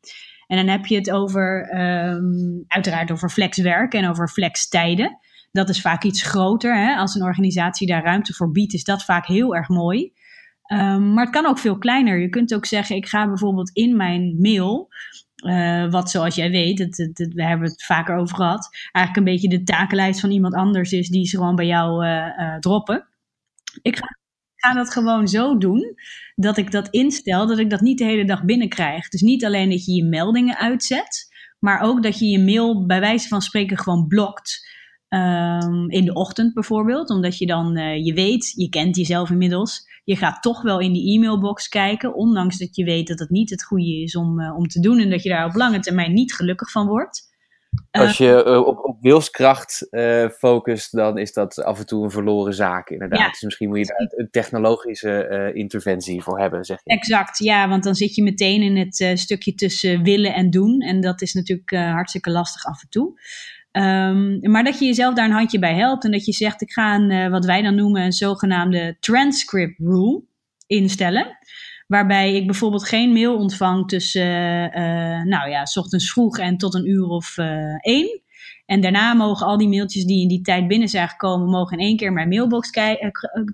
En 0.46 0.56
dan 0.56 0.66
heb 0.68 0.86
je 0.86 0.96
het 0.96 1.10
over, 1.10 1.74
um, 1.80 2.64
uiteraard 2.66 3.10
over 3.10 3.30
flexwerk 3.30 3.94
en 3.94 4.08
over 4.08 4.28
flextijden. 4.28 5.18
Dat 5.52 5.68
is 5.68 5.80
vaak 5.80 6.04
iets 6.04 6.22
groter. 6.22 6.76
Hè? 6.76 6.94
Als 6.96 7.14
een 7.14 7.22
organisatie 7.22 7.86
daar 7.86 8.02
ruimte 8.02 8.34
voor 8.34 8.50
biedt, 8.50 8.74
is 8.74 8.84
dat 8.84 9.04
vaak 9.04 9.26
heel 9.26 9.54
erg 9.54 9.68
mooi. 9.68 10.12
Um, 10.74 11.12
maar 11.12 11.24
het 11.24 11.34
kan 11.34 11.46
ook 11.46 11.58
veel 11.58 11.78
kleiner. 11.78 12.20
Je 12.20 12.28
kunt 12.28 12.54
ook 12.54 12.66
zeggen, 12.66 12.96
ik 12.96 13.06
ga 13.06 13.26
bijvoorbeeld 13.26 13.70
in 13.72 13.96
mijn 13.96 14.36
mail, 14.40 14.88
uh, 15.46 15.90
wat 15.90 16.10
zoals 16.10 16.34
jij 16.34 16.50
weet, 16.50 16.78
het, 16.78 17.28
we 17.34 17.44
hebben 17.44 17.68
het 17.68 17.84
vaker 17.84 18.16
over 18.16 18.36
gehad, 18.36 18.68
eigenlijk 18.92 19.16
een 19.16 19.32
beetje 19.32 19.58
de 19.58 19.64
takenlijst 19.64 20.20
van 20.20 20.30
iemand 20.30 20.54
anders 20.54 20.92
is 20.92 21.08
die 21.08 21.26
ze 21.26 21.36
gewoon 21.36 21.56
bij 21.56 21.66
jou 21.66 22.06
uh, 22.06 22.26
uh, 22.38 22.58
droppen. 22.58 23.08
Ik 23.82 23.96
ga 23.96 24.06
ga 24.56 24.74
dat 24.74 24.90
gewoon 24.90 25.28
zo 25.28 25.58
doen 25.58 25.94
dat 26.34 26.56
ik 26.56 26.70
dat 26.70 26.88
instel, 26.88 27.46
dat 27.46 27.58
ik 27.58 27.70
dat 27.70 27.80
niet 27.80 27.98
de 27.98 28.04
hele 28.04 28.24
dag 28.24 28.44
binnenkrijg. 28.44 29.08
Dus 29.08 29.20
niet 29.20 29.44
alleen 29.44 29.70
dat 29.70 29.84
je 29.84 29.92
je 29.92 30.04
meldingen 30.04 30.56
uitzet, 30.56 31.34
maar 31.58 31.80
ook 31.80 32.02
dat 32.02 32.18
je 32.18 32.26
je 32.26 32.38
mail 32.38 32.86
bij 32.86 33.00
wijze 33.00 33.28
van 33.28 33.42
spreken 33.42 33.78
gewoon 33.78 34.06
blokt. 34.06 34.72
Um, 35.08 35.90
in 35.90 36.04
de 36.04 36.12
ochtend 36.12 36.54
bijvoorbeeld, 36.54 37.10
omdat 37.10 37.38
je 37.38 37.46
dan, 37.46 37.76
je 38.04 38.12
weet, 38.14 38.52
je 38.56 38.68
kent 38.68 38.96
jezelf 38.96 39.30
inmiddels. 39.30 39.86
Je 40.04 40.16
gaat 40.16 40.42
toch 40.42 40.62
wel 40.62 40.80
in 40.80 40.92
die 40.92 41.16
e-mailbox 41.16 41.68
kijken, 41.68 42.14
ondanks 42.14 42.58
dat 42.58 42.76
je 42.76 42.84
weet 42.84 43.06
dat 43.06 43.18
het 43.18 43.30
niet 43.30 43.50
het 43.50 43.64
goede 43.64 44.02
is 44.02 44.16
om, 44.16 44.40
uh, 44.40 44.56
om 44.56 44.66
te 44.66 44.80
doen 44.80 44.98
en 44.98 45.10
dat 45.10 45.22
je 45.22 45.28
daar 45.28 45.46
op 45.46 45.54
lange 45.54 45.80
termijn 45.80 46.12
niet 46.12 46.34
gelukkig 46.34 46.70
van 46.70 46.86
wordt. 46.86 47.32
Als 47.90 48.16
je 48.16 48.44
uh, 48.46 48.66
op, 48.66 48.84
op 48.84 48.96
wilskracht 49.00 49.86
uh, 49.90 50.28
focust, 50.28 50.92
dan 50.92 51.18
is 51.18 51.32
dat 51.32 51.62
af 51.62 51.78
en 51.78 51.86
toe 51.86 52.04
een 52.04 52.10
verloren 52.10 52.54
zaak, 52.54 52.90
inderdaad. 52.90 53.18
Ja. 53.18 53.30
Dus 53.30 53.40
misschien 53.40 53.68
moet 53.68 53.78
je 53.78 53.84
daar 53.84 54.12
een 54.18 54.30
technologische 54.30 55.28
uh, 55.30 55.60
interventie 55.60 56.22
voor 56.22 56.40
hebben, 56.40 56.64
zeg 56.64 56.80
je. 56.84 56.94
Exact, 56.94 57.38
ja, 57.38 57.68
want 57.68 57.84
dan 57.84 57.94
zit 57.94 58.14
je 58.14 58.22
meteen 58.22 58.62
in 58.62 58.76
het 58.76 59.18
stukje 59.18 59.54
tussen 59.54 60.02
willen 60.02 60.34
en 60.34 60.50
doen. 60.50 60.80
En 60.80 61.00
dat 61.00 61.22
is 61.22 61.34
natuurlijk 61.34 61.70
hartstikke 61.70 62.30
lastig 62.30 62.64
af 62.64 62.82
en 62.82 62.88
toe. 62.88 63.20
Um, 63.76 64.38
maar 64.40 64.64
dat 64.64 64.78
je 64.78 64.84
jezelf 64.84 65.14
daar 65.14 65.24
een 65.24 65.32
handje 65.32 65.58
bij 65.58 65.74
helpt 65.74 66.04
en 66.04 66.10
dat 66.10 66.24
je 66.24 66.32
zegt: 66.32 66.62
ik 66.62 66.72
ga 66.72 66.94
een, 66.94 67.30
wat 67.30 67.44
wij 67.44 67.62
dan 67.62 67.74
noemen 67.74 68.02
een 68.02 68.12
zogenaamde 68.12 68.96
transcript 69.00 69.78
rule 69.78 70.22
instellen. 70.66 71.38
Waarbij 71.86 72.34
ik 72.34 72.46
bijvoorbeeld 72.46 72.88
geen 72.88 73.12
mail 73.12 73.36
ontvang 73.36 73.88
tussen, 73.88 74.26
uh, 74.78 75.22
nou 75.22 75.50
ja, 75.50 75.64
s 75.64 75.76
ochtends 75.76 76.12
vroeg 76.12 76.38
en 76.38 76.56
tot 76.56 76.74
een 76.74 76.88
uur 76.88 77.06
of 77.06 77.38
één. 77.80 78.22
En 78.66 78.80
daarna 78.80 79.14
mogen 79.14 79.46
al 79.46 79.58
die 79.58 79.68
mailtjes 79.68 80.04
die 80.04 80.22
in 80.22 80.28
die 80.28 80.40
tijd 80.40 80.68
binnen 80.68 80.88
zijn 80.88 81.08
gekomen, 81.08 81.48
mogen 81.48 81.78
in 81.78 81.84
één 81.84 81.96
keer 81.96 82.06
in 82.06 82.14
mijn 82.14 82.28
mailbox 82.28 82.70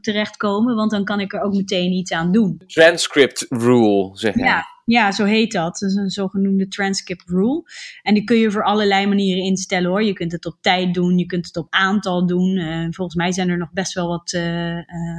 terechtkomen. 0.01 0.75
Want 0.75 0.91
dan 0.91 1.05
kan 1.05 1.21
ik 1.21 1.33
er 1.33 1.41
ook 1.41 1.55
meteen 1.55 1.93
iets 1.93 2.13
aan 2.13 2.33
doen. 2.33 2.63
Transcript 2.67 3.47
rule, 3.49 4.11
zeg 4.13 4.35
je. 4.35 4.41
Ja, 4.41 4.65
ja, 4.85 5.13
zo 5.13 5.25
heet 5.25 5.53
dat. 5.53 5.79
Dat 5.79 5.91
is 5.91 5.95
een 5.95 6.11
zogenoemde 6.11 6.69
transcript 6.69 7.23
rule. 7.27 7.63
En 8.03 8.15
die 8.15 8.25
kun 8.25 8.37
je 8.37 8.51
voor 8.51 8.65
allerlei 8.65 9.07
manieren 9.07 9.45
instellen 9.45 9.91
hoor. 9.91 10.03
Je 10.03 10.13
kunt 10.13 10.33
het 10.33 10.47
op 10.47 10.57
tijd 10.61 10.95
doen, 10.95 11.19
je 11.19 11.27
kunt 11.27 11.47
het 11.47 11.57
op 11.57 11.67
aantal 11.71 12.27
doen. 12.27 12.57
Uh, 12.57 12.87
volgens 12.91 13.17
mij 13.17 13.33
zijn 13.33 13.49
er 13.49 13.59
nog 13.59 13.73
best 13.73 13.95
wel 13.95 14.09
wat 14.09 14.39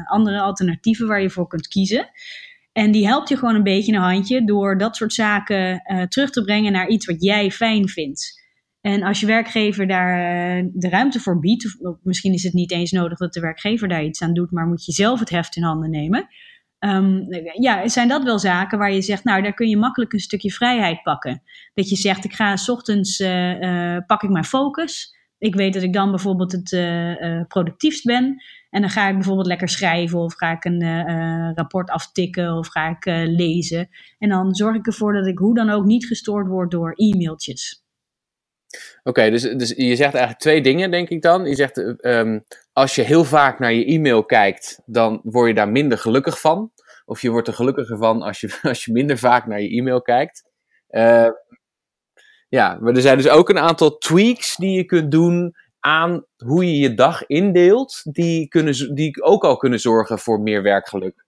andere 0.09 0.41
alternatieven 0.41 1.07
waar 1.07 1.21
je 1.21 1.29
voor 1.29 1.47
kunt 1.47 1.67
kiezen. 1.67 2.09
En 2.71 2.91
die 2.91 3.07
helpt 3.07 3.29
je 3.29 3.37
gewoon 3.37 3.55
een 3.55 3.63
beetje 3.63 3.93
een 3.93 4.01
handje 4.01 4.45
door 4.45 4.77
dat 4.77 4.95
soort 4.95 5.13
zaken 5.13 5.81
terug 6.09 6.29
te 6.29 6.43
brengen 6.43 6.71
naar 6.71 6.87
iets 6.87 7.05
wat 7.05 7.23
jij 7.23 7.51
fijn 7.51 7.89
vindt. 7.89 8.40
En 8.81 9.03
als 9.03 9.19
je 9.19 9.25
werkgever 9.25 9.87
daar 9.87 10.17
uh, 10.17 10.69
de 10.73 10.89
ruimte 10.89 11.19
voor 11.19 11.39
biedt, 11.39 11.77
misschien 12.03 12.33
is 12.33 12.43
het 12.43 12.53
niet 12.53 12.71
eens 12.71 12.91
nodig 12.91 13.17
dat 13.17 13.33
de 13.33 13.39
werkgever 13.39 13.87
daar 13.87 14.03
iets 14.03 14.21
aan 14.21 14.33
doet, 14.33 14.51
maar 14.51 14.67
moet 14.67 14.85
je 14.85 14.91
zelf 14.91 15.19
het 15.19 15.29
heft 15.29 15.55
in 15.55 15.63
handen 15.63 15.89
nemen. 15.89 16.27
Um, 16.79 17.25
ja, 17.59 17.87
zijn 17.87 18.07
dat 18.07 18.23
wel 18.23 18.39
zaken 18.39 18.77
waar 18.77 18.91
je 18.91 19.01
zegt, 19.01 19.23
nou, 19.23 19.41
daar 19.41 19.53
kun 19.53 19.69
je 19.69 19.77
makkelijk 19.77 20.13
een 20.13 20.19
stukje 20.19 20.51
vrijheid 20.51 21.03
pakken. 21.03 21.41
Dat 21.73 21.89
je 21.89 21.95
zegt, 21.95 22.25
ik 22.25 22.33
ga 22.33 22.55
s 22.55 22.69
ochtends, 22.69 23.19
uh, 23.19 23.97
pak 24.07 24.23
ik 24.23 24.29
mijn 24.29 24.43
focus. 24.43 25.15
Ik 25.37 25.55
weet 25.55 25.73
dat 25.73 25.83
ik 25.83 25.93
dan 25.93 26.09
bijvoorbeeld 26.09 26.51
het 26.51 26.69
productiefst 27.47 28.05
ben. 28.05 28.43
En 28.69 28.81
dan 28.81 28.89
ga 28.89 29.07
ik 29.07 29.13
bijvoorbeeld 29.13 29.47
lekker 29.47 29.69
schrijven 29.69 30.19
of 30.19 30.33
ga 30.33 30.51
ik 30.51 30.65
een 30.65 30.83
rapport 31.55 31.89
aftikken 31.89 32.57
of 32.57 32.67
ga 32.67 32.89
ik 32.89 33.05
lezen. 33.29 33.89
En 34.17 34.29
dan 34.29 34.55
zorg 34.55 34.75
ik 34.75 34.87
ervoor 34.87 35.13
dat 35.13 35.27
ik 35.27 35.37
hoe 35.37 35.55
dan 35.55 35.69
ook 35.69 35.85
niet 35.85 36.05
gestoord 36.05 36.47
word 36.47 36.71
door 36.71 36.93
e-mailtjes. 36.95 37.80
Oké, 39.03 39.29
dus, 39.29 39.41
dus 39.41 39.69
je 39.69 39.95
zegt 39.95 40.13
eigenlijk 40.13 40.39
twee 40.39 40.61
dingen, 40.61 40.91
denk 40.91 41.09
ik 41.09 41.21
dan. 41.21 41.45
Je 41.45 41.55
zegt, 41.55 41.77
um, 42.05 42.43
als 42.73 42.95
je 42.95 43.01
heel 43.01 43.23
vaak 43.23 43.59
naar 43.59 43.73
je 43.73 43.85
e-mail 43.85 44.25
kijkt, 44.25 44.81
dan 44.85 45.21
word 45.23 45.47
je 45.47 45.53
daar 45.53 45.69
minder 45.69 45.97
gelukkig 45.97 46.39
van. 46.39 46.71
Of 47.05 47.21
je 47.21 47.29
wordt 47.29 47.47
er 47.47 47.53
gelukkiger 47.53 47.97
van 47.97 48.21
als 48.21 48.39
je, 48.39 48.59
als 48.69 48.85
je 48.85 48.91
minder 48.91 49.17
vaak 49.17 49.45
naar 49.45 49.61
je 49.61 49.69
e-mail 49.69 50.01
kijkt. 50.01 50.43
Uh, 50.89 51.29
ja, 52.49 52.77
maar 52.81 52.93
er 52.93 53.01
zijn 53.01 53.17
dus 53.17 53.29
ook 53.29 53.49
een 53.49 53.59
aantal 53.59 53.97
tweaks 53.97 54.55
die 54.55 54.77
je 54.77 54.85
kunt 54.85 55.11
doen 55.11 55.55
aan 55.79 56.25
hoe 56.45 56.65
je 56.65 56.77
je 56.77 56.93
dag 56.93 57.25
indeelt, 57.25 58.01
die, 58.03 58.47
kunnen, 58.47 58.95
die 58.95 59.23
ook 59.23 59.43
al 59.43 59.57
kunnen 59.57 59.79
zorgen 59.79 60.19
voor 60.19 60.39
meer 60.39 60.63
werkgeluk. 60.63 61.25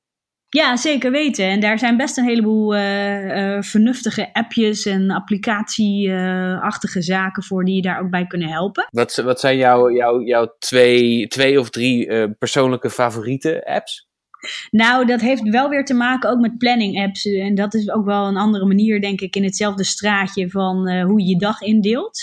Ja, 0.54 0.78
zeker 0.78 1.12
weten. 1.12 1.46
En 1.46 1.60
daar 1.60 1.80
zijn 1.80 1.98
best 1.98 2.18
een 2.18 2.26
heleboel 2.26 2.76
uh, 2.76 3.26
uh, 3.26 3.62
vernuftige 3.62 4.34
appjes 4.34 4.86
en 4.86 5.12
applicatieachtige 5.12 7.02
zaken 7.02 7.44
voor 7.44 7.66
die 7.66 7.76
je 7.76 7.82
daar 7.82 8.02
ook 8.02 8.10
bij 8.10 8.28
kunnen 8.28 8.50
helpen. 8.50 8.88
Wat, 8.90 9.16
wat 9.16 9.40
zijn 9.40 9.58
jouw, 9.58 10.56
twee, 10.60 11.28
twee 11.28 11.60
of 11.60 11.70
drie 11.70 12.08
uh, 12.08 12.26
persoonlijke 12.38 12.90
favoriete 12.90 13.66
apps? 13.66 14.08
Nou, 14.72 15.06
dat 15.06 15.22
heeft 15.22 15.50
wel 15.50 15.70
weer 15.70 15.86
te 15.86 15.94
maken 15.94 16.30
ook 16.30 16.40
met 16.40 16.58
planning 16.58 17.04
apps. 17.04 17.26
En 17.26 17.56
dat 17.56 17.74
is 17.74 17.90
ook 17.90 18.06
wel 18.06 18.28
een 18.28 18.38
andere 18.38 18.66
manier, 18.66 19.02
denk 19.02 19.22
ik, 19.22 19.36
in 19.36 19.44
hetzelfde 19.44 19.84
straatje 19.84 20.50
van 20.50 20.90
uh, 20.90 21.04
hoe 21.06 21.22
je 21.22 21.28
je 21.28 21.38
dag 21.38 21.62
indeelt. 21.62 22.20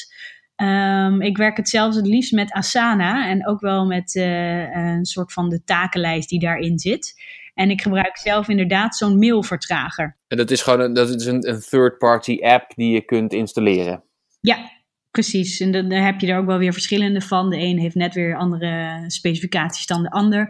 Um, 0.56 1.20
ik 1.20 1.36
werk 1.36 1.56
hetzelfde 1.56 1.98
het 1.98 2.08
liefst 2.08 2.32
met 2.32 2.52
Asana 2.52 3.28
en 3.28 3.46
ook 3.46 3.60
wel 3.60 3.86
met 3.86 4.14
uh, 4.14 4.76
een 4.76 5.04
soort 5.04 5.32
van 5.32 5.48
de 5.48 5.64
takenlijst 5.64 6.28
die 6.28 6.40
daarin 6.40 6.78
zit. 6.78 7.14
En 7.60 7.70
ik 7.70 7.82
gebruik 7.82 8.18
zelf 8.18 8.48
inderdaad 8.48 8.96
zo'n 8.96 9.18
mailvertrager. 9.18 10.18
En 10.28 10.36
dat 10.36 10.50
is 10.50 10.62
gewoon 10.62 10.80
een, 10.80 10.92
dat 10.92 11.08
is 11.08 11.24
een, 11.24 11.48
een 11.48 11.60
third-party 11.60 12.38
app 12.42 12.72
die 12.74 12.92
je 12.92 13.04
kunt 13.04 13.32
installeren. 13.32 14.04
Ja, 14.40 14.70
precies. 15.10 15.60
En 15.60 15.72
dan 15.72 15.90
heb 15.90 16.20
je 16.20 16.26
er 16.26 16.38
ook 16.38 16.46
wel 16.46 16.58
weer 16.58 16.72
verschillende 16.72 17.20
van. 17.20 17.50
De 17.50 17.56
een 17.56 17.78
heeft 17.78 17.94
net 17.94 18.14
weer 18.14 18.36
andere 18.36 19.04
specificaties 19.06 19.86
dan 19.86 20.02
de 20.02 20.10
ander. 20.10 20.40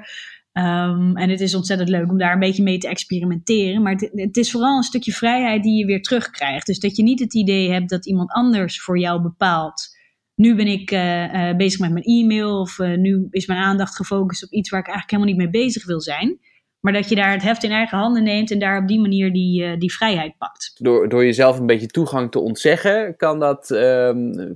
Um, 0.53 1.17
en 1.17 1.31
het 1.31 1.41
is 1.41 1.55
ontzettend 1.55 1.89
leuk 1.89 2.11
om 2.11 2.19
daar 2.19 2.33
een 2.33 2.39
beetje 2.39 2.63
mee 2.63 2.79
te 2.79 2.89
experimenteren. 2.89 3.83
Maar 3.83 3.93
het, 3.93 4.11
het, 4.13 4.37
is 4.37 4.51
vooral 4.51 4.77
een 4.77 4.83
stukje 4.83 5.13
vrijheid 5.13 5.63
die 5.63 5.79
je 5.79 5.87
weer 5.87 6.03
terugkrijgt. 6.03 6.67
Dus 6.67 6.79
dat 6.79 6.97
je 6.97 7.03
niet 7.03 7.21
het 7.21 7.35
idee 7.35 7.71
hebt 7.71 7.91
dat 7.91 8.07
iemand 8.07 8.31
anders 8.33 8.81
voor 8.83 8.99
jou 8.99 9.23
bepaalt. 9.23 9.97
Nu 10.35 10.55
ben 10.55 10.67
ik 10.67 10.91
uh, 10.91 11.35
uh, 11.35 11.57
bezig 11.57 11.81
met 11.81 11.93
mijn 11.93 12.05
e-mail 12.05 12.61
of 12.61 12.79
uh, 12.79 12.97
nu 12.97 13.27
is 13.31 13.47
mijn 13.47 13.61
aandacht 13.61 13.97
gefocust 13.97 14.45
op 14.45 14.51
iets 14.51 14.71
waar 14.71 14.81
ik 14.81 14.87
eigenlijk 14.87 15.17
helemaal 15.17 15.35
niet 15.35 15.53
mee 15.53 15.65
bezig 15.65 15.87
wil 15.87 16.01
zijn. 16.01 16.39
Maar 16.81 16.93
dat 16.93 17.09
je 17.09 17.15
daar 17.15 17.33
het 17.33 17.43
heft 17.43 17.63
in 17.63 17.71
eigen 17.71 17.99
handen 17.99 18.23
neemt 18.23 18.51
en 18.51 18.59
daar 18.59 18.79
op 18.79 18.89
die 18.89 19.01
manier 19.01 19.33
die, 19.33 19.63
uh, 19.63 19.79
die 19.79 19.93
vrijheid 19.93 20.39
pakt. 20.39 20.73
Door, 20.75 21.09
door 21.09 21.25
jezelf 21.25 21.59
een 21.59 21.67
beetje 21.67 21.87
toegang 21.87 22.31
te 22.31 22.41
ontzeggen, 22.41 23.17
kan 23.17 23.39
dat, 23.39 23.71
um, 23.71 24.55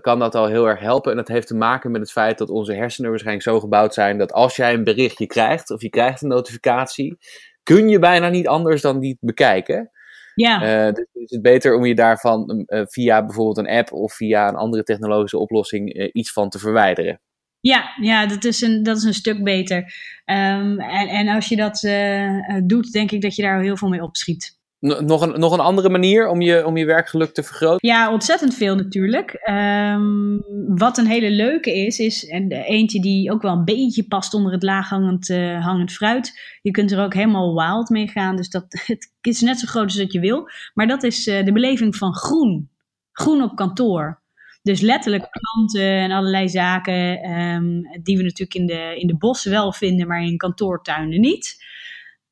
kan 0.00 0.18
dat 0.18 0.34
al 0.34 0.46
heel 0.46 0.68
erg 0.68 0.80
helpen. 0.80 1.10
En 1.10 1.16
dat 1.16 1.28
heeft 1.28 1.46
te 1.46 1.54
maken 1.54 1.90
met 1.90 2.00
het 2.00 2.12
feit 2.12 2.38
dat 2.38 2.50
onze 2.50 2.72
hersenen 2.72 3.10
waarschijnlijk 3.10 3.48
zo 3.48 3.60
gebouwd 3.60 3.94
zijn 3.94 4.18
dat 4.18 4.32
als 4.32 4.56
jij 4.56 4.74
een 4.74 4.84
berichtje 4.84 5.26
krijgt 5.26 5.70
of 5.70 5.82
je 5.82 5.88
krijgt 5.88 6.22
een 6.22 6.28
notificatie, 6.28 7.18
kun 7.62 7.88
je 7.88 7.98
bijna 7.98 8.28
niet 8.28 8.48
anders 8.48 8.82
dan 8.82 9.00
die 9.00 9.16
bekijken. 9.20 9.90
Ja. 10.34 10.86
Uh, 10.86 10.92
dus 10.92 11.06
is 11.12 11.30
het 11.30 11.42
beter 11.42 11.74
om 11.74 11.84
je 11.84 11.94
daarvan 11.94 12.64
uh, 12.66 12.82
via 12.86 13.24
bijvoorbeeld 13.24 13.58
een 13.58 13.76
app 13.76 13.92
of 13.92 14.14
via 14.14 14.48
een 14.48 14.56
andere 14.56 14.82
technologische 14.82 15.38
oplossing 15.38 16.10
iets 16.12 16.32
van 16.32 16.48
te 16.48 16.58
verwijderen. 16.58 17.20
Ja, 17.68 17.94
ja 18.00 18.26
dat, 18.26 18.44
is 18.44 18.60
een, 18.60 18.82
dat 18.82 18.96
is 18.96 19.04
een 19.04 19.14
stuk 19.14 19.44
beter. 19.44 19.76
Um, 20.24 20.80
en, 20.80 21.08
en 21.08 21.28
als 21.28 21.48
je 21.48 21.56
dat 21.56 21.82
uh, 21.82 22.60
doet, 22.64 22.92
denk 22.92 23.10
ik 23.10 23.22
dat 23.22 23.36
je 23.36 23.42
daar 23.42 23.60
heel 23.60 23.76
veel 23.76 23.88
mee 23.88 24.02
opschiet. 24.02 24.58
Nog 24.78 25.20
een, 25.20 25.40
nog 25.40 25.52
een 25.52 25.60
andere 25.60 25.88
manier 25.88 26.28
om 26.28 26.40
je, 26.40 26.66
om 26.66 26.76
je 26.76 26.84
werkgeluk 26.84 27.34
te 27.34 27.42
vergroten? 27.42 27.88
Ja, 27.88 28.12
ontzettend 28.12 28.54
veel 28.54 28.74
natuurlijk. 28.74 29.48
Um, 29.50 30.44
wat 30.68 30.98
een 30.98 31.06
hele 31.06 31.30
leuke 31.30 31.76
is, 31.86 31.98
is 31.98 32.26
en 32.26 32.52
eentje 32.52 33.00
die 33.00 33.32
ook 33.32 33.42
wel 33.42 33.52
een 33.52 33.64
beetje 33.64 34.06
past 34.06 34.34
onder 34.34 34.52
het 34.52 34.62
laaghangend 34.62 35.28
uh, 35.28 35.64
hangend 35.64 35.92
fruit. 35.92 36.58
Je 36.62 36.70
kunt 36.70 36.92
er 36.92 37.04
ook 37.04 37.14
helemaal 37.14 37.54
wild 37.54 37.88
mee 37.88 38.08
gaan, 38.08 38.36
dus 38.36 38.50
dat, 38.50 38.64
het 38.86 39.10
is 39.20 39.40
net 39.40 39.58
zo 39.58 39.66
groot 39.66 39.84
als 39.84 39.96
dat 39.96 40.12
je 40.12 40.20
wil. 40.20 40.48
Maar 40.74 40.86
dat 40.86 41.02
is 41.02 41.26
uh, 41.26 41.44
de 41.44 41.52
beleving 41.52 41.96
van 41.96 42.14
groen. 42.14 42.70
Groen 43.12 43.42
op 43.42 43.56
kantoor. 43.56 44.24
Dus 44.66 44.80
letterlijk 44.80 45.28
klanten 45.30 46.00
en 46.00 46.10
allerlei 46.10 46.48
zaken 46.48 47.30
um, 47.30 47.82
die 48.02 48.16
we 48.16 48.22
natuurlijk 48.22 48.54
in 48.54 48.66
de, 48.66 48.96
in 48.98 49.06
de 49.06 49.16
bossen 49.16 49.50
wel 49.50 49.72
vinden, 49.72 50.06
maar 50.06 50.22
in 50.22 50.36
kantoortuinen 50.36 51.20
niet. 51.20 51.64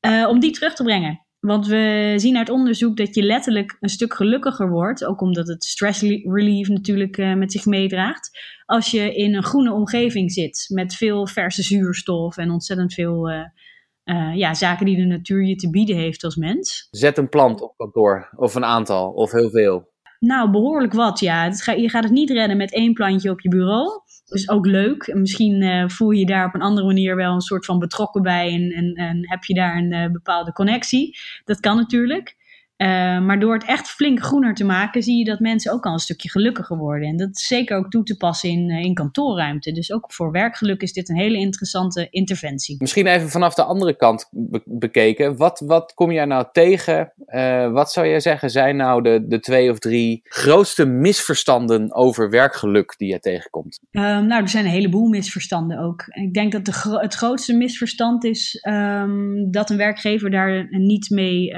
Uh, 0.07 0.27
om 0.29 0.39
die 0.39 0.51
terug 0.51 0.75
te 0.75 0.83
brengen. 0.83 1.25
Want 1.39 1.67
we 1.67 2.13
zien 2.15 2.37
uit 2.37 2.49
onderzoek 2.49 2.97
dat 2.97 3.15
je 3.15 3.23
letterlijk 3.23 3.77
een 3.79 3.89
stuk 3.89 4.13
gelukkiger 4.13 4.69
wordt, 4.69 5.05
ook 5.05 5.21
omdat 5.21 5.47
het 5.47 5.63
stress 5.63 6.01
relief 6.23 6.67
natuurlijk 6.67 7.17
uh, 7.17 7.33
met 7.33 7.51
zich 7.51 7.65
meedraagt, 7.65 8.39
als 8.65 8.91
je 8.91 9.15
in 9.15 9.35
een 9.35 9.43
groene 9.43 9.73
omgeving 9.73 10.31
zit 10.31 10.65
met 10.73 10.95
veel 10.95 11.27
verse 11.27 11.63
zuurstof 11.63 12.37
en 12.37 12.51
ontzettend 12.51 12.93
veel 12.93 13.29
uh, 13.29 14.35
ja, 14.35 14.53
zaken 14.53 14.85
die 14.85 14.95
de 14.95 15.05
natuur 15.05 15.45
je 15.45 15.55
te 15.55 15.69
bieden 15.69 15.95
heeft 15.95 16.23
als 16.23 16.35
mens. 16.35 16.87
Zet 16.91 17.17
een 17.17 17.29
plant 17.29 17.61
op 17.61 17.73
kantoor, 17.77 18.29
of 18.35 18.55
een 18.55 18.65
aantal, 18.65 19.11
of 19.11 19.31
heel 19.31 19.49
veel. 19.49 19.93
Nou, 20.19 20.51
behoorlijk 20.51 20.93
wat, 20.93 21.19
ja. 21.19 21.51
Ga, 21.51 21.71
je 21.71 21.89
gaat 21.89 22.03
het 22.03 22.13
niet 22.13 22.29
redden 22.29 22.57
met 22.57 22.73
één 22.73 22.93
plantje 22.93 23.29
op 23.29 23.41
je 23.41 23.49
bureau. 23.49 24.01
Is 24.25 24.49
ook 24.49 24.65
leuk. 24.65 25.13
Misschien 25.13 25.61
uh, 25.61 25.87
voel 25.87 26.11
je 26.11 26.19
je 26.19 26.25
daar 26.25 26.45
op 26.45 26.53
een 26.53 26.61
andere 26.61 26.87
manier 26.87 27.15
wel 27.15 27.33
een 27.33 27.41
soort 27.41 27.65
van 27.65 27.79
betrokken 27.79 28.21
bij 28.21 28.53
en, 28.53 28.71
en, 28.71 28.93
en 28.93 29.29
heb 29.29 29.43
je 29.43 29.53
daar 29.53 29.77
een 29.77 29.91
uh, 29.91 30.11
bepaalde 30.11 30.51
connectie. 30.51 31.17
Dat 31.43 31.59
kan 31.59 31.75
natuurlijk. 31.75 32.35
Uh, 32.77 32.87
maar 33.19 33.39
door 33.39 33.53
het 33.53 33.65
echt 33.65 33.87
flink 33.87 34.19
groener 34.19 34.53
te 34.53 34.65
maken, 34.65 35.03
zie 35.03 35.17
je 35.17 35.25
dat 35.25 35.39
mensen 35.39 35.71
ook 35.71 35.85
al 35.85 35.93
een 35.93 35.99
stukje 35.99 36.29
gelukkiger 36.29 36.77
worden. 36.77 37.07
En 37.07 37.17
dat 37.17 37.29
is 37.33 37.47
zeker 37.47 37.77
ook 37.77 37.89
toe 37.89 38.03
te 38.03 38.17
passen 38.17 38.49
in, 38.49 38.69
in 38.69 38.93
kantoorruimte. 38.93 39.71
Dus 39.71 39.91
ook 39.91 40.13
voor 40.13 40.31
werkgeluk 40.31 40.81
is 40.81 40.93
dit 40.93 41.09
een 41.09 41.15
hele 41.15 41.37
interessante 41.37 42.07
interventie. 42.09 42.75
Misschien 42.79 43.07
even 43.07 43.29
vanaf 43.29 43.53
de 43.53 43.63
andere 43.63 43.95
kant 43.95 44.27
be 44.31 44.61
bekeken. 44.65 45.37
Wat, 45.37 45.63
wat 45.65 45.93
kom 45.93 46.11
jij 46.11 46.25
nou 46.25 46.45
tegen? 46.51 47.13
Uh, 47.27 47.71
wat 47.71 47.91
zou 47.91 48.07
jij 48.07 48.19
zeggen 48.19 48.49
zijn 48.49 48.75
nou 48.75 49.01
de, 49.01 49.25
de 49.27 49.39
twee 49.39 49.71
of 49.71 49.79
drie 49.79 50.21
grootste 50.23 50.85
misverstanden 50.85 51.93
over 51.93 52.29
werkgeluk 52.29 52.93
die 52.97 53.11
je 53.11 53.19
tegenkomt? 53.19 53.79
Um, 53.91 54.01
nou, 54.01 54.41
er 54.41 54.49
zijn 54.49 54.65
een 54.65 54.71
heleboel 54.71 55.07
misverstanden 55.07 55.79
ook. 55.79 56.05
Ik 56.07 56.33
denk 56.33 56.51
dat 56.51 56.65
de 56.65 56.73
gro 56.73 56.97
het 56.99 57.13
grootste 57.13 57.53
misverstand 57.53 58.23
is 58.23 58.65
um, 58.67 59.51
dat 59.51 59.69
een 59.69 59.77
werkgever 59.77 60.31
daar 60.31 60.67
niet 60.69 61.09
mee, 61.09 61.53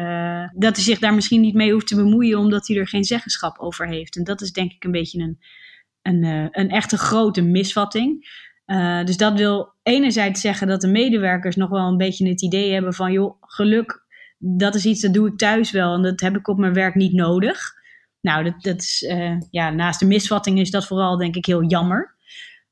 dat 0.54 0.76
hij 0.76 0.84
zich 0.84 1.00
daar 1.00 1.07
misschien 1.12 1.42
niet 1.42 1.54
mee 1.54 1.72
hoeft 1.72 1.88
te 1.88 1.96
bemoeien, 1.96 2.38
omdat 2.38 2.68
hij 2.68 2.78
er 2.78 2.88
geen 2.88 3.04
zeggenschap 3.04 3.60
over 3.60 3.88
heeft. 3.88 4.16
En 4.16 4.24
dat 4.24 4.42
is 4.42 4.52
denk 4.52 4.72
ik 4.72 4.84
een 4.84 4.92
beetje 4.92 5.22
een, 5.22 5.40
een, 6.02 6.24
uh, 6.24 6.48
een 6.52 6.70
echte 6.70 6.98
grote 6.98 7.42
misvatting. 7.42 8.36
Uh, 8.66 9.06
dus 9.06 9.18
dat 9.18 9.38
wil 9.38 9.74
enerzijds 9.84 10.42
zeggen 10.42 10.68
dat 10.68 10.82
de 10.82 10.88
medewerkers 10.88 11.56
nog 11.56 11.70
wel 11.70 11.88
een 11.88 11.98
beetje 11.98 12.30
het 12.30 12.42
idee 12.42 12.74
hebben 12.74 12.94
van, 12.94 13.12
joh, 13.12 13.36
geluk, 13.42 14.06
dat 14.38 14.76
is 14.76 14.86
iets 14.86 15.02
dat 15.02 15.14
doe 15.14 15.28
ik 15.28 15.38
thuis 15.38 15.72
wel 15.72 15.94
en 15.94 16.02
dat 16.02 16.20
heb 16.20 16.36
ik 16.36 16.48
op 16.48 16.58
mijn 16.58 16.74
werk 16.74 16.96
niet 16.96 17.14
nodig. 17.14 17.74
Nou, 18.22 18.44
dat, 18.44 18.62
dat 18.62 18.82
is, 18.82 19.02
uh, 19.02 19.38
ja, 19.52 19.70
naast 19.70 20.00
de 20.00 20.06
misvatting 20.06 20.60
is 20.60 20.72
dat 20.72 20.88
vooral 20.88 21.18
denk 21.18 21.36
ik 21.36 21.46
heel 21.46 21.64
jammer. 21.64 22.16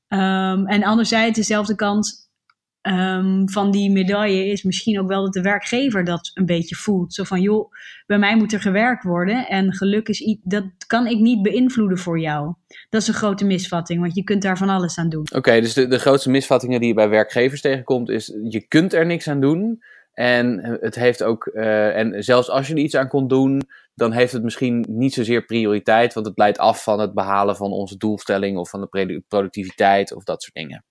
Um, 0.08 0.68
en 0.68 0.84
anderzijds, 0.84 1.38
dezelfde 1.38 1.76
kant, 1.76 2.25
um, 2.88 3.50
van 3.50 3.72
die 3.72 3.92
medaille 3.92 4.46
is 4.46 4.64
misschien 4.64 5.00
ook 5.00 5.08
wel 5.08 5.24
dat 5.24 5.34
de 5.34 5.42
werkgever 5.42 6.04
dat 6.04 6.32
een 6.34 6.46
beetje 6.46 6.76
voelt. 6.76 7.14
Zo 7.14 7.24
van, 7.24 7.42
joh, 7.42 7.72
bij 8.06 8.18
mij 8.18 8.38
moet 8.38 8.54
er 8.54 8.62
gewerkt 8.62 9.04
worden 9.04 9.48
en 9.48 9.74
geluk 9.74 10.08
is 10.08 10.22
iets, 10.22 10.42
dat 10.44 10.66
kan 10.88 11.08
ik 11.08 11.20
niet 11.20 11.42
beïnvloeden 11.42 11.98
voor 11.98 12.20
jou. 12.20 12.54
Dat 12.90 13.02
is 13.02 13.08
een 13.08 13.14
grote 13.14 13.46
misvatting, 13.46 14.02
want 14.02 14.16
je 14.16 14.24
kunt 14.24 14.42
daar 14.42 14.58
van 14.58 14.70
alles 14.70 14.98
aan 14.98 15.10
doen. 15.10 15.28
Oké, 15.36 15.62
dus 15.62 15.74
de, 15.74 15.88
de 15.88 16.00
grootste 16.00 16.30
misvattingen 16.30 16.80
die 16.80 16.88
je 16.88 16.96
bij 16.96 17.10
werkgevers 17.10 17.62
tegenkomt 17.62 18.10
is, 18.10 18.34
je 18.50 18.68
kunt 18.68 18.94
er 18.94 19.06
niks 19.06 19.28
aan 19.28 19.42
doen. 19.42 19.84
En 20.14 20.78
het 20.82 20.96
heeft 20.96 21.24
ook, 21.24 21.50
uh, 21.54 21.98
en 21.98 22.24
zelfs 22.24 22.50
als 22.50 22.68
je 22.68 22.74
er 22.74 22.80
iets 22.80 22.96
aan 22.96 23.08
kon 23.08 23.28
doen, 23.28 23.62
dan 23.96 24.12
heeft 24.12 24.32
het 24.32 24.44
misschien 24.44 24.86
niet 24.90 25.14
zozeer 25.14 25.46
prioriteit, 25.46 26.14
want 26.14 26.26
het 26.26 26.38
leidt 26.38 26.58
af 26.58 26.84
van 26.84 27.00
het 27.00 27.14
behalen 27.14 27.56
van 27.56 27.72
onze 27.72 27.98
doelstelling 27.98 28.58
of 28.58 28.70
van 28.70 28.82
de 28.82 29.24
productiviteit 29.28 30.14
of 30.14 30.24
dat 30.24 30.42
soort 30.42 30.56
dingen. 30.56 30.84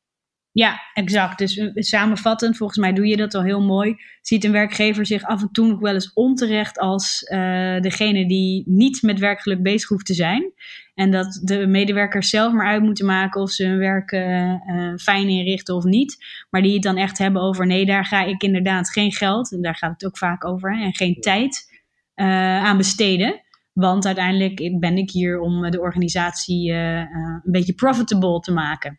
Ja, 0.54 0.80
exact. 0.92 1.38
Dus 1.38 1.56
uh, 1.56 1.70
samenvattend, 1.74 2.56
volgens 2.56 2.78
mij 2.78 2.92
doe 2.92 3.06
je 3.06 3.16
dat 3.16 3.34
al 3.34 3.42
heel 3.42 3.62
mooi. 3.62 3.96
Ziet 4.20 4.44
een 4.44 4.52
werkgever 4.52 5.06
zich 5.06 5.22
af 5.22 5.42
en 5.42 5.48
toe 5.52 5.66
nog 5.66 5.80
wel 5.80 5.94
eens 5.94 6.12
onterecht 6.12 6.78
als 6.78 7.22
uh, 7.22 7.80
degene 7.80 8.26
die 8.28 8.62
niet 8.66 9.02
met 9.02 9.18
werkgeluk 9.18 9.62
bezig 9.62 9.88
hoeft 9.88 10.06
te 10.06 10.14
zijn. 10.14 10.52
En 10.94 11.10
dat 11.10 11.40
de 11.42 11.66
medewerkers 11.66 12.30
zelf 12.30 12.52
maar 12.52 12.66
uit 12.66 12.82
moeten 12.82 13.06
maken 13.06 13.40
of 13.40 13.50
ze 13.50 13.66
hun 13.66 13.78
werk 13.78 14.12
uh, 14.12 14.54
fijn 14.96 15.28
inrichten 15.28 15.74
of 15.74 15.84
niet. 15.84 16.24
Maar 16.50 16.62
die 16.62 16.72
het 16.72 16.82
dan 16.82 16.96
echt 16.96 17.18
hebben 17.18 17.42
over 17.42 17.66
nee, 17.66 17.86
daar 17.86 18.04
ga 18.04 18.24
ik 18.24 18.42
inderdaad 18.42 18.90
geen 18.90 19.12
geld, 19.12 19.52
en 19.52 19.62
daar 19.62 19.76
gaat 19.76 19.92
het 19.92 20.06
ook 20.06 20.18
vaak 20.18 20.44
over, 20.44 20.76
hè, 20.76 20.84
en 20.84 20.94
geen 20.94 21.20
tijd 21.20 21.82
aan 22.14 22.76
besteden. 22.76 23.40
Want 23.72 24.06
uiteindelijk 24.06 24.78
ben 24.80 24.96
ik 24.98 25.10
hier 25.10 25.40
om 25.40 25.70
de 25.70 25.80
organisatie 25.80 26.72
een 26.72 27.42
beetje 27.44 27.74
profitable 27.74 28.40
te 28.40 28.52
maken. 28.52 28.98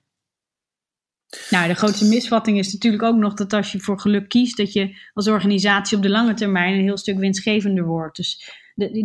Nou, 1.50 1.68
de 1.68 1.74
grootste 1.74 2.06
misvatting 2.06 2.58
is 2.58 2.74
natuurlijk 2.74 3.04
ook 3.04 3.16
nog 3.16 3.34
dat 3.34 3.54
als 3.54 3.72
je 3.72 3.80
voor 3.80 4.00
geluk 4.00 4.30
kiest, 4.30 4.58
dat 4.58 4.74
je 4.74 4.98
als 5.14 5.28
organisatie 5.28 5.98
op 5.98 6.04
de 6.04 6.10
lange 6.10 6.34
termijn 6.34 6.74
een 6.74 6.84
heel 6.84 6.98
stuk 6.98 7.18
winstgevender 7.18 7.86
wordt. 7.86 8.18
Dus 8.18 8.52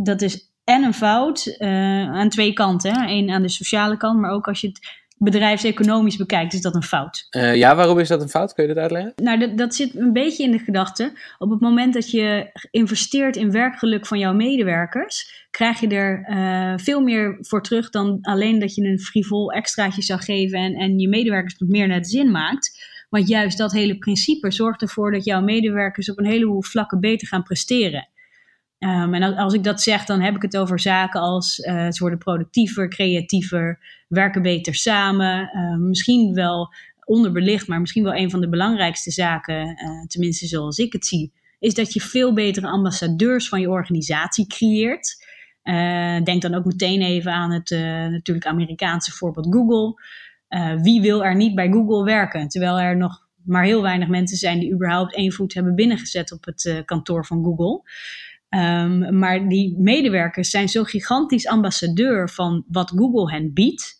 dat 0.02 0.22
is 0.22 0.48
en 0.64 0.82
een 0.82 0.94
fout 0.94 1.56
aan 1.58 2.28
twee 2.28 2.52
kanten. 2.52 3.08
Eén 3.08 3.30
aan 3.30 3.42
de 3.42 3.48
sociale 3.48 3.96
kant, 3.96 4.20
maar 4.20 4.30
ook 4.30 4.48
als 4.48 4.60
je 4.60 4.68
het 4.68 4.99
bedrijfseconomisch 5.22 6.16
bekijkt, 6.16 6.52
is 6.52 6.60
dat 6.60 6.74
een 6.74 6.82
fout. 6.82 7.26
Uh, 7.36 7.56
ja, 7.56 7.76
waarom 7.76 7.98
is 7.98 8.08
dat 8.08 8.22
een 8.22 8.28
fout? 8.28 8.54
Kun 8.54 8.66
je 8.66 8.74
dat 8.74 8.82
uitleggen? 8.82 9.12
Nou, 9.16 9.38
dat, 9.38 9.58
dat 9.58 9.74
zit 9.74 9.96
een 9.96 10.12
beetje 10.12 10.42
in 10.42 10.50
de 10.50 10.58
gedachte. 10.58 11.12
Op 11.38 11.50
het 11.50 11.60
moment 11.60 11.94
dat 11.94 12.10
je 12.10 12.50
investeert 12.70 13.36
in 13.36 13.50
werkgeluk 13.50 14.06
van 14.06 14.18
jouw 14.18 14.32
medewerkers, 14.32 15.46
krijg 15.50 15.80
je 15.80 15.88
er 15.88 16.26
uh, 16.28 16.72
veel 16.76 17.00
meer 17.00 17.36
voor 17.40 17.62
terug 17.62 17.90
dan 17.90 18.18
alleen 18.22 18.58
dat 18.58 18.74
je 18.74 18.82
een 18.82 19.00
frivol 19.00 19.52
extraatje 19.52 20.02
zou 20.02 20.20
geven 20.20 20.58
en, 20.58 20.74
en 20.74 20.98
je 20.98 21.08
medewerkers 21.08 21.58
wat 21.58 21.68
meer 21.68 21.88
naar 21.88 22.00
de 22.00 22.08
zin 22.08 22.30
maakt. 22.30 22.88
Want 23.08 23.28
juist 23.28 23.58
dat 23.58 23.72
hele 23.72 23.98
principe 23.98 24.52
zorgt 24.52 24.82
ervoor 24.82 25.12
dat 25.12 25.24
jouw 25.24 25.40
medewerkers 25.40 26.10
op 26.10 26.18
een 26.18 26.26
heleboel 26.26 26.62
vlakken 26.62 27.00
beter 27.00 27.28
gaan 27.28 27.42
presteren. 27.42 28.08
Um, 28.80 29.14
en 29.14 29.36
als 29.36 29.54
ik 29.54 29.64
dat 29.64 29.82
zeg, 29.82 30.04
dan 30.04 30.20
heb 30.20 30.34
ik 30.34 30.42
het 30.42 30.56
over 30.56 30.80
zaken 30.80 31.20
als 31.20 31.58
uh, 31.58 31.90
ze 31.90 31.98
worden 31.98 32.18
productiever, 32.18 32.88
creatiever, 32.88 33.78
werken 34.08 34.42
beter 34.42 34.74
samen. 34.74 35.50
Uh, 35.54 35.76
misschien 35.76 36.34
wel 36.34 36.74
onderbelicht, 37.04 37.68
maar 37.68 37.80
misschien 37.80 38.02
wel 38.02 38.14
een 38.14 38.30
van 38.30 38.40
de 38.40 38.48
belangrijkste 38.48 39.10
zaken, 39.10 39.66
uh, 39.66 40.06
tenminste 40.06 40.46
zoals 40.46 40.78
ik 40.78 40.92
het 40.92 41.06
zie, 41.06 41.32
is 41.58 41.74
dat 41.74 41.92
je 41.92 42.00
veel 42.00 42.32
betere 42.32 42.66
ambassadeurs 42.66 43.48
van 43.48 43.60
je 43.60 43.70
organisatie 43.70 44.46
creëert. 44.46 45.26
denk 46.24 46.42
dan 46.42 46.54
ook 46.54 46.64
meteen 46.64 47.02
even 47.02 47.32
aan 47.32 47.50
het 47.52 47.70
natuurlijk 48.10 48.46
Amerikaanse 48.46 49.12
voorbeeld 49.12 49.54
Google. 49.54 50.02
wie 50.82 51.00
wil 51.00 51.24
er 51.24 51.36
niet 51.36 51.54
bij 51.54 51.70
Google 51.70 52.04
werken? 52.04 52.48
Terwijl 52.48 52.80
er 52.80 52.96
nog 52.96 53.28
maar 53.44 53.64
heel 53.64 53.82
weinig 53.82 54.08
mensen 54.08 54.36
zijn 54.36 54.58
die 54.58 54.72
überhaupt 54.72 55.14
één 55.14 55.32
voet 55.32 55.54
hebben 55.54 55.74
binnengezet 55.74 56.32
op 56.32 56.44
het 56.44 56.82
kantoor 56.84 57.26
van 57.26 57.44
Google. 57.44 57.82
Um, 58.56 59.18
maar 59.18 59.48
die 59.48 59.78
medewerkers 59.78 60.50
zijn 60.50 60.68
zo 60.68 60.82
gigantisch 60.82 61.46
ambassadeur 61.46 62.30
van 62.30 62.64
wat 62.68 62.90
Google 62.90 63.32
hen 63.32 63.52
biedt. 63.52 63.98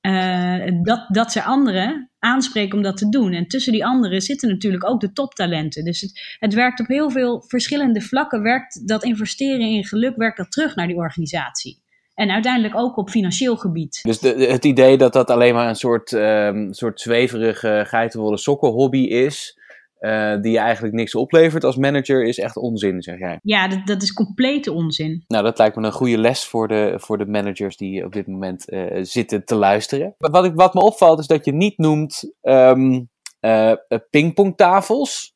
Uh, 0.00 0.82
dat, 0.82 1.06
dat 1.08 1.32
ze 1.32 1.42
anderen 1.42 2.10
aanspreken 2.18 2.76
om 2.76 2.82
dat 2.82 2.96
te 2.96 3.08
doen. 3.08 3.32
En 3.32 3.46
tussen 3.46 3.72
die 3.72 3.84
anderen 3.84 4.20
zitten 4.20 4.48
natuurlijk 4.48 4.88
ook 4.88 5.00
de 5.00 5.12
toptalenten. 5.12 5.84
Dus 5.84 6.00
het, 6.00 6.36
het 6.38 6.54
werkt 6.54 6.80
op 6.80 6.86
heel 6.86 7.10
veel 7.10 7.44
verschillende 7.46 8.00
vlakken. 8.00 8.42
Werkt 8.42 8.88
dat 8.88 9.04
investeren 9.04 9.66
in 9.66 9.84
geluk, 9.84 10.16
werkt 10.16 10.36
dat 10.36 10.50
terug 10.50 10.74
naar 10.74 10.86
die 10.86 10.96
organisatie. 10.96 11.82
En 12.14 12.30
uiteindelijk 12.30 12.76
ook 12.76 12.96
op 12.96 13.10
financieel 13.10 13.56
gebied. 13.56 14.00
Dus 14.02 14.18
de, 14.18 14.28
het 14.28 14.64
idee 14.64 14.96
dat 14.96 15.12
dat 15.12 15.30
alleen 15.30 15.54
maar 15.54 15.68
een 15.68 15.74
soort, 15.74 16.12
um, 16.12 16.72
soort 16.72 17.00
zweverige 17.00 17.84
geitenwolle 17.86 18.38
sokken 18.38 18.70
hobby 18.70 19.02
is. 19.02 19.58
Uh, 20.00 20.40
die 20.40 20.52
je 20.52 20.58
eigenlijk 20.58 20.94
niks 20.94 21.14
oplevert 21.14 21.64
als 21.64 21.76
manager, 21.76 22.24
is 22.24 22.38
echt 22.38 22.56
onzin, 22.56 23.02
zeg 23.02 23.18
jij. 23.18 23.38
Ja, 23.42 23.68
dat, 23.68 23.86
dat 23.86 24.02
is 24.02 24.12
complete 24.12 24.72
onzin. 24.72 25.24
Nou, 25.28 25.44
dat 25.44 25.58
lijkt 25.58 25.76
me 25.76 25.86
een 25.86 25.92
goede 25.92 26.18
les 26.18 26.44
voor 26.44 26.68
de, 26.68 26.94
voor 26.96 27.18
de 27.18 27.26
managers 27.26 27.76
die 27.76 28.04
op 28.04 28.12
dit 28.12 28.26
moment 28.26 28.72
uh, 28.72 28.98
zitten 29.00 29.44
te 29.44 29.54
luisteren. 29.54 30.14
Wat, 30.18 30.44
ik, 30.44 30.52
wat 30.54 30.74
me 30.74 30.80
opvalt 30.80 31.18
is 31.18 31.26
dat 31.26 31.44
je 31.44 31.52
niet 31.52 31.78
noemt 31.78 32.34
um, 32.42 33.10
uh, 33.40 33.72
pingpongtafels. 34.10 35.34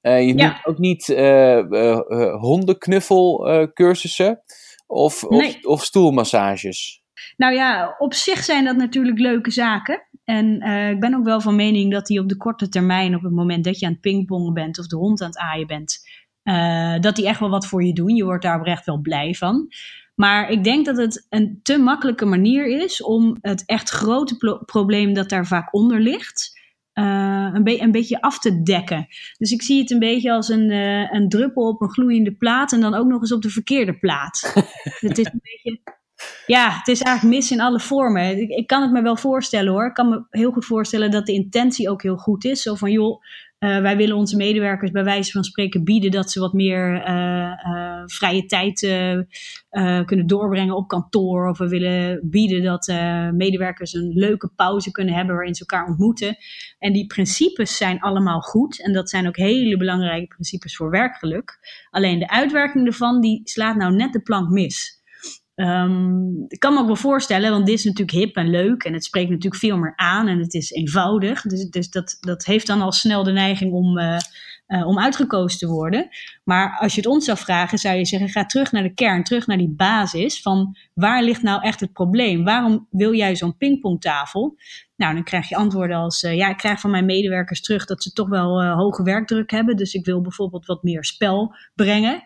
je 0.00 0.32
ja. 0.36 0.46
noemt 0.46 0.66
ook 0.66 0.78
niet 0.78 1.06
hondenknuffelcursussen 2.40 4.42
of, 4.86 5.28
nee. 5.28 5.48
of, 5.48 5.64
of 5.64 5.84
stoelmassages. 5.84 7.04
Nou 7.36 7.54
ja, 7.54 7.94
op 7.98 8.14
zich 8.14 8.44
zijn 8.44 8.64
dat 8.64 8.76
natuurlijk 8.76 9.18
leuke 9.18 9.50
zaken. 9.50 10.02
En 10.24 10.66
uh, 10.66 10.90
ik 10.90 11.00
ben 11.00 11.14
ook 11.14 11.24
wel 11.24 11.40
van 11.40 11.56
mening 11.56 11.92
dat 11.92 12.06
die 12.06 12.20
op 12.20 12.28
de 12.28 12.36
korte 12.36 12.68
termijn, 12.68 13.14
op 13.14 13.22
het 13.22 13.32
moment 13.32 13.64
dat 13.64 13.78
je 13.78 13.86
aan 13.86 13.92
het 13.92 14.00
pingpongen 14.00 14.54
bent 14.54 14.78
of 14.78 14.86
de 14.86 14.96
hond 14.96 15.20
aan 15.20 15.28
het 15.28 15.38
aaien 15.38 15.66
bent, 15.66 15.98
uh, 16.44 17.00
dat 17.00 17.16
die 17.16 17.26
echt 17.26 17.40
wel 17.40 17.50
wat 17.50 17.66
voor 17.66 17.84
je 17.84 17.92
doen. 17.92 18.14
Je 18.14 18.24
wordt 18.24 18.42
daar 18.42 18.58
oprecht 18.58 18.86
wel 18.86 19.00
blij 19.00 19.34
van. 19.34 19.68
Maar 20.14 20.50
ik 20.50 20.64
denk 20.64 20.84
dat 20.86 20.96
het 20.96 21.26
een 21.28 21.60
te 21.62 21.78
makkelijke 21.78 22.24
manier 22.24 22.82
is 22.82 23.02
om 23.02 23.36
het 23.40 23.62
echt 23.66 23.88
grote 23.88 24.60
probleem 24.66 25.14
dat 25.14 25.28
daar 25.28 25.46
vaak 25.46 25.74
onder 25.74 26.00
ligt, 26.00 26.60
uh, 26.94 27.50
een, 27.52 27.64
be 27.64 27.80
een, 27.80 27.90
beetje 27.90 28.20
af 28.20 28.38
te 28.38 28.62
dekken. 28.62 29.06
Dus 29.38 29.50
ik 29.52 29.62
zie 29.62 29.80
het 29.80 29.90
een 29.90 29.98
beetje 29.98 30.32
als 30.32 30.48
een, 30.48 30.70
een 31.14 31.28
druppel 31.28 31.68
op 31.68 31.80
een 31.80 31.90
gloeiende 31.90 32.32
plaat 32.32 32.72
en 32.72 32.80
dan 32.80 32.94
ook 32.94 33.06
nog 33.06 33.20
eens 33.20 33.32
op 33.32 33.42
de 33.42 33.50
verkeerde 33.50 33.98
plaat. 33.98 34.52
het 35.08 35.18
is 35.18 35.26
een 35.26 35.40
beetje 35.42 35.80
ja, 36.46 36.70
het 36.70 36.88
is 36.88 37.02
eigenlijk 37.02 37.36
mis 37.36 37.50
in 37.50 37.60
alle 37.60 37.80
vormen. 37.80 38.40
Ik, 38.40 38.50
ik, 38.50 38.66
kan 38.66 38.82
het 38.82 38.92
me 38.92 39.02
wel 39.02 39.16
voorstellen 39.16 39.72
hoor. 39.72 39.86
Ik 39.86 39.94
kan 39.94 40.08
me 40.08 40.24
heel 40.30 40.52
goed 40.52 40.64
voorstellen 40.64 41.10
dat 41.10 41.26
de 41.26 41.32
intentie 41.32 41.90
ook 41.90 42.02
heel 42.02 42.16
goed 42.16 42.44
is. 42.44 42.62
Zo 42.62 42.74
van 42.74 42.90
joh, 42.90 43.22
uh, 43.58 43.80
wij 43.80 43.96
willen 43.96 44.16
onze 44.16 44.36
medewerkers 44.36 44.90
bij 44.90 45.04
wijze 45.04 45.30
van 45.30 45.44
spreken 45.44 45.84
bieden 45.84 46.10
dat 46.10 46.30
ze 46.30 46.40
wat 46.40 46.52
meer 46.52 47.08
uh, 47.08 47.52
uh, 47.66 48.02
vrije 48.06 48.46
tijd 48.46 48.80
kunnen 50.04 50.26
doorbrengen 50.26 50.76
op 50.76 50.88
kantoor. 50.88 51.48
Of 51.48 51.58
we 51.58 51.68
willen 51.68 52.20
bieden 52.22 52.62
dat 52.62 52.86
medewerkers 53.32 53.92
een 53.92 54.12
leuke 54.14 54.50
pauze 54.56 54.90
kunnen 54.90 55.14
hebben 55.14 55.34
waarin 55.34 55.54
ze 55.54 55.64
elkaar 55.66 55.88
ontmoeten. 55.88 56.36
En 56.78 56.92
die 56.92 57.06
principes 57.06 57.76
zijn 57.76 58.00
allemaal 58.00 58.40
goed. 58.40 58.82
En 58.84 58.92
dat 58.92 59.10
zijn 59.10 59.26
ook 59.26 59.36
hele 59.36 59.76
belangrijke 59.76 60.26
principes 60.26 60.76
voor 60.76 60.90
werkgeluk. 60.90 61.58
Alleen 61.90 62.18
de 62.18 62.28
uitwerking 62.28 62.86
ervan, 62.86 63.20
die 63.20 63.40
slaat 63.44 63.76
nou 63.76 63.94
net 63.94 64.12
de 64.12 64.20
plank 64.22 64.50
mis. 64.50 64.95
Um, 65.56 66.44
ik 66.48 66.60
kan 66.60 66.74
me 66.74 66.80
ook 66.80 66.86
wel 66.86 66.96
voorstellen, 66.96 67.50
want 67.50 67.66
dit 67.66 67.78
is 67.78 67.84
natuurlijk 67.84 68.18
hip 68.18 68.36
en 68.36 68.50
leuk 68.50 68.82
en 68.84 68.92
het 68.92 69.04
spreekt 69.04 69.30
natuurlijk 69.30 69.62
veel 69.62 69.76
meer 69.76 69.92
aan 69.96 70.28
en 70.28 70.38
het 70.38 70.54
is 70.54 70.70
eenvoudig. 70.70 71.42
Dus, 71.42 71.68
dus 71.68 71.90
dat, 71.90 72.16
dat 72.20 72.44
heeft 72.44 72.66
dan 72.66 72.80
al 72.80 72.92
snel 72.92 73.22
de 73.22 73.32
neiging 73.32 73.72
om, 73.72 73.98
uh, 73.98 74.16
uh, 74.68 74.86
om 74.86 74.98
uitgekozen 74.98 75.58
te 75.58 75.66
worden. 75.66 76.08
Maar 76.44 76.76
als 76.80 76.94
je 76.94 77.00
het 77.00 77.10
ons 77.10 77.24
zou 77.24 77.38
vragen, 77.38 77.78
zou 77.78 77.96
je 77.96 78.06
zeggen: 78.06 78.28
ga 78.28 78.46
terug 78.46 78.72
naar 78.72 78.82
de 78.82 78.94
kern, 78.94 79.24
terug 79.24 79.46
naar 79.46 79.58
die 79.58 79.74
basis 79.76 80.42
van 80.42 80.76
waar 80.94 81.22
ligt 81.22 81.42
nou 81.42 81.62
echt 81.62 81.80
het 81.80 81.92
probleem? 81.92 82.44
Waarom 82.44 82.86
wil 82.90 83.14
jij 83.14 83.36
zo'n 83.36 83.56
pingpongtafel? 83.56 84.56
Nou, 84.96 85.14
dan 85.14 85.24
krijg 85.24 85.48
je 85.48 85.56
antwoorden 85.56 85.96
als: 85.96 86.22
uh, 86.22 86.36
ja, 86.36 86.48
ik 86.48 86.56
krijg 86.56 86.80
van 86.80 86.90
mijn 86.90 87.04
medewerkers 87.04 87.60
terug 87.60 87.84
dat 87.84 88.02
ze 88.02 88.12
toch 88.12 88.28
wel 88.28 88.64
hoge 88.64 89.02
werkdruk 89.02 89.50
hebben, 89.50 89.76
dus 89.76 89.94
ik 89.94 90.04
wil 90.04 90.20
bijvoorbeeld 90.20 90.66
wat 90.66 90.82
meer 90.82 91.04
spel 91.04 91.54
brengen. 91.74 92.22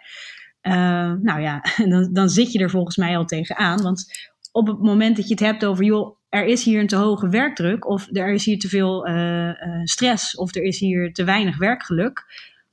Uh, 0.62 1.12
nou 1.22 1.40
ja, 1.40 1.62
dan, 1.90 2.12
dan 2.12 2.28
zit 2.28 2.52
je 2.52 2.58
er 2.58 2.70
volgens 2.70 2.96
mij 2.96 3.16
al 3.16 3.24
tegenaan. 3.24 3.82
Want 3.82 4.04
op 4.52 4.66
het 4.66 4.80
moment 4.80 5.16
dat 5.16 5.28
je 5.28 5.34
het 5.34 5.42
hebt 5.42 5.64
over, 5.64 5.84
joh, 5.84 6.18
er 6.28 6.44
is 6.44 6.64
hier 6.64 6.80
een 6.80 6.86
te 6.86 6.96
hoge 6.96 7.28
werkdruk, 7.28 7.88
of 7.88 8.08
er 8.12 8.32
is 8.32 8.44
hier 8.44 8.58
te 8.58 8.68
veel 8.68 9.08
uh, 9.08 9.46
uh, 9.46 9.54
stress, 9.84 10.36
of 10.36 10.54
er 10.54 10.62
is 10.62 10.78
hier 10.78 11.12
te 11.12 11.24
weinig 11.24 11.58
werkgeluk, 11.58 12.24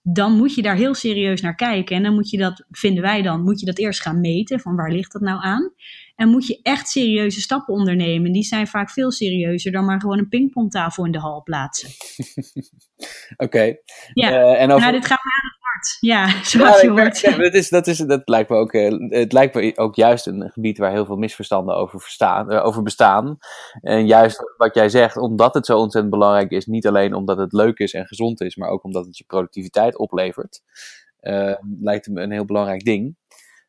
dan 0.02 0.38
moet 0.38 0.56
je 0.56 0.62
daar 0.62 0.76
heel 0.76 0.94
serieus 0.94 1.42
naar 1.42 1.56
kijken. 1.56 1.96
En 1.96 2.04
dan 2.04 2.14
moet 2.14 2.30
je 2.30 2.38
dat, 2.38 2.66
vinden 2.72 3.04
wij 3.04 3.22
dan, 3.22 3.44
moet 3.44 3.60
je 3.60 3.66
dat 3.66 3.78
eerst 3.78 4.02
gaan 4.02 4.22
meten, 4.22 4.60
van 4.60 4.76
waar 4.76 4.92
ligt 4.92 5.12
dat 5.12 5.22
nou 5.22 5.44
aan? 5.44 5.74
En 6.16 6.30
moet 6.30 6.48
je 6.48 6.60
echt 6.62 6.88
serieuze 6.88 7.42
stappen 7.42 7.74
ondernemen. 7.74 8.32
Die 8.32 8.44
zijn 8.44 8.68
vaak 8.68 8.92
veel 8.92 9.12
serieuzer 9.12 9.72
dan 9.72 9.86
maar 9.86 10.02
gewoon 10.02 10.18
een 10.18 10.30
pingpongtafel 10.30 11.06
in 11.06 11.12
de 11.12 11.20
hal 11.20 11.44
plaatsen. 11.44 11.90
Oké. 13.38 13.44
Okay. 13.44 13.82
Ja, 14.14 14.30
uh, 14.30 14.62
en 14.62 14.72
over... 14.72 14.82
nou 14.82 14.92
dit 14.92 15.06
gaat 15.06 15.20
Ja, 16.00 16.28
zoals 16.44 16.82
je 16.82 16.90
hoort. 16.90 17.20
Ja, 17.20 17.38
dat, 17.38 17.54
is, 17.54 17.70
dat, 17.70 17.88
is, 17.88 17.98
dat 17.98 18.22
lijkt 18.26 18.50
me 18.50 18.56
ook, 18.56 18.74
uh, 18.74 19.10
het 19.10 19.34
lijkt 19.34 19.56
me 19.56 19.78
ook 19.78 19.96
juist 19.96 20.28
een 20.28 20.50
gebied 20.52 20.78
waar 20.78 20.92
heel 20.92 21.06
veel 21.06 21.16
misverstanden 21.16 21.76
over, 21.76 22.00
verstaan, 22.00 22.52
uh, 22.52 22.66
over 22.66 22.84
bestaan. 22.84 23.38
En 23.82 24.08
juist 24.08 24.54
wat 24.58 24.76
jij 24.76 24.90
zegt, 24.90 25.18
omdat 25.18 25.54
het 25.54 25.66
zo 25.66 25.78
ontzettend 25.78 26.14
belangrijk 26.14 26.52
is, 26.52 26.66
niet 26.66 26.88
alleen 26.88 27.14
omdat 27.14 27.38
het 27.38 27.54
leuk 27.54 27.78
is 27.78 27.94
en 27.94 28.08
gezond 28.08 28.42
is, 28.42 28.56
maar 28.56 28.70
ook 28.70 28.84
omdat 28.84 29.06
het 29.06 29.18
je 29.18 29.24
productiviteit 29.28 29.98
oplevert. 29.98 30.62
lijkt 31.80 32.08
me 32.08 32.22
een 32.22 32.32
heel 32.32 32.46
belangrijk 32.46 32.84
ding. 32.84 33.16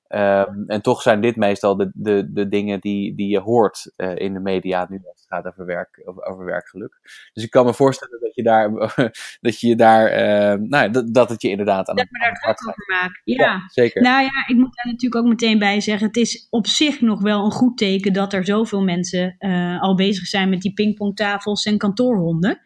Um, 0.08 0.64
en 0.66 0.82
toch 0.82 1.02
zijn 1.02 1.20
dit 1.20 1.36
meestal 1.36 1.76
de, 1.76 1.90
de, 1.94 2.32
de 2.32 2.48
dingen 2.48 2.80
die, 2.80 3.14
die 3.14 3.28
je 3.28 3.40
hoort 3.40 3.92
uh, 3.96 4.16
in 4.16 4.32
de 4.32 4.40
media 4.40 4.86
nu 4.90 5.00
als 5.04 5.20
het 5.20 5.26
gaat 5.28 5.46
over, 5.46 5.66
werk, 5.66 6.02
over, 6.04 6.22
over, 6.22 6.44
werkgeluk. 6.44 6.98
Dus 7.32 7.44
ik 7.44 7.50
kan 7.50 7.64
me 7.64 7.74
voorstellen 7.74 8.20
dat 8.20 8.34
je 8.34 8.42
daar, 8.42 8.70
dat 9.40 9.60
je 9.60 9.76
daar, 9.76 10.10
uh, 10.10 10.60
nou, 10.68 10.90
dat, 10.90 11.14
dat 11.14 11.28
het 11.28 11.42
je 11.42 11.48
inderdaad 11.48 11.88
aan 11.88 11.96
dat 11.96 12.06
het, 12.10 12.22
aan 12.22 12.32
het 12.32 12.42
hart 12.42 12.60
over 12.60 12.84
maakt. 12.86 13.20
Ja. 13.24 13.44
ja. 13.44 13.62
zeker. 13.66 14.02
Nou 14.02 14.22
ja, 14.22 14.46
ik 14.46 14.56
moet 14.56 14.74
daar 14.74 14.92
natuurlijk 14.92 15.24
ook 15.24 15.30
meteen 15.30 15.58
bij 15.58 15.80
zeggen, 15.80 16.06
het 16.06 16.16
is 16.16 16.46
op 16.50 16.66
zich 16.66 17.00
nog 17.00 17.22
wel 17.22 17.44
een 17.44 17.50
goed 17.50 17.76
teken 17.78 18.12
dat 18.12 18.32
er 18.32 18.44
zoveel 18.44 18.82
mensen 18.82 19.36
uh, 19.38 19.82
al 19.82 19.94
bezig 19.94 20.26
zijn 20.26 20.48
met 20.48 20.60
die 20.60 20.72
pingpongtafels 20.72 21.64
en 21.64 21.78
kantoorhonden. 21.78 22.60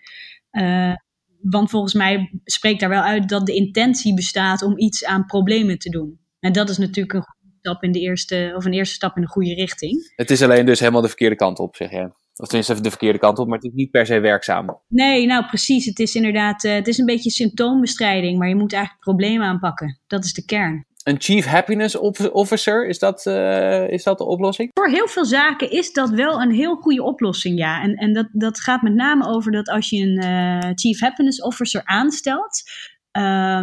want 1.40 1.70
volgens 1.70 1.94
mij 1.94 2.40
spreekt 2.44 2.80
daar 2.80 2.88
wel 2.88 3.02
uit 3.02 3.28
dat 3.28 3.46
de 3.46 3.54
intentie 3.54 4.14
bestaat 4.14 4.62
om 4.62 4.78
iets 4.78 5.04
aan 5.04 5.26
problemen 5.26 5.78
te 5.78 5.90
doen. 5.90 6.20
En 6.42 6.52
dat 6.52 6.68
is 6.68 6.78
natuurlijk 6.78 7.14
een 7.14 7.22
goede 7.22 7.56
stap 7.58 7.82
in 7.82 7.92
de 7.92 8.00
eerste, 8.00 8.52
of 8.56 8.64
een 8.64 8.72
eerste 8.72 8.94
stap 8.94 9.16
in 9.16 9.22
de 9.22 9.28
goede 9.28 9.54
richting. 9.54 10.12
Het 10.16 10.30
is 10.30 10.42
alleen 10.42 10.66
dus 10.66 10.80
helemaal 10.80 11.00
de 11.00 11.08
verkeerde 11.08 11.36
kant 11.36 11.58
op, 11.58 11.76
zeg 11.76 11.90
je. 11.90 12.10
Of 12.36 12.46
tenminste 12.46 12.80
de 12.80 12.88
verkeerde 12.88 13.18
kant 13.18 13.38
op, 13.38 13.46
maar 13.46 13.58
het 13.58 13.66
is 13.66 13.72
niet 13.74 13.90
per 13.90 14.06
se 14.06 14.20
werkzaam. 14.20 14.80
Nee, 14.88 15.26
nou 15.26 15.46
precies. 15.46 15.84
Het 15.84 15.98
is 15.98 16.14
inderdaad, 16.14 16.64
uh, 16.64 16.74
het 16.74 16.88
is 16.88 16.98
een 16.98 17.06
beetje 17.06 17.30
symptoombestrijding, 17.30 18.38
maar 18.38 18.48
je 18.48 18.54
moet 18.54 18.72
eigenlijk 18.72 19.04
het 19.04 19.16
probleem 19.16 19.42
aanpakken. 19.42 20.00
Dat 20.06 20.24
is 20.24 20.32
de 20.32 20.44
kern. 20.44 20.86
een 21.02 21.20
Chief 21.20 21.46
Happiness 21.46 21.98
Officer, 22.32 22.88
is 22.88 22.98
dat, 22.98 23.26
uh, 23.26 23.88
is 23.88 24.02
dat 24.02 24.18
de 24.18 24.24
oplossing? 24.24 24.70
Voor 24.74 24.88
heel 24.88 25.08
veel 25.08 25.24
zaken 25.24 25.70
is 25.70 25.92
dat 25.92 26.10
wel 26.10 26.40
een 26.40 26.52
heel 26.52 26.76
goede 26.76 27.02
oplossing, 27.02 27.58
ja. 27.58 27.82
En, 27.82 27.94
en 27.94 28.12
dat, 28.12 28.28
dat 28.32 28.60
gaat 28.60 28.82
met 28.82 28.94
name 28.94 29.26
over 29.26 29.52
dat 29.52 29.68
als 29.68 29.90
je 29.90 30.02
een 30.02 30.24
uh, 30.24 30.70
Chief 30.74 31.00
Happiness 31.00 31.42
Officer 31.42 31.84
aanstelt, 31.84 32.62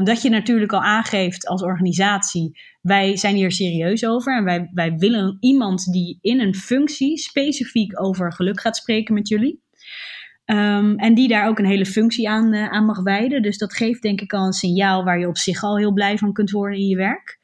dat 0.03 0.21
je 0.21 0.29
natuurlijk 0.29 0.73
al 0.73 0.81
aangeeft 0.81 1.47
als 1.47 1.61
organisatie, 1.61 2.59
wij 2.81 3.17
zijn 3.17 3.35
hier 3.35 3.51
serieus 3.51 4.05
over 4.05 4.37
en 4.37 4.43
wij, 4.43 4.69
wij 4.71 4.97
willen 4.97 5.37
iemand 5.39 5.91
die 5.91 6.17
in 6.21 6.39
een 6.39 6.55
functie 6.55 7.17
specifiek 7.17 8.01
over 8.01 8.33
geluk 8.33 8.61
gaat 8.61 8.77
spreken 8.77 9.13
met 9.13 9.27
jullie. 9.27 9.61
Um, 10.45 10.95
en 10.95 11.13
die 11.13 11.27
daar 11.27 11.47
ook 11.47 11.59
een 11.59 11.65
hele 11.65 11.85
functie 11.85 12.29
aan, 12.29 12.53
uh, 12.53 12.69
aan 12.69 12.85
mag 12.85 13.01
wijden. 13.03 13.41
Dus 13.41 13.57
dat 13.57 13.73
geeft 13.73 14.01
denk 14.01 14.21
ik 14.21 14.33
al 14.33 14.45
een 14.45 14.53
signaal 14.53 15.03
waar 15.03 15.19
je 15.19 15.27
op 15.27 15.37
zich 15.37 15.63
al 15.63 15.77
heel 15.77 15.93
blij 15.93 16.17
van 16.17 16.33
kunt 16.33 16.51
worden 16.51 16.79
in 16.79 16.87
je 16.87 16.95
werk. 16.95 17.39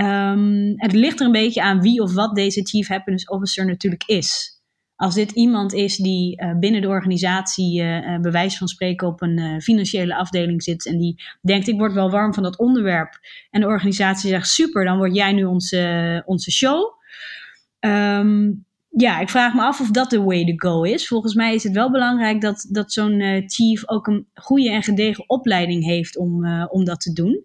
Um, 0.00 0.72
het 0.76 0.92
ligt 0.92 1.20
er 1.20 1.26
een 1.26 1.32
beetje 1.32 1.62
aan 1.62 1.80
wie 1.80 2.00
of 2.00 2.14
wat 2.14 2.34
deze 2.34 2.62
Chief 2.62 2.88
Happiness 2.88 3.28
Officer 3.28 3.66
natuurlijk 3.66 4.02
is. 4.06 4.51
Als 5.02 5.14
dit 5.14 5.30
iemand 5.30 5.72
is 5.72 5.96
die 5.96 6.42
uh, 6.42 6.58
binnen 6.58 6.80
de 6.80 6.88
organisatie 6.88 7.82
uh, 7.82 8.18
bewijs 8.20 8.58
van 8.58 8.68
spreken 8.68 9.06
op 9.06 9.22
een 9.22 9.62
financiële 9.62 10.16
afdeling 10.16 10.62
zit 10.62 10.86
en 10.86 10.98
die 10.98 11.22
denkt 11.40 11.68
ik 11.68 11.78
word 11.78 11.92
wel 11.92 12.10
warm 12.10 12.34
van 12.34 12.42
dat 12.42 12.58
onderwerp 12.58 13.18
en 13.50 13.60
de 13.60 13.66
organisatie 13.66 14.28
zegt 14.28 14.48
super, 14.48 14.84
dan 14.84 14.96
word 14.96 15.14
jij 15.14 15.32
nu 15.32 15.44
onze, 15.44 16.22
onze 16.26 16.50
show. 16.50 17.00
Um, 17.80 18.64
ja, 18.88 19.20
ik 19.20 19.28
vraag 19.28 19.54
me 19.54 19.62
af 19.62 19.80
of 19.80 19.90
dat 19.90 20.10
de 20.10 20.22
way 20.22 20.44
to 20.44 20.52
go 20.56 20.82
is. 20.82 21.08
Volgens 21.08 21.34
mij 21.34 21.54
is 21.54 21.62
het 21.62 21.72
wel 21.72 21.90
belangrijk 21.90 22.40
dat, 22.40 22.66
dat 22.70 22.92
zo'n 22.92 23.44
chief 23.46 23.88
ook 23.88 24.06
een 24.06 24.28
goede 24.34 24.70
en 24.70 24.82
gedegen 24.82 25.28
opleiding 25.28 25.84
heeft 25.84 26.16
om, 26.16 26.46
om 26.64 26.84
dat 26.84 27.00
te 27.00 27.12
doen. 27.12 27.44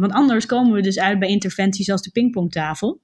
Want 0.00 0.12
anders 0.12 0.46
komen 0.46 0.72
we 0.72 0.80
dus 0.80 0.98
uit 0.98 1.18
bij 1.18 1.28
interventies 1.28 1.90
als 1.90 2.02
de 2.02 2.10
pingpongtafel. 2.10 3.00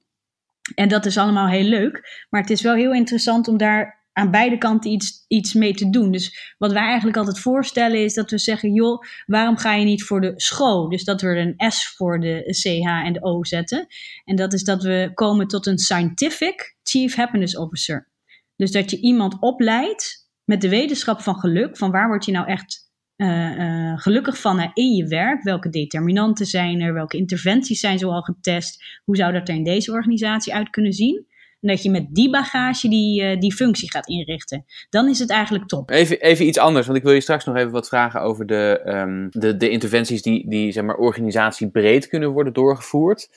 En 0.75 0.89
dat 0.89 1.05
is 1.05 1.17
allemaal 1.17 1.47
heel 1.47 1.63
leuk. 1.63 2.25
Maar 2.29 2.41
het 2.41 2.49
is 2.49 2.61
wel 2.61 2.75
heel 2.75 2.93
interessant 2.93 3.47
om 3.47 3.57
daar 3.57 4.01
aan 4.13 4.31
beide 4.31 4.57
kanten 4.57 4.91
iets, 4.91 5.25
iets 5.27 5.53
mee 5.53 5.73
te 5.73 5.89
doen. 5.89 6.11
Dus 6.11 6.55
wat 6.57 6.71
wij 6.71 6.81
eigenlijk 6.81 7.17
altijd 7.17 7.39
voorstellen 7.39 8.03
is 8.03 8.13
dat 8.13 8.31
we 8.31 8.37
zeggen: 8.37 8.73
joh, 8.73 9.03
waarom 9.25 9.57
ga 9.57 9.73
je 9.73 9.85
niet 9.85 10.03
voor 10.03 10.21
de 10.21 10.33
school? 10.35 10.89
Dus 10.89 11.03
dat 11.03 11.21
we 11.21 11.27
er 11.27 11.37
een 11.37 11.71
S 11.71 11.95
voor 11.95 12.19
de 12.19 12.43
CH 12.61 13.05
en 13.05 13.13
de 13.13 13.23
O 13.23 13.43
zetten. 13.43 13.87
En 14.25 14.35
dat 14.35 14.53
is 14.53 14.63
dat 14.63 14.83
we 14.83 15.11
komen 15.13 15.47
tot 15.47 15.65
een 15.65 15.77
scientific 15.77 16.77
Chief 16.83 17.15
Happiness 17.15 17.57
Officer. 17.57 18.09
Dus 18.55 18.71
dat 18.71 18.91
je 18.91 18.99
iemand 18.99 19.37
opleidt 19.39 20.29
met 20.43 20.61
de 20.61 20.69
wetenschap 20.69 21.21
van 21.21 21.35
geluk. 21.35 21.77
Van 21.77 21.91
waar 21.91 22.07
word 22.07 22.25
je 22.25 22.31
nou 22.31 22.47
echt 22.47 22.90
uh, 23.21 23.57
uh, 23.57 23.97
gelukkig 23.97 24.39
van 24.39 24.71
in 24.73 24.95
je 24.95 25.07
werk? 25.07 25.43
Welke 25.43 25.69
determinanten 25.69 26.45
zijn 26.45 26.81
er? 26.81 26.93
Welke 26.93 27.17
interventies 27.17 27.79
zijn 27.79 27.99
zo 27.99 28.09
al 28.09 28.21
getest? 28.21 28.83
Hoe 29.03 29.15
zou 29.15 29.33
dat 29.33 29.49
er 29.49 29.55
in 29.55 29.63
deze 29.63 29.91
organisatie 29.91 30.53
uit 30.53 30.69
kunnen 30.69 30.93
zien? 30.93 31.25
En 31.61 31.67
dat 31.67 31.83
je 31.83 31.89
met 31.89 32.07
die 32.09 32.29
bagage 32.29 32.89
die, 32.89 33.37
die 33.37 33.53
functie 33.53 33.91
gaat 33.91 34.07
inrichten. 34.07 34.65
Dan 34.89 35.09
is 35.09 35.19
het 35.19 35.29
eigenlijk 35.29 35.67
top. 35.67 35.89
Even, 35.89 36.21
even 36.21 36.47
iets 36.47 36.57
anders, 36.57 36.85
want 36.85 36.97
ik 36.97 37.03
wil 37.03 37.13
je 37.13 37.21
straks 37.21 37.45
nog 37.45 37.55
even 37.55 37.71
wat 37.71 37.87
vragen 37.87 38.21
over 38.21 38.45
de, 38.45 38.81
um, 38.85 39.27
de, 39.29 39.57
de 39.57 39.69
interventies 39.69 40.21
die, 40.21 40.49
die 40.49 40.71
zeg 40.71 40.83
maar, 40.83 40.95
organisatiebreed 40.95 42.07
kunnen 42.07 42.29
worden 42.29 42.53
doorgevoerd. 42.53 43.29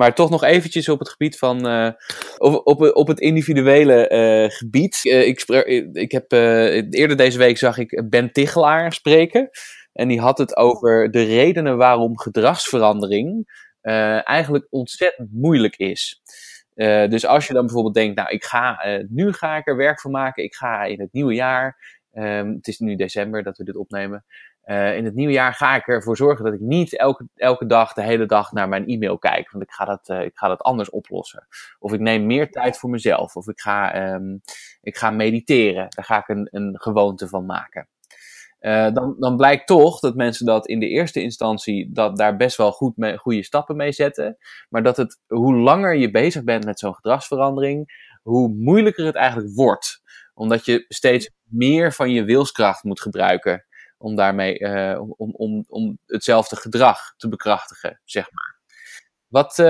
Maar 0.00 0.14
toch 0.14 0.30
nog 0.30 0.44
eventjes 0.44 0.88
op 0.88 0.98
het 0.98 1.08
gebied 1.08 1.38
van. 1.38 1.66
Uh, 1.66 1.90
op, 2.36 2.80
op, 2.94 3.08
het 3.08 3.20
individuele 3.20 4.10
uh, 4.10 4.56
gebied. 4.56 5.00
Uh, 5.04 5.26
ik, 5.26 5.40
ik 5.92 6.12
heb, 6.12 6.32
eerder 6.90 7.16
deze 7.16 7.38
week 7.38 7.58
zag 7.58 7.78
ik 7.78 8.04
Ben 8.08 8.32
Tichelaar 8.32 8.92
spreken. 8.92 9.50
En 9.92 10.08
die 10.08 10.20
had 10.20 10.38
het 10.38 10.56
over 10.56 11.10
de 11.10 11.22
redenen 11.22 11.76
waarom 11.76 12.18
gedragsverandering 12.18 13.56
eigenlijk 14.24 14.66
ontzettend 14.70 15.28
moeilijk 15.32 15.76
is. 15.76 16.22
Dus 17.08 17.26
als 17.26 17.46
je 17.46 17.52
dan 17.52 17.64
bijvoorbeeld 17.64 17.94
denkt, 17.94 18.16
nou, 18.16 18.30
ik 18.30 18.44
ga, 18.44 18.80
nu 19.08 19.32
ga 19.32 19.56
ik 19.56 19.66
er 19.66 19.76
werk 19.76 20.00
van 20.00 20.10
maken. 20.10 20.44
Ik 20.44 20.54
ga 20.54 20.84
in 20.84 21.00
het 21.00 21.12
nieuwe 21.12 21.34
jaar, 21.34 21.76
um, 22.12 22.54
het 22.54 22.66
is 22.66 22.78
nu 22.78 22.96
december 22.96 23.42
dat 23.42 23.58
we 23.58 23.64
dit 23.64 23.76
opnemen. 23.76 24.24
Uh, 24.68 24.96
in 24.96 25.04
het 25.04 25.14
nieuwe 25.14 25.32
jaar 25.32 25.54
ga 25.54 25.76
ik 25.76 25.86
ervoor 25.86 26.16
zorgen 26.16 26.44
dat 26.44 26.54
ik 26.54 26.60
niet 26.60 26.96
elke, 26.96 27.26
elke 27.34 27.66
dag, 27.66 27.92
de 27.92 28.02
hele 28.02 28.26
dag 28.26 28.52
naar 28.52 28.68
mijn 28.68 28.86
e-mail 28.86 29.18
kijk. 29.18 29.50
Want 29.50 29.64
ik 29.64 29.70
ga, 29.70 29.84
dat, 29.84 30.08
ik 30.08 30.36
ga 30.36 30.48
dat 30.48 30.62
anders 30.62 30.90
oplossen. 30.90 31.46
Of 31.78 31.92
ik 31.92 32.00
neem 32.00 32.26
meer 32.26 32.50
tijd 32.50 32.78
voor 32.78 32.90
mezelf. 32.90 33.36
Of 33.36 33.48
ik 33.48 33.60
ga, 33.60 34.12
um, 34.14 34.40
ik 34.80 34.96
ga 34.96 35.10
mediteren. 35.10 35.86
Daar 35.88 36.04
ga 36.04 36.18
ik 36.18 36.28
een, 36.28 36.48
een 36.50 36.80
gewoonte 36.80 37.28
van 37.28 37.46
maken. 37.46 37.88
Uh, 38.60 38.92
dan, 38.92 39.16
dan 39.18 39.36
blijkt 39.36 39.66
toch 39.66 40.00
dat 40.00 40.14
mensen 40.14 40.46
dat 40.46 40.66
in 40.66 40.80
de 40.80 40.88
eerste 40.88 41.20
instantie 41.20 41.92
dat 41.92 42.16
daar 42.16 42.36
best 42.36 42.56
wel 42.56 42.72
goed 42.72 42.94
goede 43.16 43.44
stappen 43.44 43.76
mee 43.76 43.92
zetten. 43.92 44.36
Maar 44.68 44.82
dat 44.82 44.96
het, 44.96 45.20
hoe 45.26 45.54
langer 45.54 45.96
je 45.96 46.10
bezig 46.10 46.44
bent 46.44 46.64
met 46.64 46.78
zo'n 46.78 46.94
gedragsverandering, 46.94 48.08
hoe 48.22 48.48
moeilijker 48.48 49.06
het 49.06 49.14
eigenlijk 49.14 49.54
wordt. 49.54 50.02
Omdat 50.34 50.64
je 50.64 50.84
steeds 50.88 51.30
meer 51.42 51.92
van 51.92 52.10
je 52.10 52.24
wilskracht 52.24 52.82
moet 52.84 53.00
gebruiken 53.00 53.66
om 53.98 54.16
daarmee 54.16 54.58
uh, 54.58 55.00
om, 55.16 55.34
om, 55.34 55.64
om 55.68 55.98
hetzelfde 56.06 56.56
gedrag 56.56 57.14
te 57.16 57.28
bekrachtigen, 57.28 58.00
zeg 58.04 58.28
maar. 58.32 58.56
Wat, 59.28 59.58
uh, 59.58 59.66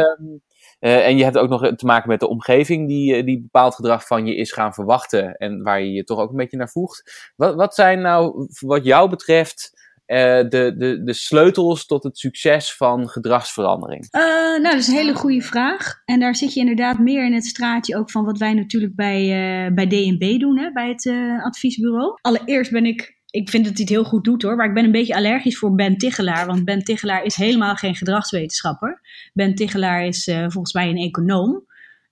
uh, 0.81 1.07
en 1.07 1.17
je 1.17 1.25
hebt 1.25 1.39
ook 1.39 1.49
nog 1.49 1.75
te 1.75 1.87
maken 1.87 2.09
met 2.09 2.21
de 2.21 2.29
omgeving 2.29 2.89
die, 2.89 3.15
eh, 3.15 3.25
die 3.25 3.41
bepaald 3.41 3.75
gedrag 3.75 4.07
van 4.07 4.27
je 4.27 4.37
is 4.37 4.53
gaan 4.53 4.75
verwachten 4.75 5.37
en 5.37 5.63
waar 5.63 5.81
je 5.81 5.93
je 5.93 6.05
toch 6.05 6.19
ook 6.19 6.31
een 6.31 6.37
beetje 6.37 6.57
naar 6.57 6.71
voegt. 6.71 7.33
Wat, 7.37 7.55
wat 7.55 7.75
zijn 7.75 8.01
nou, 8.01 8.49
wat 8.61 8.85
jou 8.85 9.11
betreft, 9.11 9.87
de, 10.07 10.75
de, 10.79 11.03
de 11.05 11.13
sleutels 11.13 11.87
tot 11.87 12.03
het 12.03 12.19
succes 12.19 12.77
van 12.77 13.09
gedragsverandering? 13.09 14.07
Nou, 14.11 14.63
dat 14.63 14.75
is 14.75 14.89
een 14.89 14.95
hele 14.95 15.15
goede 15.15 15.43
vraag. 15.43 16.03
En 16.05 16.21
daar 16.21 16.37
zit 16.37 16.55
je 16.55 16.61
inderdaad 16.61 16.99
meer 16.99 17.25
in 17.25 17.35
het 17.35 17.45
straatje 17.45 17.97
ook 17.97 18.11
van 18.11 18.25
wat 18.25 18.39
wij 18.39 18.55
natuurlijk 18.55 18.95
bij, 18.95 19.21
uh, 19.21 19.75
bij 19.75 19.87
DNB 19.87 20.39
doen, 20.41 20.59
hè, 20.59 20.73
bij 20.73 20.89
het 20.89 21.13
adviesbureau. 21.45 22.19
Allereerst 22.21 22.71
ben 22.71 22.87
ik 22.87 23.18
ik 23.31 23.51
vind 23.51 23.65
dat 23.65 23.73
hij 23.73 23.83
het 23.83 23.93
heel 23.93 24.05
goed 24.05 24.25
doet 24.25 24.43
hoor. 24.43 24.57
Maar 24.57 24.67
ik 24.67 24.75
ben 24.75 24.85
een 24.85 24.93
beetje 24.93 25.17
allergisch 25.17 25.59
voor 25.59 25.75
Ben 25.75 25.99
Tichelaar. 25.99 26.47
Want 26.47 26.65
Ben 26.65 26.85
Tichelaar 26.85 27.25
is 27.25 27.37
helemaal 27.37 27.75
geen 27.75 27.95
gedragswetenschapper. 27.95 29.01
Ben 29.33 29.55
Tichelaar 29.55 30.05
is 30.07 30.27
uh, 30.27 30.39
volgens 30.39 30.73
mij 30.73 30.89
een 30.89 30.97
econoom. 30.97 31.67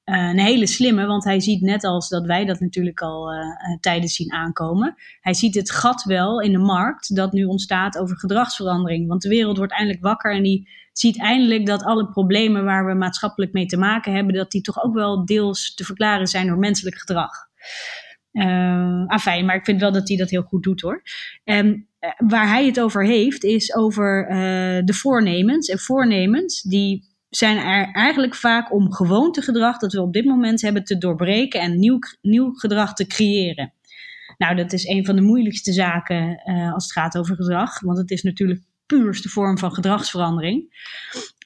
Uh, 0.04 0.16
een 0.16 0.38
hele 0.38 0.66
slimme, 0.66 1.06
want 1.06 1.24
hij 1.24 1.40
ziet 1.40 1.60
net 1.60 1.84
als 1.84 2.08
dat 2.08 2.26
wij 2.26 2.44
dat 2.44 2.60
natuurlijk 2.60 3.00
al 3.00 3.32
uh, 3.32 3.40
tijdens 3.80 4.14
zien 4.14 4.32
aankomen. 4.32 4.94
Hij 5.20 5.34
ziet 5.34 5.54
het 5.54 5.70
gat 5.70 6.02
wel 6.02 6.40
in 6.40 6.52
de 6.52 6.58
markt 6.58 7.16
dat 7.16 7.32
nu 7.32 7.44
ontstaat 7.44 7.98
over 7.98 8.18
gedragsverandering. 8.18 9.08
Want 9.08 9.22
de 9.22 9.28
wereld 9.28 9.56
wordt 9.56 9.72
eindelijk 9.72 10.02
wakker 10.02 10.34
en 10.34 10.42
die 10.42 10.68
ziet 10.92 11.20
eindelijk 11.20 11.66
dat 11.66 11.84
alle 11.84 12.08
problemen 12.08 12.64
waar 12.64 12.86
we 12.86 12.94
maatschappelijk 12.94 13.52
mee 13.52 13.66
te 13.66 13.76
maken 13.76 14.12
hebben, 14.12 14.34
dat 14.34 14.50
die 14.50 14.60
toch 14.60 14.84
ook 14.84 14.94
wel 14.94 15.24
deels 15.24 15.74
te 15.74 15.84
verklaren 15.84 16.26
zijn 16.26 16.46
door 16.46 16.58
menselijk 16.58 16.98
gedrag. 16.98 17.30
Uh, 18.36 19.06
afijn, 19.06 19.44
maar 19.44 19.56
ik 19.56 19.64
vind 19.64 19.80
wel 19.80 19.92
dat 19.92 20.08
hij 20.08 20.16
dat 20.16 20.30
heel 20.30 20.42
goed 20.42 20.62
doet 20.62 20.80
hoor. 20.80 21.02
En 21.44 21.88
uh, 22.00 22.10
waar 22.28 22.48
hij 22.48 22.66
het 22.66 22.80
over 22.80 23.04
heeft, 23.04 23.44
is 23.44 23.74
over 23.74 24.22
uh, 24.30 24.36
de 24.84 24.94
voornemens. 24.94 25.68
En 25.68 25.78
voornemens, 25.78 26.62
die 26.62 27.04
zijn 27.28 27.56
er 27.56 27.92
eigenlijk 27.92 28.34
vaak 28.34 28.72
om 28.72 28.92
gewoontegedrag 28.92 29.78
dat 29.78 29.92
we 29.92 30.00
op 30.00 30.12
dit 30.12 30.24
moment 30.24 30.60
hebben 30.60 30.84
te 30.84 30.98
doorbreken 30.98 31.60
en 31.60 31.78
nieuw, 31.78 31.98
nieuw 32.22 32.52
gedrag 32.52 32.94
te 32.94 33.06
creëren. 33.06 33.72
Nou, 34.38 34.56
dat 34.56 34.72
is 34.72 34.86
een 34.86 35.04
van 35.04 35.16
de 35.16 35.22
moeilijkste 35.22 35.72
zaken 35.72 36.42
als 36.74 36.84
het 36.84 36.92
gaat 36.92 37.18
over 37.18 37.36
gedrag, 37.36 37.80
want 37.80 37.98
het 37.98 38.10
is 38.10 38.22
natuurlijk 38.22 38.60
puurste 38.86 39.28
vorm 39.28 39.58
van 39.58 39.72
gedragsverandering. 39.72 40.84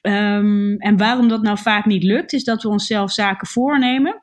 Um, 0.01 0.77
en 0.77 0.97
waarom 0.97 1.27
dat 1.27 1.41
nou 1.41 1.57
vaak 1.57 1.85
niet 1.85 2.03
lukt, 2.03 2.33
is 2.33 2.43
dat 2.43 2.63
we 2.63 2.69
onszelf 2.69 3.11
zaken 3.11 3.47
voornemen 3.47 4.21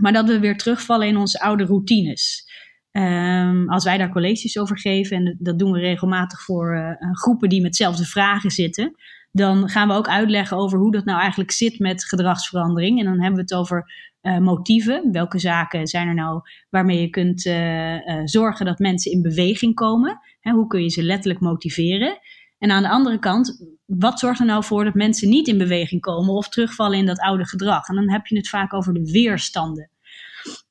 maar 0.00 0.12
dat 0.12 0.26
we 0.26 0.38
weer 0.38 0.56
terugvallen 0.56 1.06
in 1.06 1.16
onze 1.16 1.40
oude 1.40 1.64
routines. 1.64 2.44
Um, 2.92 3.68
als 3.68 3.84
wij 3.84 3.98
daar 3.98 4.10
colleges 4.10 4.58
over 4.58 4.78
geven, 4.78 5.16
en 5.16 5.36
dat 5.38 5.58
doen 5.58 5.72
we 5.72 5.78
regelmatig 5.78 6.42
voor 6.42 6.74
uh, 6.74 7.12
groepen 7.12 7.48
die 7.48 7.62
met 7.62 7.70
dezelfde 7.70 8.04
vragen 8.04 8.50
zitten, 8.50 8.94
dan 9.32 9.68
gaan 9.68 9.88
we 9.88 9.94
ook 9.94 10.08
uitleggen 10.08 10.56
over 10.56 10.78
hoe 10.78 10.92
dat 10.92 11.04
nou 11.04 11.20
eigenlijk 11.20 11.50
zit 11.50 11.78
met 11.78 12.04
gedragsverandering. 12.04 12.98
En 12.98 13.04
dan 13.04 13.20
hebben 13.20 13.34
we 13.34 13.40
het 13.40 13.54
over 13.54 13.92
uh, 14.22 14.38
motieven. 14.38 15.12
Welke 15.12 15.38
zaken 15.38 15.86
zijn 15.86 16.08
er 16.08 16.14
nou 16.14 16.40
waarmee 16.70 17.00
je 17.00 17.10
kunt 17.10 17.46
uh, 17.46 18.20
zorgen 18.24 18.66
dat 18.66 18.78
mensen 18.78 19.12
in 19.12 19.22
beweging 19.22 19.74
komen? 19.74 20.20
Hè, 20.40 20.52
hoe 20.52 20.66
kun 20.66 20.82
je 20.82 20.90
ze 20.90 21.02
letterlijk 21.02 21.40
motiveren? 21.40 22.18
En 22.58 22.70
aan 22.70 22.82
de 22.82 22.88
andere 22.88 23.18
kant, 23.18 23.66
wat 23.84 24.18
zorgt 24.18 24.40
er 24.40 24.46
nou 24.46 24.64
voor 24.64 24.84
dat 24.84 24.94
mensen 24.94 25.28
niet 25.28 25.48
in 25.48 25.58
beweging 25.58 26.00
komen 26.00 26.34
of 26.34 26.48
terugvallen 26.48 26.98
in 26.98 27.06
dat 27.06 27.20
oude 27.20 27.46
gedrag? 27.46 27.88
En 27.88 27.94
dan 27.94 28.10
heb 28.10 28.26
je 28.26 28.36
het 28.36 28.48
vaak 28.48 28.74
over 28.74 28.94
de 28.94 29.10
weerstanden. 29.10 29.90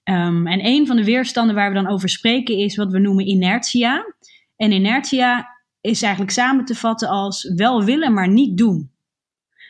Um, 0.03 0.47
en 0.47 0.65
een 0.65 0.88
van 0.88 0.95
de 0.95 1.03
weerstanden 1.03 1.55
waar 1.55 1.69
we 1.69 1.75
dan 1.75 1.88
over 1.88 2.09
spreken 2.09 2.57
is 2.57 2.75
wat 2.75 2.91
we 2.91 2.99
noemen 2.99 3.27
inertia. 3.27 4.13
En 4.55 4.71
inertia 4.71 5.47
is 5.81 6.01
eigenlijk 6.01 6.33
samen 6.33 6.65
te 6.65 6.75
vatten 6.75 7.09
als 7.09 7.53
wel 7.55 7.83
willen, 7.83 8.13
maar 8.13 8.29
niet 8.29 8.57
doen. 8.57 8.91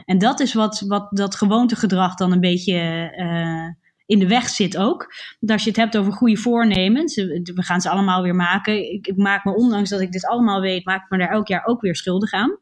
En 0.06 0.18
dat 0.18 0.40
is 0.40 0.54
wat, 0.54 0.80
wat 0.80 1.08
dat 1.10 1.36
gewoontegedrag 1.36 2.16
dan 2.16 2.32
een 2.32 2.40
beetje 2.40 3.14
uh, 3.18 3.85
in 4.06 4.20
de 4.20 4.28
weg 4.28 4.50
zit 4.50 4.78
ook. 4.78 5.14
Als 5.48 5.64
je 5.64 5.70
het 5.70 5.80
hebt 5.80 5.98
over 5.98 6.14
goede 6.14 6.38
voornemens, 6.38 7.16
we 7.16 7.64
gaan 7.64 7.82
ze 7.82 7.90
allemaal 7.90 8.24
weer 8.24 8.36
maken. 8.36 8.92
Ik, 8.94 9.08
ik, 9.08 9.18
maak 9.18 9.44
me, 9.44 9.56
ondanks 9.56 9.90
dat 9.90 10.02
ik 10.02 10.12
dit 10.12 10.26
allemaal 10.26 10.62
weet, 10.62 10.86
maak 10.86 11.04
ik 11.04 11.10
me 11.10 11.18
daar 11.18 11.32
elk 11.32 11.48
jaar 11.48 11.66
ook 11.66 11.82
weer 11.82 11.96
schuldig 11.96 12.32
aan. 12.32 12.58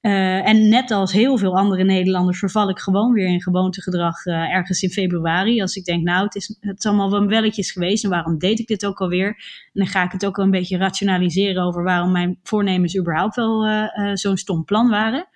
en 0.00 0.68
net 0.68 0.90
als 0.90 1.12
heel 1.12 1.38
veel 1.38 1.56
andere 1.56 1.84
Nederlanders 1.84 2.38
verval 2.38 2.68
ik 2.68 2.78
gewoon 2.78 3.12
weer 3.12 3.26
in 3.26 3.42
gewoontegedrag 3.42 4.26
ergens 4.26 4.82
in 4.82 4.90
februari. 4.90 5.60
Als 5.60 5.76
ik 5.76 5.84
denk, 5.84 6.02
nou, 6.02 6.24
het 6.24 6.34
is, 6.34 6.56
het 6.60 6.78
is 6.78 6.86
allemaal 6.86 7.10
wel 7.10 7.26
welletjes 7.26 7.72
geweest 7.72 8.04
en 8.04 8.10
waarom 8.10 8.38
deed 8.38 8.58
ik 8.58 8.66
dit 8.66 8.86
ook 8.86 9.00
alweer? 9.00 9.26
En 9.26 9.70
dan 9.72 9.86
ga 9.86 10.04
ik 10.04 10.12
het 10.12 10.26
ook 10.26 10.36
wel 10.36 10.44
een 10.44 10.50
beetje 10.50 10.78
rationaliseren 10.78 11.62
over 11.62 11.82
waarom 11.82 12.12
mijn 12.12 12.38
voornemens 12.42 12.98
überhaupt 12.98 13.36
wel 13.36 13.66
zo'n 14.14 14.36
stom 14.36 14.64
plan 14.64 14.88
waren. 14.88 15.28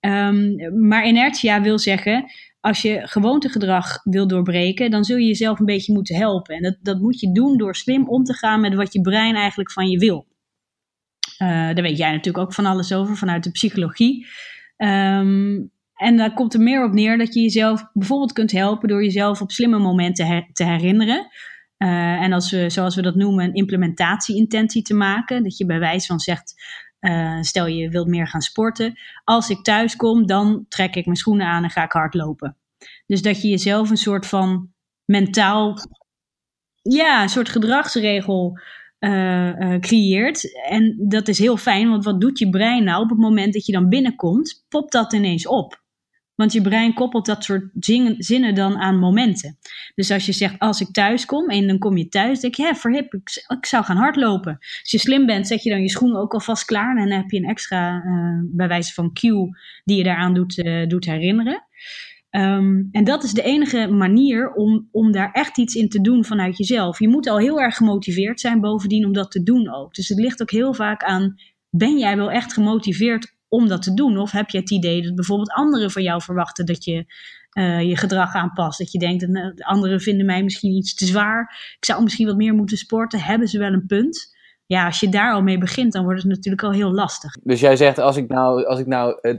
Um, 0.00 0.56
maar 0.88 1.06
inertia 1.06 1.60
wil 1.60 1.78
zeggen, 1.78 2.30
als 2.64 2.82
je 2.82 3.00
gewoontegedrag 3.08 4.00
wil 4.04 4.26
doorbreken, 4.26 4.90
dan 4.90 5.04
zul 5.04 5.16
je 5.16 5.26
jezelf 5.26 5.58
een 5.58 5.66
beetje 5.66 5.92
moeten 5.92 6.16
helpen. 6.16 6.56
En 6.56 6.62
dat, 6.62 6.76
dat 6.80 7.00
moet 7.00 7.20
je 7.20 7.32
doen 7.32 7.56
door 7.56 7.76
slim 7.76 8.08
om 8.08 8.24
te 8.24 8.34
gaan 8.34 8.60
met 8.60 8.74
wat 8.74 8.92
je 8.92 9.00
brein 9.00 9.34
eigenlijk 9.34 9.72
van 9.72 9.88
je 9.88 9.98
wil. 9.98 10.26
Uh, 11.38 11.48
daar 11.48 11.82
weet 11.82 11.96
jij 11.96 12.10
natuurlijk 12.10 12.44
ook 12.44 12.54
van 12.54 12.66
alles 12.66 12.92
over 12.92 13.16
vanuit 13.16 13.44
de 13.44 13.50
psychologie. 13.50 14.26
Um, 14.76 15.70
en 15.94 16.16
daar 16.16 16.34
komt 16.34 16.54
er 16.54 16.60
meer 16.60 16.84
op 16.84 16.92
neer 16.92 17.18
dat 17.18 17.34
je 17.34 17.40
jezelf 17.40 17.84
bijvoorbeeld 17.92 18.32
kunt 18.32 18.52
helpen 18.52 18.88
door 18.88 19.02
jezelf 19.02 19.40
op 19.40 19.50
slimme 19.50 19.78
momenten 19.78 20.48
te 20.52 20.64
herinneren. 20.64 21.26
Uh, 21.78 22.22
en 22.22 22.32
als 22.32 22.50
we, 22.50 22.70
zoals 22.70 22.94
we 22.94 23.02
dat 23.02 23.14
noemen, 23.14 23.44
een 23.44 23.54
implementatie-intentie 23.54 24.82
te 24.82 24.94
maken. 24.94 25.42
Dat 25.42 25.56
je 25.56 25.66
bij 25.66 25.78
wijze 25.78 26.06
van 26.06 26.20
zegt, 26.20 26.54
uh, 27.04 27.40
stel 27.40 27.66
je 27.66 27.88
wilt 27.88 28.06
meer 28.06 28.28
gaan 28.28 28.40
sporten. 28.40 28.98
Als 29.24 29.48
ik 29.48 29.62
thuis 29.62 29.96
kom, 29.96 30.26
dan 30.26 30.64
trek 30.68 30.94
ik 30.94 31.04
mijn 31.04 31.16
schoenen 31.16 31.46
aan 31.46 31.62
en 31.62 31.70
ga 31.70 31.84
ik 31.84 31.92
hardlopen. 31.92 32.56
Dus 33.06 33.22
dat 33.22 33.42
je 33.42 33.48
jezelf 33.48 33.90
een 33.90 33.96
soort 33.96 34.26
van 34.26 34.72
mentaal, 35.04 35.76
ja, 36.82 37.22
een 37.22 37.28
soort 37.28 37.48
gedragsregel 37.48 38.58
uh, 38.98 39.58
uh, 39.58 39.78
creëert. 39.78 40.62
En 40.68 40.96
dat 41.08 41.28
is 41.28 41.38
heel 41.38 41.56
fijn, 41.56 41.88
want 41.90 42.04
wat 42.04 42.20
doet 42.20 42.38
je 42.38 42.50
brein 42.50 42.84
nou 42.84 43.02
op 43.02 43.08
het 43.08 43.18
moment 43.18 43.52
dat 43.52 43.66
je 43.66 43.72
dan 43.72 43.88
binnenkomt? 43.88 44.64
Popt 44.68 44.92
dat 44.92 45.12
ineens 45.12 45.46
op. 45.46 45.83
Want 46.34 46.52
je 46.52 46.60
brein 46.60 46.94
koppelt 46.94 47.26
dat 47.26 47.44
soort 47.44 47.64
zinnen 48.18 48.54
dan 48.54 48.76
aan 48.76 48.98
momenten. 48.98 49.58
Dus 49.94 50.10
als 50.10 50.26
je 50.26 50.32
zegt, 50.32 50.58
als 50.58 50.80
ik 50.80 50.92
thuis 50.92 51.24
kom 51.24 51.48
en 51.48 51.66
dan 51.66 51.78
kom 51.78 51.96
je 51.96 52.08
thuis, 52.08 52.40
denk 52.40 52.54
je, 52.54 52.62
ja, 52.62 52.74
verhip, 52.74 53.14
ik, 53.14 53.44
ik 53.58 53.66
zou 53.66 53.84
gaan 53.84 53.96
hardlopen. 53.96 54.56
Als 54.58 54.90
je 54.90 54.98
slim 54.98 55.26
bent, 55.26 55.46
zet 55.46 55.62
je 55.62 55.70
dan 55.70 55.80
je 55.80 55.90
schoenen 55.90 56.20
ook 56.20 56.32
alvast 56.32 56.64
klaar. 56.64 56.96
En 56.96 57.08
dan 57.08 57.18
heb 57.18 57.30
je 57.30 57.38
een 57.38 57.48
extra, 57.48 58.04
uh, 58.04 58.40
bij 58.44 58.68
wijze 58.68 58.92
van 58.92 59.12
cue, 59.12 59.48
die 59.84 59.96
je 59.96 60.04
daaraan 60.04 60.34
doet, 60.34 60.58
uh, 60.58 60.86
doet 60.86 61.04
herinneren. 61.04 61.62
Um, 62.30 62.88
en 62.92 63.04
dat 63.04 63.24
is 63.24 63.32
de 63.32 63.42
enige 63.42 63.86
manier 63.86 64.52
om, 64.52 64.88
om 64.92 65.12
daar 65.12 65.32
echt 65.32 65.58
iets 65.58 65.74
in 65.74 65.88
te 65.88 66.00
doen 66.00 66.24
vanuit 66.24 66.56
jezelf. 66.56 66.98
Je 66.98 67.08
moet 67.08 67.28
al 67.28 67.38
heel 67.38 67.60
erg 67.60 67.76
gemotiveerd 67.76 68.40
zijn 68.40 68.60
bovendien 68.60 69.06
om 69.06 69.12
dat 69.12 69.30
te 69.30 69.42
doen 69.42 69.74
ook. 69.74 69.94
Dus 69.94 70.08
het 70.08 70.18
ligt 70.18 70.42
ook 70.42 70.50
heel 70.50 70.74
vaak 70.74 71.02
aan, 71.02 71.34
ben 71.70 71.98
jij 71.98 72.16
wel 72.16 72.30
echt 72.30 72.52
gemotiveerd 72.52 73.33
om 73.54 73.68
dat 73.68 73.82
te 73.82 73.94
doen? 73.94 74.18
Of 74.18 74.30
heb 74.30 74.50
je 74.50 74.58
het 74.58 74.70
idee 74.70 75.02
dat 75.02 75.14
bijvoorbeeld 75.14 75.52
anderen 75.52 75.90
van 75.90 76.02
jou 76.02 76.22
verwachten 76.22 76.66
dat 76.66 76.84
je 76.84 77.04
uh, 77.58 77.82
je 77.82 77.96
gedrag 77.96 78.34
aanpast? 78.34 78.78
Dat 78.78 78.92
je 78.92 78.98
denkt, 78.98 79.20
dat 79.20 79.30
nou, 79.30 79.54
anderen 79.56 80.00
vinden 80.00 80.26
mij 80.26 80.42
misschien 80.42 80.72
iets 80.72 80.94
te 80.94 81.06
zwaar. 81.06 81.74
Ik 81.78 81.84
zou 81.84 82.02
misschien 82.02 82.26
wat 82.26 82.36
meer 82.36 82.54
moeten 82.54 82.76
sporten. 82.76 83.20
Hebben 83.20 83.48
ze 83.48 83.58
wel 83.58 83.72
een 83.72 83.86
punt? 83.86 84.32
Ja, 84.66 84.86
als 84.86 85.00
je 85.00 85.08
daar 85.08 85.32
al 85.32 85.42
mee 85.42 85.58
begint, 85.58 85.92
dan 85.92 86.04
wordt 86.04 86.22
het 86.22 86.30
natuurlijk 86.30 86.62
al 86.62 86.72
heel 86.72 86.92
lastig. 86.92 87.32
Dus 87.42 87.60
jij 87.60 87.76
zegt, 87.76 87.98
als 87.98 88.16
ik 88.16 88.28
nou, 88.28 88.64
als 88.64 88.78
ik 88.78 88.86
nou 88.86 89.18
uh, 89.22 89.34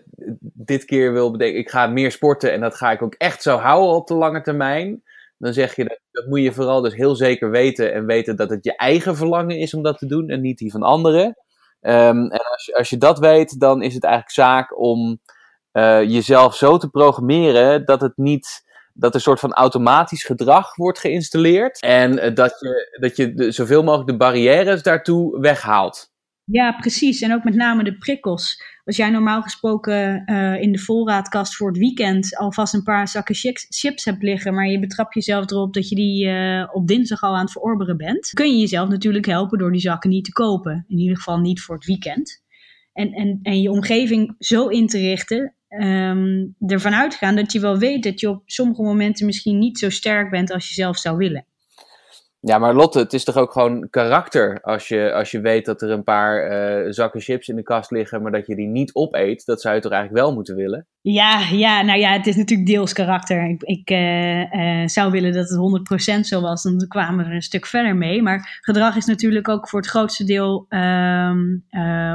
dit 0.53 0.86
keer 0.86 1.13
wil 1.13 1.32
bedenken, 1.32 1.59
ik 1.59 1.70
ga 1.70 1.88
meer 1.88 2.11
sporten 2.11 2.53
en 2.53 2.61
dat 2.61 2.76
ga 2.76 2.91
ik 2.91 3.01
ook 3.01 3.13
echt 3.13 3.41
zo 3.41 3.57
houden 3.57 3.95
op 3.95 4.07
de 4.07 4.13
lange 4.13 4.41
termijn. 4.41 5.03
Dan 5.38 5.53
zeg 5.53 5.76
je, 5.76 5.99
dat 6.11 6.28
moet 6.28 6.41
je 6.41 6.51
vooral 6.51 6.82
dus 6.82 6.95
heel 6.95 7.16
zeker 7.16 7.49
weten 7.49 7.93
en 7.93 8.05
weten 8.05 8.36
dat 8.36 8.49
het 8.49 8.63
je 8.63 8.76
eigen 8.76 9.16
verlangen 9.16 9.57
is 9.57 9.74
om 9.74 9.84
dat 9.84 9.97
te 9.97 10.05
doen 10.05 10.30
en 10.30 10.41
niet 10.41 10.57
die 10.57 10.72
van 10.72 10.84
anderen. 10.84 11.38
Um, 11.88 12.31
en 12.31 12.41
als 12.51 12.65
je, 12.65 12.75
als 12.75 12.89
je 12.89 12.97
dat 12.97 13.19
weet, 13.19 13.59
dan 13.59 13.81
is 13.81 13.93
het 13.93 14.03
eigenlijk 14.03 14.33
zaak 14.33 14.79
om 14.79 15.19
uh, 15.73 16.03
jezelf 16.03 16.55
zo 16.55 16.77
te 16.77 16.89
programmeren 16.89 17.86
dat 17.86 18.01
het 18.01 18.13
niet 18.15 18.63
dat 18.93 19.09
er 19.09 19.15
een 19.15 19.21
soort 19.21 19.39
van 19.39 19.53
automatisch 19.53 20.23
gedrag 20.23 20.75
wordt 20.75 20.99
geïnstalleerd. 20.99 21.81
En 21.81 22.25
uh, 22.25 22.36
dat 22.36 22.59
je, 22.59 22.97
dat 22.99 23.15
je 23.15 23.51
zoveel 23.51 23.83
mogelijk 23.83 24.09
de 24.09 24.17
barrières 24.17 24.83
daartoe 24.83 25.39
weghaalt. 25.39 26.13
Ja, 26.45 26.71
precies. 26.71 27.21
En 27.21 27.33
ook 27.33 27.43
met 27.43 27.55
name 27.55 27.83
de 27.83 27.97
prikkels. 27.97 28.63
Als 28.83 28.95
jij 28.95 29.09
normaal 29.09 29.41
gesproken 29.41 30.23
uh, 30.25 30.61
in 30.61 30.71
de 30.71 30.79
voorraadkast 30.79 31.55
voor 31.55 31.67
het 31.67 31.77
weekend 31.77 32.37
alvast 32.37 32.73
een 32.73 32.83
paar 32.83 33.07
zakken 33.07 33.35
chips, 33.69 34.05
hebt 34.05 34.23
liggen, 34.23 34.53
maar 34.53 34.67
je 34.67 34.79
betrapt 34.79 35.13
jezelf 35.13 35.51
erop 35.51 35.73
dat 35.73 35.89
je 35.89 35.95
die 35.95 36.25
uh, 36.27 36.69
op 36.71 36.87
dinsdag 36.87 37.21
al 37.21 37.35
aan 37.35 37.41
het 37.41 37.51
verorberen 37.51 37.97
bent, 37.97 38.29
kun 38.29 38.51
je 38.51 38.59
jezelf 38.59 38.89
natuurlijk 38.89 39.25
helpen 39.25 39.57
door 39.57 39.71
die 39.71 39.81
zakken 39.81 40.09
niet 40.09 40.25
te 40.25 40.31
kopen. 40.31 40.85
In 40.87 40.97
ieder 40.97 41.17
geval 41.17 41.39
niet 41.39 41.61
voor 41.61 41.75
het 41.75 41.85
weekend. 41.85 42.43
En, 42.93 43.11
en, 43.11 43.39
en 43.41 43.61
je 43.61 43.71
omgeving 43.71 44.35
zo 44.39 44.67
in 44.67 44.87
te 44.87 44.97
richten, 44.97 45.55
um, 45.69 46.55
ervan 46.59 46.93
uitgaan 46.93 47.35
dat 47.35 47.51
je 47.51 47.59
wel 47.59 47.77
weet 47.77 48.03
dat 48.03 48.19
je 48.19 48.29
op 48.29 48.41
sommige 48.45 48.81
momenten 48.81 49.25
misschien 49.25 49.59
niet 49.59 49.79
zo 49.79 49.89
sterk 49.89 50.29
bent 50.29 50.51
als 50.51 50.67
je 50.67 50.73
zelf 50.73 50.97
zou 50.97 51.17
willen. 51.17 51.45
Ja, 52.47 52.57
maar 52.57 52.73
Lotte, 52.73 52.99
het 52.99 53.13
is 53.13 53.23
toch 53.23 53.37
ook 53.37 53.51
gewoon 53.51 53.89
karakter 53.89 54.61
als 54.61 54.87
je, 54.87 55.13
als 55.13 55.31
je 55.31 55.39
weet 55.39 55.65
dat 55.65 55.81
er 55.81 55.89
een 55.89 56.03
paar 56.03 56.51
uh, 56.51 56.91
zakken 56.91 57.21
chips 57.21 57.47
in 57.47 57.55
de 57.55 57.63
kast 57.63 57.91
liggen, 57.91 58.21
maar 58.21 58.31
dat 58.31 58.47
je 58.47 58.55
die 58.55 58.67
niet 58.67 58.93
opeet. 58.93 59.45
Dat 59.45 59.61
zou 59.61 59.75
je 59.75 59.81
toch 59.81 59.91
eigenlijk 59.91 60.23
wel 60.23 60.33
moeten 60.33 60.55
willen? 60.55 60.87
Ja, 61.01 61.39
ja 61.51 61.81
nou 61.81 61.99
ja, 61.99 62.11
het 62.11 62.27
is 62.27 62.35
natuurlijk 62.35 62.69
deels 62.69 62.93
karakter. 62.93 63.49
Ik, 63.49 63.63
ik 63.63 63.89
uh, 63.89 64.53
uh, 64.53 64.87
zou 64.87 65.11
willen 65.11 65.33
dat 65.33 65.49
het 65.49 66.17
100% 66.17 66.19
zo 66.19 66.41
was, 66.41 66.63
dan 66.63 66.85
kwamen 66.87 67.23
we 67.23 67.29
er 67.29 67.35
een 67.35 67.41
stuk 67.41 67.65
verder 67.65 67.95
mee. 67.95 68.21
Maar 68.21 68.59
gedrag 68.61 68.95
is 68.95 69.05
natuurlijk 69.05 69.49
ook 69.49 69.69
voor 69.69 69.79
het 69.79 69.89
grootste 69.89 70.23
deel 70.23 70.65
um, 70.69 71.65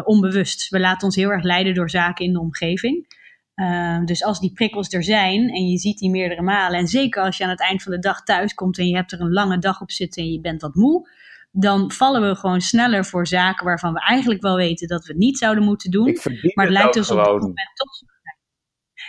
onbewust. 0.05 0.69
We 0.69 0.81
laten 0.81 1.07
ons 1.07 1.17
heel 1.17 1.31
erg 1.31 1.43
leiden 1.43 1.75
door 1.75 1.91
zaken 1.91 2.25
in 2.25 2.33
de 2.33 2.41
omgeving. 2.41 3.19
Uh, 3.61 4.05
dus 4.05 4.25
als 4.25 4.41
die 4.41 4.53
prikkels 4.53 4.89
er 4.89 5.05
zijn 5.05 5.49
en 5.49 5.69
je 5.69 5.79
ziet 5.79 5.99
die 5.99 6.11
meerdere 6.11 6.43
malen, 6.43 6.79
en 6.79 6.87
zeker 6.87 7.23
als 7.23 7.37
je 7.37 7.45
aan 7.45 7.51
het 7.51 7.61
eind 7.61 7.83
van 7.83 7.93
de 7.93 7.99
dag 7.99 8.23
thuis 8.23 8.55
komt 8.55 8.79
en 8.79 8.87
je 8.87 8.95
hebt 8.95 9.13
er 9.13 9.21
een 9.21 9.33
lange 9.33 9.59
dag 9.59 9.81
op 9.81 9.91
zitten 9.91 10.23
en 10.23 10.33
je 10.33 10.41
bent 10.41 10.63
wat 10.63 10.75
moe, 10.75 11.09
dan 11.53 11.93
vallen 11.93 12.29
we 12.29 12.35
gewoon 12.37 12.61
sneller 12.61 13.05
voor 13.05 13.27
zaken 13.27 13.65
waarvan 13.65 13.93
we 13.93 14.01
eigenlijk 14.01 14.43
wel 14.43 14.57
weten 14.57 14.89
dat 14.89 15.05
we 15.05 15.13
het 15.13 15.21
niet 15.21 15.39
zouden 15.39 15.65
moeten 15.65 15.91
doen. 15.91 16.19
maar 16.55 16.65
het 16.65 16.75
lijkt 16.75 16.97
ons 16.97 17.11
op 17.11 17.17
dit 17.17 17.27
moment 17.27 17.71
toch 17.75 17.95
zo. 17.95 18.07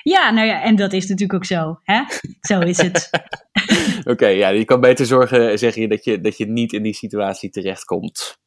Ja, 0.03 0.31
nou 0.31 0.47
ja, 0.47 0.61
en 0.61 0.75
dat 0.75 0.93
is 0.93 1.07
natuurlijk 1.07 1.33
ook 1.33 1.45
zo. 1.45 1.79
Hè? 1.83 2.03
Zo 2.39 2.59
is 2.59 2.77
het. 2.77 3.09
Oké, 3.99 4.09
okay, 4.09 4.37
ja, 4.37 4.49
je 4.49 4.65
kan 4.65 4.81
beter 4.81 5.05
zorgen, 5.05 5.59
zeg 5.59 5.75
je, 5.75 5.87
dat 5.87 6.03
je, 6.03 6.21
dat 6.21 6.37
je 6.37 6.45
niet 6.45 6.73
in 6.73 6.83
die 6.83 6.93
situatie 6.93 7.49
terechtkomt. 7.49 8.39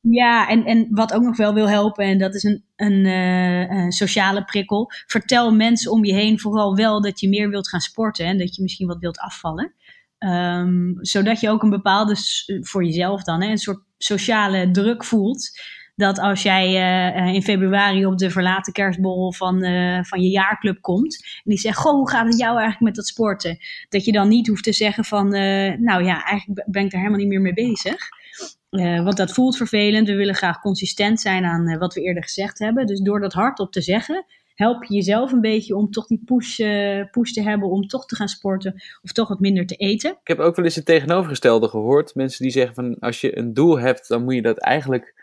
Ja, 0.00 0.48
en, 0.48 0.64
en 0.64 0.86
wat 0.90 1.12
ook 1.12 1.22
nog 1.22 1.36
wel 1.36 1.54
wil 1.54 1.68
helpen, 1.68 2.04
en 2.04 2.18
dat 2.18 2.34
is 2.34 2.42
een, 2.42 2.64
een, 2.76 3.04
uh, 3.04 3.70
een, 3.70 3.92
sociale 3.92 4.44
prikkel. 4.44 4.90
Vertel 5.06 5.54
mensen 5.54 5.92
om 5.92 6.04
je 6.04 6.14
heen 6.14 6.40
vooral 6.40 6.76
wel 6.76 7.02
dat 7.02 7.20
je 7.20 7.28
meer 7.28 7.50
wilt 7.50 7.68
gaan 7.68 7.80
sporten 7.80 8.26
en 8.26 8.38
dat 8.38 8.56
je 8.56 8.62
misschien 8.62 8.86
wat 8.86 8.98
wilt 8.98 9.18
afvallen. 9.18 9.74
Um, 10.18 10.96
zodat 11.00 11.40
je 11.40 11.50
ook 11.50 11.62
een 11.62 11.70
bepaalde, 11.70 12.16
voor 12.60 12.84
jezelf 12.84 13.22
dan, 13.22 13.42
hè, 13.42 13.50
een 13.50 13.58
soort 13.58 13.82
sociale 13.98 14.70
druk 14.70 15.04
voelt. 15.04 15.60
Dat 15.96 16.18
als 16.18 16.42
jij 16.42 16.68
uh, 17.26 17.34
in 17.34 17.42
februari 17.42 18.06
op 18.06 18.18
de 18.18 18.30
verlaten 18.30 18.72
kerstborrel 18.72 19.32
van, 19.32 19.58
van 20.04 20.22
je 20.22 20.28
jaarclub 20.28 20.80
komt. 20.80 21.24
En 21.24 21.42
die 21.44 21.58
zegt, 21.58 21.78
goh, 21.78 21.92
hoe 21.92 22.10
gaat 22.10 22.26
het 22.26 22.38
jou 22.38 22.52
eigenlijk 22.52 22.80
met 22.80 22.94
dat 22.94 23.06
sporten? 23.06 23.58
Dat 23.88 24.04
je 24.04 24.12
dan 24.12 24.28
niet 24.28 24.46
hoeft 24.46 24.64
te 24.64 24.72
zeggen 24.72 25.04
van, 25.04 25.28
nou 25.80 26.04
ja, 26.04 26.24
eigenlijk 26.24 26.64
ben 26.66 26.84
ik 26.84 26.92
er 26.92 26.98
helemaal 26.98 27.18
niet 27.18 27.28
meer 27.28 27.40
mee 27.40 27.54
bezig. 27.54 28.08
Uh, 28.70 29.04
want 29.04 29.16
dat 29.16 29.32
voelt 29.32 29.56
vervelend. 29.56 30.08
We 30.08 30.14
willen 30.14 30.34
graag 30.34 30.60
consistent 30.60 31.20
zijn 31.20 31.44
aan 31.44 31.68
uh, 31.68 31.78
wat 31.78 31.94
we 31.94 32.00
eerder 32.00 32.22
gezegd 32.22 32.58
hebben. 32.58 32.86
Dus 32.86 33.00
door 33.00 33.20
dat 33.20 33.32
hardop 33.32 33.72
te 33.72 33.80
zeggen, 33.80 34.24
help 34.54 34.84
je 34.84 34.94
jezelf 34.94 35.32
een 35.32 35.40
beetje 35.40 35.76
om 35.76 35.90
toch 35.90 36.06
die 36.06 36.22
push, 36.24 36.58
uh, 36.58 37.04
push 37.10 37.32
te 37.32 37.42
hebben 37.42 37.68
om 37.68 37.86
toch 37.86 38.06
te 38.06 38.16
gaan 38.16 38.28
sporten 38.28 38.82
of 39.02 39.12
toch 39.12 39.28
wat 39.28 39.40
minder 39.40 39.66
te 39.66 39.74
eten. 39.74 40.10
Ik 40.10 40.28
heb 40.28 40.38
ook 40.38 40.56
wel 40.56 40.64
eens 40.64 40.74
het 40.74 40.84
tegenovergestelde 40.84 41.68
gehoord. 41.68 42.14
Mensen 42.14 42.42
die 42.42 42.52
zeggen 42.52 42.74
van 42.74 42.98
als 42.98 43.20
je 43.20 43.38
een 43.38 43.54
doel 43.54 43.78
hebt, 43.78 44.08
dan 44.08 44.24
moet 44.24 44.34
je 44.34 44.42
dat 44.42 44.58
eigenlijk, 44.58 45.14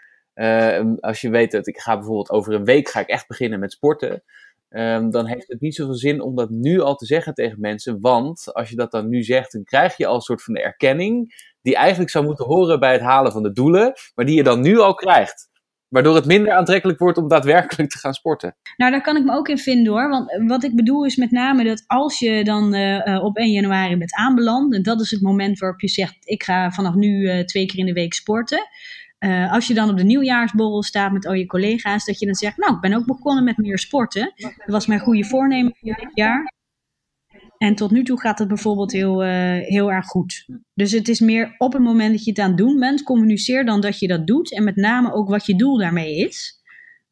als 0.99 1.21
je 1.21 1.29
weet 1.29 1.51
dat 1.51 1.67
ik 1.67 1.79
ga 1.79 1.95
bijvoorbeeld 1.95 2.29
over 2.29 2.53
een 2.53 2.65
week 2.65 2.89
ga 2.89 2.99
ik 2.99 3.07
echt 3.07 3.27
beginnen 3.27 3.59
met 3.59 3.71
sporten. 3.71 4.23
Um, 4.69 5.11
dan 5.11 5.25
heeft 5.25 5.47
het 5.47 5.61
niet 5.61 5.75
zoveel 5.75 5.93
zin 5.93 6.21
om 6.21 6.35
dat 6.35 6.49
nu 6.49 6.79
al 6.79 6.95
te 6.95 7.05
zeggen 7.05 7.33
tegen 7.33 7.59
mensen. 7.59 8.01
Want 8.01 8.53
als 8.53 8.69
je 8.69 8.75
dat 8.75 8.91
dan 8.91 9.09
nu 9.09 9.23
zegt, 9.23 9.51
dan 9.51 9.63
krijg 9.63 9.97
je 9.97 10.05
al 10.05 10.15
een 10.15 10.21
soort 10.21 10.43
van 10.43 10.55
erkenning 10.55 11.33
die 11.65 11.75
eigenlijk 11.75 12.09
zou 12.09 12.25
moeten 12.25 12.45
horen 12.45 12.79
bij 12.79 12.91
het 12.91 13.01
halen 13.01 13.31
van 13.31 13.43
de 13.43 13.51
doelen, 13.51 13.93
maar 14.15 14.25
die 14.25 14.35
je 14.35 14.43
dan 14.43 14.61
nu 14.61 14.79
al 14.79 14.93
krijgt. 14.93 15.49
Waardoor 15.87 16.15
het 16.15 16.25
minder 16.25 16.53
aantrekkelijk 16.53 16.99
wordt 16.99 17.17
om 17.17 17.27
daadwerkelijk 17.27 17.89
te 17.89 17.97
gaan 17.97 18.13
sporten. 18.13 18.55
Nou, 18.77 18.91
daar 18.91 19.01
kan 19.01 19.17
ik 19.17 19.23
me 19.23 19.33
ook 19.33 19.47
in 19.47 19.57
vinden 19.57 19.93
hoor. 19.93 20.09
Want 20.09 20.37
wat 20.47 20.63
ik 20.63 20.75
bedoel 20.75 21.05
is 21.05 21.15
met 21.15 21.31
name 21.31 21.63
dat 21.63 21.83
als 21.87 22.19
je 22.19 22.43
dan 22.43 22.75
uh, 22.75 23.23
op 23.23 23.37
1 23.37 23.51
januari 23.51 23.97
bent 23.97 24.15
aanbeland. 24.15 24.73
En 24.73 24.83
dat 24.83 25.01
is 25.01 25.11
het 25.11 25.21
moment 25.21 25.59
waarop 25.59 25.81
je 25.81 25.87
zegt: 25.87 26.15
ik 26.19 26.43
ga 26.43 26.71
vanaf 26.71 26.93
nu 26.93 27.21
uh, 27.21 27.39
twee 27.39 27.65
keer 27.65 27.79
in 27.79 27.85
de 27.85 27.93
week 27.93 28.13
sporten. 28.13 28.67
Als 29.49 29.67
je 29.67 29.73
dan 29.73 29.89
op 29.89 29.97
de 29.97 30.03
nieuwjaarsborrel 30.03 30.83
staat 30.83 31.11
met 31.11 31.25
al 31.25 31.33
je 31.33 31.45
collega's, 31.45 32.05
dat 32.05 32.19
je 32.19 32.25
dan 32.25 32.35
zegt: 32.35 32.57
Nou, 32.57 32.73
ik 32.75 32.81
ben 32.81 32.93
ook 32.93 33.05
begonnen 33.05 33.43
met 33.43 33.57
meer 33.57 33.79
sporten. 33.79 34.33
Dat 34.35 34.53
was 34.65 34.85
mijn 34.85 34.99
goede 34.99 35.23
voornemen 35.23 35.75
voor 35.79 35.95
dit 35.95 36.11
jaar. 36.13 36.53
En 37.57 37.75
tot 37.75 37.91
nu 37.91 38.03
toe 38.03 38.19
gaat 38.19 38.39
het 38.39 38.47
bijvoorbeeld 38.47 38.91
heel, 38.91 39.23
uh, 39.23 39.29
heel 39.59 39.91
erg 39.91 40.05
goed. 40.05 40.45
Dus 40.73 40.91
het 40.91 41.07
is 41.07 41.19
meer 41.19 41.55
op 41.57 41.73
het 41.73 41.81
moment 41.81 42.11
dat 42.11 42.23
je 42.23 42.29
het 42.29 42.39
aan 42.39 42.47
het 42.47 42.57
doen 42.57 42.79
bent, 42.79 43.03
communiceer 43.03 43.65
dan 43.65 43.81
dat 43.81 43.99
je 43.99 44.07
dat 44.07 44.27
doet. 44.27 44.53
En 44.53 44.63
met 44.63 44.75
name 44.75 45.13
ook 45.13 45.29
wat 45.29 45.45
je 45.45 45.55
doel 45.55 45.77
daarmee 45.77 46.15
is. 46.15 46.63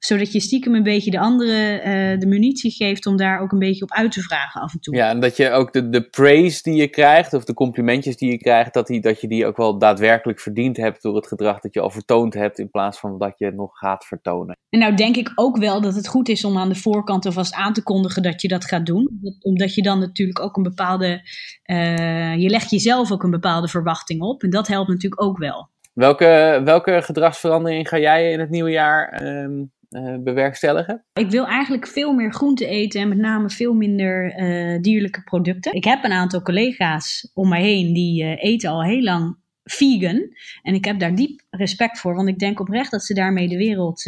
Zodat 0.06 0.32
je 0.32 0.40
stiekem 0.40 0.76
een 0.76 0.84
beetje 0.84 1.12
de 1.12 1.20
andere 1.20 1.78
uh, 1.78 2.20
de 2.20 2.28
munitie 2.28 2.72
geeft 2.72 3.06
om 3.06 3.18
daar 3.18 3.40
ook 3.40 3.52
een 3.52 3.60
beetje 3.60 3.84
op 3.84 3.92
uit 3.92 4.12
te 4.12 4.22
vragen 4.22 4.62
af 4.62 4.74
en 4.74 4.80
toe. 4.80 4.96
Ja, 4.96 5.10
en 5.10 5.20
dat 5.20 5.38
je 5.38 5.52
ook 5.52 5.74
de, 5.74 5.90
de 5.90 6.02
praise 6.02 6.62
die 6.64 6.76
je 6.76 6.88
krijgt, 6.88 7.34
of 7.34 7.44
de 7.44 7.54
complimentjes 7.54 8.18
die 8.18 8.32
je 8.32 8.38
krijgt, 8.38 8.74
dat, 8.74 8.88
die, 8.88 9.02
dat 9.02 9.22
je 9.22 9.28
die 9.28 9.46
ook 9.46 9.58
wel 9.58 9.78
daadwerkelijk 9.78 10.40
verdiend 10.40 10.78
hebt 10.78 11.02
door 11.02 11.16
het 11.16 11.28
gedrag 11.28 11.60
dat 11.60 11.74
je 11.74 11.80
al 11.80 11.90
vertoond 11.90 12.34
hebt, 12.34 12.60
in 12.60 12.70
plaats 12.70 13.00
van 13.00 13.18
dat 13.18 13.34
je 13.38 13.46
het 13.46 13.56
nog 13.56 13.78
gaat 13.78 14.06
vertonen. 14.06 14.58
En 14.70 14.80
nou 14.80 14.96
denk 14.96 15.16
ik 15.16 15.32
ook 15.36 15.58
wel 15.58 15.82
dat 15.82 15.96
het 15.96 16.08
goed 16.08 16.30
is 16.30 16.46
om 16.46 16.58
aan 16.58 16.70
de 16.70 16.76
voorkant 16.76 17.26
alvast 17.26 17.54
aan 17.54 17.74
te 17.74 17.84
kondigen 17.84 18.24
dat 18.24 18.42
je 18.42 18.48
dat 18.48 18.66
gaat 18.66 18.86
doen. 18.86 19.20
Omdat 19.40 19.76
je 19.76 19.82
dan 19.82 20.00
natuurlijk 20.00 20.40
ook 20.40 20.58
een 20.58 20.64
bepaalde, 20.64 21.22
uh, 21.66 22.38
je 22.38 22.50
legt 22.50 22.70
jezelf 22.70 23.12
ook 23.12 23.24
een 23.24 23.32
bepaalde 23.32 23.68
verwachting 23.68 24.22
op. 24.22 24.44
En 24.44 24.50
dat 24.50 24.68
helpt 24.68 24.90
natuurlijk 24.90 25.22
ook 25.22 25.38
wel. 25.38 25.70
Welke, 25.94 26.62
welke 26.64 27.02
gedragsverandering 27.02 27.88
ga 27.88 28.00
jij 28.00 28.32
in 28.32 28.40
het 28.40 28.50
nieuwe 28.50 28.72
jaar 28.72 29.24
uh, 29.24 29.64
uh, 29.96 30.16
bewerkstelligen? 30.24 31.06
Ik 31.14 31.30
wil 31.30 31.48
eigenlijk 31.48 31.88
veel 31.88 32.14
meer 32.14 32.34
groente 32.34 32.66
eten 32.66 33.02
en 33.02 33.08
met 33.08 33.18
name 33.18 33.50
veel 33.50 33.74
minder 33.74 34.40
uh, 34.40 34.82
dierlijke 34.82 35.24
producten. 35.24 35.74
Ik 35.74 35.84
heb 35.84 36.04
een 36.04 36.12
aantal 36.12 36.42
collega's 36.42 37.32
om 37.34 37.50
mij 37.50 37.62
heen 37.62 37.94
die 37.94 38.24
uh, 38.24 38.44
eten 38.44 38.70
al 38.70 38.84
heel 38.84 39.02
lang 39.02 39.42
vegan. 39.64 40.36
En 40.62 40.74
ik 40.74 40.86
heb 40.86 41.00
daar 41.00 41.16
diep 41.16 41.42
respect 41.50 42.00
voor, 42.00 42.16
want 42.16 42.28
ik 42.28 42.40
denk 42.40 42.60
oprecht 42.60 42.92
dat 42.92 43.04
ze 43.04 43.14
daarmee 43.14 43.48
de 43.48 43.58
wereld, 43.58 44.06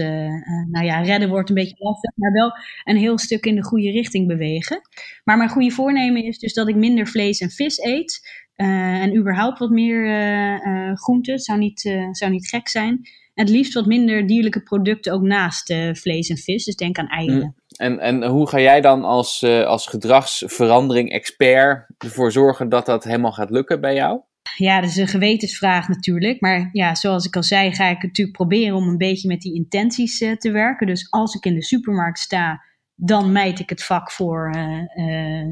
nou 0.71 0.86
ja, 0.86 1.01
redden 1.01 1.29
wordt 1.29 1.49
een 1.49 1.55
beetje 1.55 1.75
lastig, 1.77 2.11
maar 2.15 2.31
wel 2.31 2.51
een 2.83 2.97
heel 2.97 3.17
stuk 3.17 3.45
in 3.45 3.55
de 3.55 3.63
goede 3.63 3.91
richting 3.91 4.27
bewegen. 4.27 4.81
Maar 5.23 5.38
mijn 5.38 5.49
goede 5.49 5.71
voornemen 5.71 6.23
is 6.23 6.39
dus 6.39 6.53
dat 6.53 6.67
ik 6.67 6.75
minder 6.75 7.07
vlees 7.07 7.39
en 7.39 7.49
vis 7.49 7.79
eet. 7.79 8.43
en 8.55 9.15
überhaupt 9.17 9.59
wat 9.59 9.69
meer 9.69 10.97
groenten. 10.97 11.39
Zou 11.39 11.59
niet, 11.59 11.79
zou 12.11 12.31
niet 12.31 12.47
gek 12.47 12.67
zijn 12.67 13.01
het 13.36 13.49
liefst 13.49 13.73
wat 13.73 13.86
minder 13.86 14.27
dierlijke 14.27 14.63
producten 14.63 15.13
ook 15.13 15.21
naast 15.21 15.69
uh, 15.69 15.93
vlees 15.93 16.29
en 16.29 16.38
vis. 16.38 16.65
Dus 16.65 16.75
denk 16.75 16.97
aan 16.97 17.07
eieren. 17.07 17.38
Mm. 17.38 17.55
En, 17.77 17.99
en 17.99 18.25
hoe 18.25 18.49
ga 18.49 18.59
jij 18.59 18.81
dan 18.81 19.03
als, 19.03 19.41
uh, 19.41 19.65
als 19.65 19.88
gedragsverandering-expert 19.88 21.86
ervoor 21.97 22.31
zorgen 22.31 22.69
dat 22.69 22.86
dat 22.86 23.03
helemaal 23.03 23.31
gaat 23.31 23.49
lukken 23.49 23.81
bij 23.81 23.95
jou? 23.95 24.21
Ja, 24.55 24.81
dat 24.81 24.89
is 24.89 24.95
een 24.95 25.07
gewetensvraag 25.07 25.88
natuurlijk. 25.88 26.41
Maar 26.41 26.69
ja, 26.71 26.95
zoals 26.95 27.25
ik 27.25 27.36
al 27.36 27.43
zei, 27.43 27.71
ga 27.71 27.88
ik 27.88 28.03
natuurlijk 28.03 28.38
proberen 28.38 28.75
om 28.75 28.88
een 28.88 28.97
beetje 28.97 29.27
met 29.27 29.41
die 29.41 29.55
intenties 29.55 30.21
uh, 30.21 30.36
te 30.36 30.51
werken. 30.51 30.88
Dus 30.88 31.07
als 31.09 31.36
ik 31.36 31.45
in 31.45 31.55
de 31.55 31.63
supermarkt 31.63 32.19
sta, 32.19 32.63
dan 32.95 33.31
mijt 33.31 33.59
ik 33.59 33.69
het 33.69 33.83
vak 33.83 34.11
voor 34.11 34.51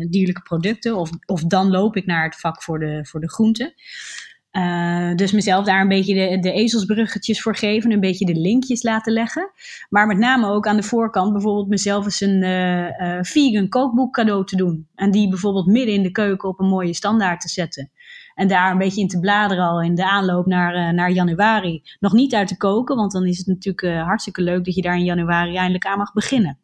dierlijke 0.09 0.41
producten. 0.41 0.95
Of, 0.95 1.09
of 1.25 1.43
dan 1.43 1.69
loop 1.69 1.95
ik 1.95 2.05
naar 2.05 2.23
het 2.23 2.39
vak 2.39 2.63
voor 2.63 2.79
de, 2.79 3.05
voor 3.05 3.19
de 3.19 3.29
groenten. 3.29 3.73
Uh, 4.57 5.15
dus 5.15 5.31
mezelf 5.31 5.65
daar 5.65 5.81
een 5.81 5.87
beetje 5.87 6.13
de, 6.13 6.39
de 6.39 6.51
ezelsbruggetjes 6.51 7.41
voor 7.41 7.55
geven, 7.55 7.91
een 7.91 7.99
beetje 7.99 8.25
de 8.25 8.35
linkjes 8.35 8.83
laten 8.83 9.13
leggen. 9.13 9.51
Maar 9.89 10.07
met 10.07 10.17
name 10.17 10.47
ook 10.47 10.67
aan 10.67 10.75
de 10.75 10.83
voorkant 10.83 11.33
bijvoorbeeld 11.33 11.67
mezelf 11.67 12.05
eens 12.05 12.21
een 12.21 12.41
uh, 12.43 12.99
uh, 12.99 13.17
vegan 13.21 13.69
kookboek 13.69 14.13
cadeau 14.13 14.45
te 14.45 14.55
doen. 14.55 14.87
En 14.95 15.11
die 15.11 15.29
bijvoorbeeld 15.29 15.65
midden 15.65 15.93
in 15.93 16.03
de 16.03 16.11
keuken 16.11 16.49
op 16.49 16.59
een 16.59 16.67
mooie 16.67 16.93
standaard 16.93 17.41
te 17.41 17.49
zetten. 17.49 17.91
En 18.35 18.47
daar 18.47 18.71
een 18.71 18.77
beetje 18.77 19.01
in 19.01 19.07
te 19.07 19.19
bladeren 19.19 19.63
al 19.63 19.81
in 19.81 19.95
de 19.95 20.09
aanloop 20.09 20.45
naar, 20.45 20.93
naar 20.93 21.11
januari. 21.11 21.81
Nog 21.99 22.13
niet 22.13 22.33
uit 22.33 22.47
te 22.47 22.57
koken, 22.57 22.95
want 22.95 23.11
dan 23.11 23.25
is 23.25 23.37
het 23.37 23.47
natuurlijk 23.47 23.97
hartstikke 24.05 24.41
leuk 24.41 24.65
dat 24.65 24.75
je 24.75 24.81
daar 24.81 24.97
in 24.97 25.03
januari 25.03 25.55
eindelijk 25.55 25.85
aan 25.85 25.97
mag 25.97 26.13
beginnen. 26.13 26.57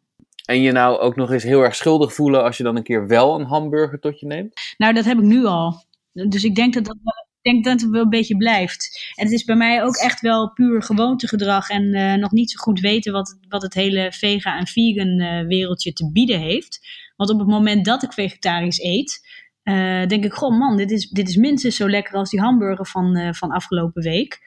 En 0.44 0.60
je 0.60 0.72
nou 0.72 0.98
ook 0.98 1.16
nog 1.16 1.32
eens 1.32 1.42
heel 1.42 1.62
erg 1.62 1.74
schuldig 1.74 2.14
voelen 2.14 2.42
als 2.42 2.56
je 2.56 2.62
dan 2.62 2.76
een 2.76 2.82
keer 2.82 3.06
wel 3.06 3.40
een 3.40 3.46
hamburger 3.46 4.00
tot 4.00 4.20
je 4.20 4.26
neemt? 4.26 4.60
Nou, 4.76 4.94
dat 4.94 5.04
heb 5.04 5.18
ik 5.18 5.24
nu 5.24 5.44
al. 5.44 5.84
Dus 6.12 6.44
ik 6.44 6.54
denk 6.54 6.74
dat 6.74 6.84
dat 6.84 6.96
denk 7.42 7.64
dat 7.64 7.80
het 7.80 7.90
wel 7.90 8.02
een 8.02 8.08
beetje 8.08 8.36
blijft. 8.36 9.12
En 9.14 9.24
het 9.24 9.34
is 9.34 9.44
bij 9.44 9.56
mij 9.56 9.82
ook 9.82 9.96
echt 9.96 10.20
wel 10.20 10.52
puur 10.52 10.82
gewoontegedrag 10.82 11.68
en 11.68 11.94
uh, 11.94 12.14
nog 12.14 12.30
niet 12.30 12.50
zo 12.50 12.56
goed 12.58 12.80
weten 12.80 13.12
wat, 13.12 13.38
wat 13.48 13.62
het 13.62 13.74
hele 13.74 14.12
vega 14.12 14.58
en 14.58 14.66
vegan 14.66 15.20
uh, 15.20 15.46
wereldje 15.46 15.92
te 15.92 16.10
bieden 16.12 16.40
heeft. 16.40 16.80
Want 17.16 17.30
op 17.30 17.38
het 17.38 17.48
moment 17.48 17.84
dat 17.84 18.02
ik 18.02 18.12
vegetarisch 18.12 18.82
eet, 18.82 19.28
uh, 19.64 20.06
denk 20.06 20.24
ik, 20.24 20.32
goh 20.32 20.58
man, 20.58 20.76
dit 20.76 20.90
is, 20.90 21.08
dit 21.08 21.28
is 21.28 21.36
minstens 21.36 21.76
zo 21.76 21.88
lekker 21.88 22.14
als 22.14 22.30
die 22.30 22.40
hamburger 22.40 22.86
van, 22.86 23.34
van 23.34 23.50
afgelopen 23.50 24.02
week. 24.02 24.38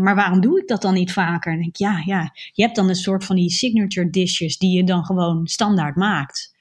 maar 0.00 0.14
waarom 0.14 0.40
doe 0.40 0.60
ik 0.60 0.68
dat 0.68 0.82
dan 0.82 0.94
niet 0.94 1.12
vaker? 1.12 1.52
En 1.52 1.58
denk 1.58 1.68
ik, 1.68 1.76
ja, 1.76 2.02
ja, 2.04 2.30
je 2.52 2.62
hebt 2.62 2.76
dan 2.76 2.88
een 2.88 2.94
soort 2.94 3.24
van 3.24 3.36
die 3.36 3.50
signature 3.50 4.10
dishes 4.10 4.58
die 4.58 4.76
je 4.76 4.84
dan 4.84 5.04
gewoon 5.04 5.46
standaard 5.46 5.96
maakt. 5.96 6.51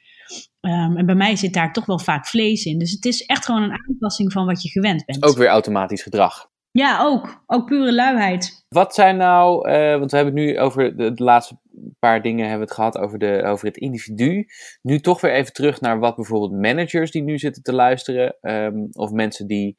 Um, 0.62 0.98
en 0.98 1.06
bij 1.06 1.16
mij 1.16 1.36
zit 1.36 1.54
daar 1.54 1.74
toch 1.74 1.86
wel 1.86 2.00
vaak 2.00 2.28
vlees 2.28 2.66
in. 2.66 2.80
Dus 2.80 2.92
het 2.92 3.06
is 3.06 3.26
echt 3.26 3.46
gewoon 3.46 3.64
een 3.64 3.80
aanpassing 3.88 4.32
van 4.32 4.46
wat 4.46 4.64
je 4.64 4.70
gewend 4.70 5.06
bent. 5.06 5.24
Ook 5.24 5.38
weer 5.38 5.48
automatisch 5.48 6.02
gedrag. 6.02 6.50
Ja, 6.72 7.02
ook. 7.02 7.44
Ook 7.46 7.66
pure 7.66 7.94
luiheid. 7.94 8.66
Wat 8.70 8.94
zijn 8.94 9.18
nou, 9.18 9.70
uh, 9.70 9.98
want 9.98 10.12
we 10.12 10.18
hebben 10.18 10.36
het 10.36 10.46
nu 10.46 10.60
over 10.60 10.98
de, 10.98 11.14
de, 11.14 11.24
laatste 11.24 11.60
paar 12.00 12.22
dingen 12.22 12.50
hebben 12.50 12.60
we 12.60 12.66
het 12.66 12.74
gehad 12.74 12.98
over, 12.98 13.20
de, 13.20 13.44
over 13.44 13.66
het 13.66 13.78
individu. 13.78 14.46
Nu 14.82 15.00
toch 15.00 15.22
weer 15.22 15.34
even 15.34 15.54
terug 15.54 15.82
naar 15.82 16.00
wat 16.00 16.16
bijvoorbeeld 16.16 16.62
managers 16.62 17.12
die 17.12 17.24
nu 17.24 17.38
zitten 17.38 17.64
te 17.64 17.74
luisteren, 17.74 18.38
um, 18.42 18.88
of 18.92 19.12
mensen 19.12 19.48
die 19.48 19.76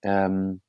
um, 0.00 0.62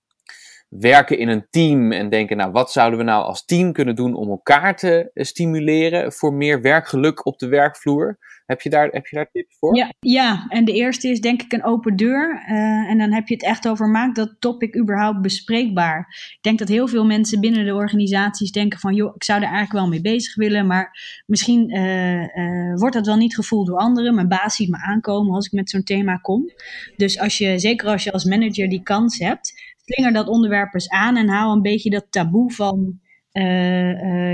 werken 0.70 1.18
in 1.18 1.28
een 1.28 1.48
team 1.50 1.92
en 1.92 2.10
denken, 2.10 2.38
nou 2.38 2.52
wat 2.52 2.72
zouden 2.72 3.00
we 3.00 3.06
nou 3.06 3.24
als 3.24 3.46
team 3.46 3.74
kunnen 3.74 3.96
doen 3.96 4.16
om 4.16 4.30
elkaar 4.30 4.76
te 4.76 5.12
stimuleren 5.14 6.12
voor 6.14 6.34
meer 6.34 6.62
werkgeluk 6.62 7.26
op 7.26 7.40
de 7.40 7.48
werkvloer? 7.48 8.18
Heb 8.52 8.62
je 8.62 8.70
daar, 8.70 8.88
heb 8.88 9.06
je 9.06 9.16
daar 9.16 9.30
tips 9.32 9.58
voor? 9.60 9.76
Ja, 9.76 9.94
ja, 10.00 10.46
en 10.48 10.66
de 10.66 10.74
eerste 10.74 11.08
is 11.08 11.22
denk 11.22 11.42
ik 11.42 11.54
een 11.54 11.64
open 11.64 11.96
deur. 11.96 12.44
Uh, 12.50 12.90
en 12.90 12.98
dan 12.98 13.14
heb 13.14 13.28
je 13.28 13.34
het 13.34 13.44
echt 13.44 13.68
over, 13.68 13.88
maak 13.88 14.16
dat 14.16 14.36
topic 14.40 14.78
überhaupt 14.78 15.22
bespreekbaar. 15.22 16.00
Ik 16.10 16.40
denk 16.42 16.60
dat 16.60 16.68
heel 16.68 16.88
veel 16.88 17.06
mensen 17.06 17.40
binnen 17.40 17.66
de 17.66 17.74
organisaties 17.74 18.52
denken 18.52 18.80
van, 18.80 18.96
joh, 18.96 19.16
ik 19.16 19.24
zou 19.24 19.40
er 19.40 19.46
eigenlijk 19.46 19.74
wel 19.74 19.88
mee 19.88 20.02
bezig 20.02 20.36
willen, 20.36 20.68
maar 20.68 21.00
misschien 21.26 21.76
uh, 21.76 22.22
uh, 22.22 22.76
wordt 22.76 22.96
dat 22.96 23.06
wel 23.06 23.18
niet 23.18 23.36
gevoeld 23.36 23.68
door 23.68 23.78
anderen. 23.78 24.16
Mijn 24.16 24.28
baas 24.28 24.56
ziet 24.56 24.70
me 24.70 24.78
aankomen 24.78 25.36
als 25.36 25.46
ik 25.46 25.52
met 25.52 25.70
zo'n 25.70 25.84
thema 25.84 26.16
kom. 26.16 26.52
Dus 26.96 27.20
als 27.20 27.38
je, 27.38 27.60
zeker 27.60 27.88
als 27.88 28.04
je 28.04 28.12
als 28.12 28.26
manager 28.26 28.70
die 28.70 28.84
kans 28.84 29.18
hebt, 29.18 29.54
slinger 29.86 30.14
dat 30.14 30.28
onderwerp 30.28 30.74
eens 30.74 30.90
aan 30.90 31.18
en 31.18 31.30
haal 31.30 31.52
een 31.52 31.62
beetje 31.62 31.90
dat 31.90 32.06
taboe 32.10 32.52
van 32.52 33.00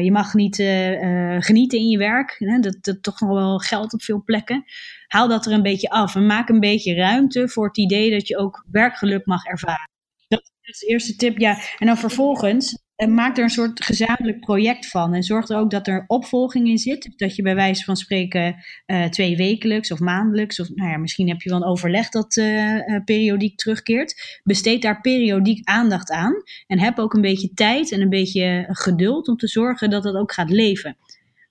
je 0.04 0.10
mag 0.12 0.34
niet 0.34 0.60
uh, 0.60 1.38
genieten 1.40 1.80
in 1.80 1.90
je 1.90 1.98
werk. 1.98 2.36
Hè? 2.38 2.60
Dat, 2.60 2.78
dat 2.82 3.04
toch 3.04 3.20
nog 3.20 3.30
wel 3.30 3.58
geld 3.58 3.94
op 3.94 4.02
veel 4.02 4.24
plekken. 4.24 4.64
Haal 5.08 5.28
dat 5.28 5.46
er 5.46 5.52
een 5.52 5.62
beetje 5.62 5.90
af 5.90 6.16
en 6.16 6.26
maak 6.26 6.50
een 6.50 6.60
beetje 6.60 6.96
ruimte 6.96 7.50
voor 7.50 7.68
het 7.68 7.78
idee 7.78 8.12
dat 8.12 8.28
je 8.28 8.38
ook 8.38 8.66
werkgeluk 8.72 9.26
mag 9.26 9.46
ervaren. 9.46 9.90
Dat 10.28 10.52
is 10.62 10.80
de 10.80 10.88
eerste 10.88 11.16
tip. 11.16 11.38
Ja. 11.38 11.58
En 11.78 11.88
dan 11.88 11.98
vervolgens 11.98 12.87
en 12.98 13.14
maak 13.14 13.38
er 13.38 13.44
een 13.44 13.50
soort 13.50 13.84
gezamenlijk 13.84 14.40
project 14.40 14.88
van. 14.88 15.14
En 15.14 15.24
zorg 15.24 15.50
er 15.50 15.58
ook 15.58 15.72
dat 15.72 15.88
er 15.88 16.04
opvolging 16.08 16.68
in 16.68 16.78
zit. 16.78 17.04
Dus 17.04 17.16
dat 17.16 17.36
je 17.36 17.42
bij 17.42 17.56
wijze 17.56 17.84
van 17.84 17.96
spreken 17.96 18.56
uh, 18.88 19.06
twee 19.06 19.38
wekelijks 19.38 19.92
of 19.92 20.00
maandelijks, 20.00 20.60
of 20.60 20.70
nou 20.70 20.90
ja, 20.90 20.98
misschien 20.98 21.28
heb 21.28 21.42
je 21.42 21.50
wel 21.50 21.62
een 21.62 21.68
overleg 21.68 22.10
dat 22.10 22.36
uh, 22.36 22.76
uh, 22.76 23.04
periodiek 23.06 23.58
terugkeert. 23.58 24.40
Besteed 24.44 24.82
daar 24.82 25.02
periodiek 25.02 25.68
aandacht 25.68 26.12
aan. 26.12 26.34
En 26.68 26.80
heb 26.80 27.00
ook 27.00 27.14
een 27.14 27.22
beetje 27.22 27.54
tijd 27.54 27.92
en 27.92 28.02
een 28.02 28.10
beetje 28.10 28.66
geduld 28.70 29.28
om 29.28 29.38
te 29.38 29.48
zorgen 29.48 29.90
dat 29.90 30.04
dat 30.04 30.16
ook 30.16 30.34
gaat 30.34 30.50
leven. 30.50 30.98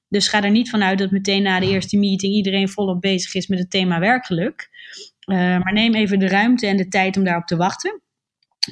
Dus 0.09 0.28
ga 0.28 0.42
er 0.42 0.51
niet 0.51 0.70
vanuit 0.70 0.99
dat 0.99 1.11
meteen 1.11 1.42
na 1.42 1.61
de 1.61 1.70
eerste 1.70 1.99
meeting 1.99 2.34
iedereen 2.34 2.68
volop 2.68 3.01
bezig 3.01 3.34
is 3.34 3.47
met 3.47 3.59
het 3.59 3.70
thema 3.70 3.99
werkgeluk. 3.99 4.68
maar 5.26 5.72
neem 5.72 5.94
even 5.94 6.18
de 6.18 6.28
ruimte 6.28 6.66
en 6.66 6.76
de 6.76 6.88
tijd 6.88 7.16
om 7.16 7.24
daarop 7.24 7.47
te 7.47 7.57
wachten. 7.57 8.01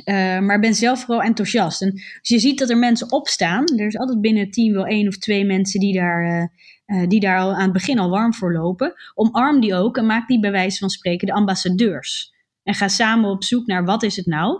Uh, 0.04 0.38
maar 0.38 0.60
ben 0.60 0.74
zelf 0.74 1.00
vooral 1.00 1.22
enthousiast. 1.22 1.82
En 1.82 1.92
als 1.92 2.28
je 2.28 2.38
ziet 2.38 2.58
dat 2.58 2.70
er 2.70 2.78
mensen 2.78 3.12
opstaan, 3.12 3.64
er 3.78 3.86
is 3.86 3.98
altijd 3.98 4.20
binnen 4.20 4.42
het 4.42 4.52
team 4.52 4.72
wel 4.72 4.86
één 4.86 5.08
of 5.08 5.18
twee 5.18 5.44
mensen 5.44 5.80
die 5.80 5.94
daar, 5.94 6.50
uh, 6.86 7.00
uh, 7.00 7.08
die 7.08 7.20
daar 7.20 7.38
al 7.38 7.54
aan 7.54 7.62
het 7.62 7.72
begin 7.72 7.98
al 7.98 8.10
warm 8.10 8.34
voor 8.34 8.52
lopen. 8.52 8.94
Omarm 9.14 9.60
die 9.60 9.74
ook 9.74 9.96
en 9.96 10.06
maak 10.06 10.28
die 10.28 10.40
bij 10.40 10.50
wijze 10.50 10.78
van 10.78 10.90
spreken 10.90 11.26
de 11.26 11.32
ambassadeurs. 11.32 12.32
En 12.62 12.74
ga 12.74 12.88
samen 12.88 13.30
op 13.30 13.44
zoek 13.44 13.66
naar 13.66 13.84
wat 13.84 14.02
is 14.02 14.16
het 14.16 14.26
nou 14.26 14.58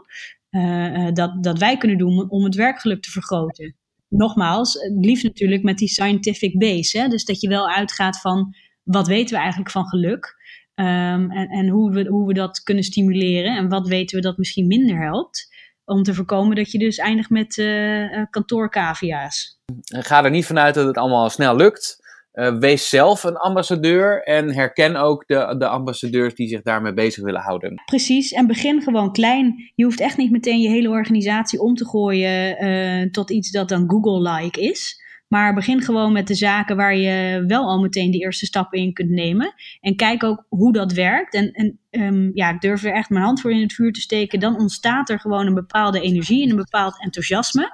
dat, 1.13 1.43
dat 1.43 1.59
wij 1.59 1.77
kunnen 1.77 1.99
doen 1.99 2.31
om 2.31 2.45
het 2.45 2.55
werkgeluk 2.55 3.03
te 3.03 3.11
vergroten. 3.11 3.77
Nogmaals, 4.09 4.79
liefst 5.01 5.25
natuurlijk 5.25 5.63
met 5.63 5.79
die 5.79 5.89
scientific 5.89 6.59
base. 6.59 6.99
Hè? 6.99 7.09
Dus 7.09 7.25
dat 7.25 7.41
je 7.41 7.49
wel 7.49 7.71
uitgaat 7.71 8.21
van 8.21 8.55
wat 8.83 9.07
weten 9.07 9.35
we 9.35 9.41
eigenlijk 9.41 9.71
van 9.71 9.87
geluk. 9.87 10.37
Um, 10.75 11.31
en 11.31 11.49
en 11.49 11.69
hoe, 11.69 11.93
we, 11.93 12.07
hoe 12.09 12.27
we 12.27 12.35
dat 12.35 12.63
kunnen 12.63 12.85
stimuleren 12.85 13.57
en 13.57 13.69
wat 13.69 13.89
weten 13.89 14.17
we 14.17 14.23
dat 14.23 14.39
misschien 14.39 14.67
minder 14.67 15.03
helpt. 15.03 15.53
Om 15.85 16.03
te 16.03 16.15
voorkomen 16.15 16.57
dat 16.57 16.71
je 16.71 16.79
dus 16.79 16.97
eindigt 16.97 17.31
met 17.31 17.57
uh, 17.57 18.25
kantoorkavia's. 18.31 19.59
Ga 19.85 20.25
er 20.25 20.31
niet 20.31 20.47
vanuit 20.47 20.75
dat 20.75 20.87
het 20.87 20.97
allemaal 20.97 21.31
snel 21.31 21.57
lukt. 21.57 22.03
Uh, 22.35 22.59
wees 22.59 22.89
zelf 22.89 23.25
een 23.25 23.37
ambassadeur 23.37 24.23
en 24.23 24.55
herken 24.55 24.97
ook 24.97 25.27
de, 25.27 25.55
de 25.59 25.67
ambassadeurs 25.67 26.35
die 26.35 26.49
zich 26.49 26.63
daarmee 26.63 26.95
bezig 26.95 27.25
willen 27.25 27.41
houden. 27.41 27.83
Precies, 27.85 28.33
en 28.33 28.47
begin 28.47 28.83
gewoon 28.83 29.13
klein. 29.13 29.73
Je 29.75 29.85
hoeft 29.85 30.01
echt 30.01 30.17
niet 30.17 30.31
meteen 30.31 30.61
je 30.61 30.69
hele 30.69 30.89
organisatie 30.89 31.61
om 31.61 31.75
te 31.75 31.87
gooien 31.87 32.65
uh, 32.65 33.11
tot 33.11 33.31
iets 33.31 33.51
dat 33.51 33.69
dan 33.69 33.91
Google-like 33.91 34.61
is. 34.61 35.03
Maar 35.35 35.55
begin 35.55 35.83
gewoon 35.83 36.13
met 36.13 36.27
de 36.27 36.35
zaken 36.35 36.77
waar 36.77 36.97
je 36.97 37.45
wel 37.47 37.65
al 37.69 37.81
meteen 37.81 38.11
de 38.11 38.19
eerste 38.19 38.47
stappen 38.47 38.79
in 38.79 38.93
kunt 38.93 39.11
nemen. 39.11 39.55
En 39.81 39.97
kijk 39.97 40.25
ook 40.25 40.45
hoe 40.49 40.73
dat 40.73 40.93
werkt. 40.93 41.35
En, 41.35 41.53
en 41.53 41.79
um, 41.91 42.31
ja, 42.35 42.51
ik 42.51 42.61
durf 42.61 42.85
er 42.85 42.93
echt 42.93 43.11
mijn 43.11 43.25
hand 43.25 43.41
voor 43.41 43.51
in 43.51 43.61
het 43.61 43.73
vuur 43.73 43.93
te 43.93 44.01
steken. 44.01 44.41
Dan 44.41 44.59
ontstaat 44.59 45.11
er 45.11 45.21
gewoon 45.21 45.47
een 45.47 45.55
bepaalde 45.55 46.01
energie 46.01 46.43
en 46.43 46.51
een 46.51 46.57
bepaald 46.57 47.03
enthousiasme. 47.03 47.71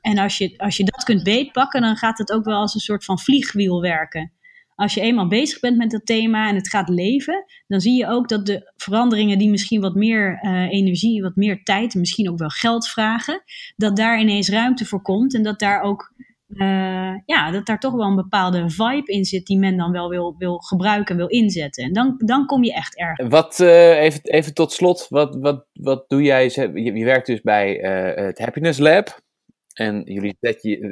En 0.00 0.18
als 0.18 0.38
je, 0.38 0.54
als 0.56 0.76
je 0.76 0.84
dat 0.84 1.04
kunt 1.04 1.22
beetpakken, 1.22 1.80
dan 1.80 1.96
gaat 1.96 2.18
het 2.18 2.32
ook 2.32 2.44
wel 2.44 2.60
als 2.60 2.74
een 2.74 2.80
soort 2.80 3.04
van 3.04 3.18
vliegwiel 3.18 3.80
werken. 3.80 4.32
Als 4.74 4.94
je 4.94 5.00
eenmaal 5.00 5.28
bezig 5.28 5.60
bent 5.60 5.76
met 5.76 5.90
dat 5.90 6.06
thema 6.06 6.48
en 6.48 6.54
het 6.54 6.68
gaat 6.68 6.88
leven, 6.88 7.44
dan 7.66 7.80
zie 7.80 7.98
je 7.98 8.08
ook 8.08 8.28
dat 8.28 8.46
de 8.46 8.72
veranderingen 8.76 9.38
die 9.38 9.50
misschien 9.50 9.80
wat 9.80 9.94
meer 9.94 10.38
uh, 10.42 10.72
energie, 10.72 11.22
wat 11.22 11.36
meer 11.36 11.62
tijd 11.62 11.94
en 11.94 12.00
misschien 12.00 12.30
ook 12.30 12.38
wel 12.38 12.48
geld 12.48 12.88
vragen, 12.88 13.42
dat 13.76 13.96
daar 13.96 14.20
ineens 14.20 14.48
ruimte 14.48 14.84
voor 14.84 15.02
komt 15.02 15.34
en 15.34 15.42
dat 15.42 15.58
daar 15.58 15.82
ook 15.82 16.14
uh, 16.48 17.14
ja, 17.24 17.50
dat 17.50 17.66
daar 17.66 17.78
toch 17.78 17.94
wel 17.94 18.06
een 18.06 18.16
bepaalde 18.16 18.70
vibe 18.70 19.12
in 19.12 19.24
zit 19.24 19.46
die 19.46 19.58
men 19.58 19.76
dan 19.76 19.92
wel 19.92 20.08
wil, 20.08 20.34
wil 20.38 20.58
gebruiken, 20.58 21.16
wil 21.16 21.26
inzetten. 21.26 21.84
En 21.84 21.92
dan, 21.92 22.14
dan 22.16 22.46
kom 22.46 22.64
je 22.64 22.72
echt 22.72 22.96
erg. 22.96 23.28
Wat, 23.28 23.58
uh, 23.58 24.02
even, 24.02 24.20
even 24.22 24.54
tot 24.54 24.72
slot, 24.72 25.06
wat, 25.08 25.36
wat, 25.36 25.66
wat 25.72 26.08
doe 26.08 26.22
jij? 26.22 26.44
Je, 26.44 26.94
je 26.94 27.04
werkt 27.04 27.26
dus 27.26 27.40
bij 27.40 27.82
uh, 27.82 28.26
het 28.26 28.38
Happiness 28.38 28.78
Lab. 28.78 29.24
En 29.72 30.02
jullie 30.04 30.36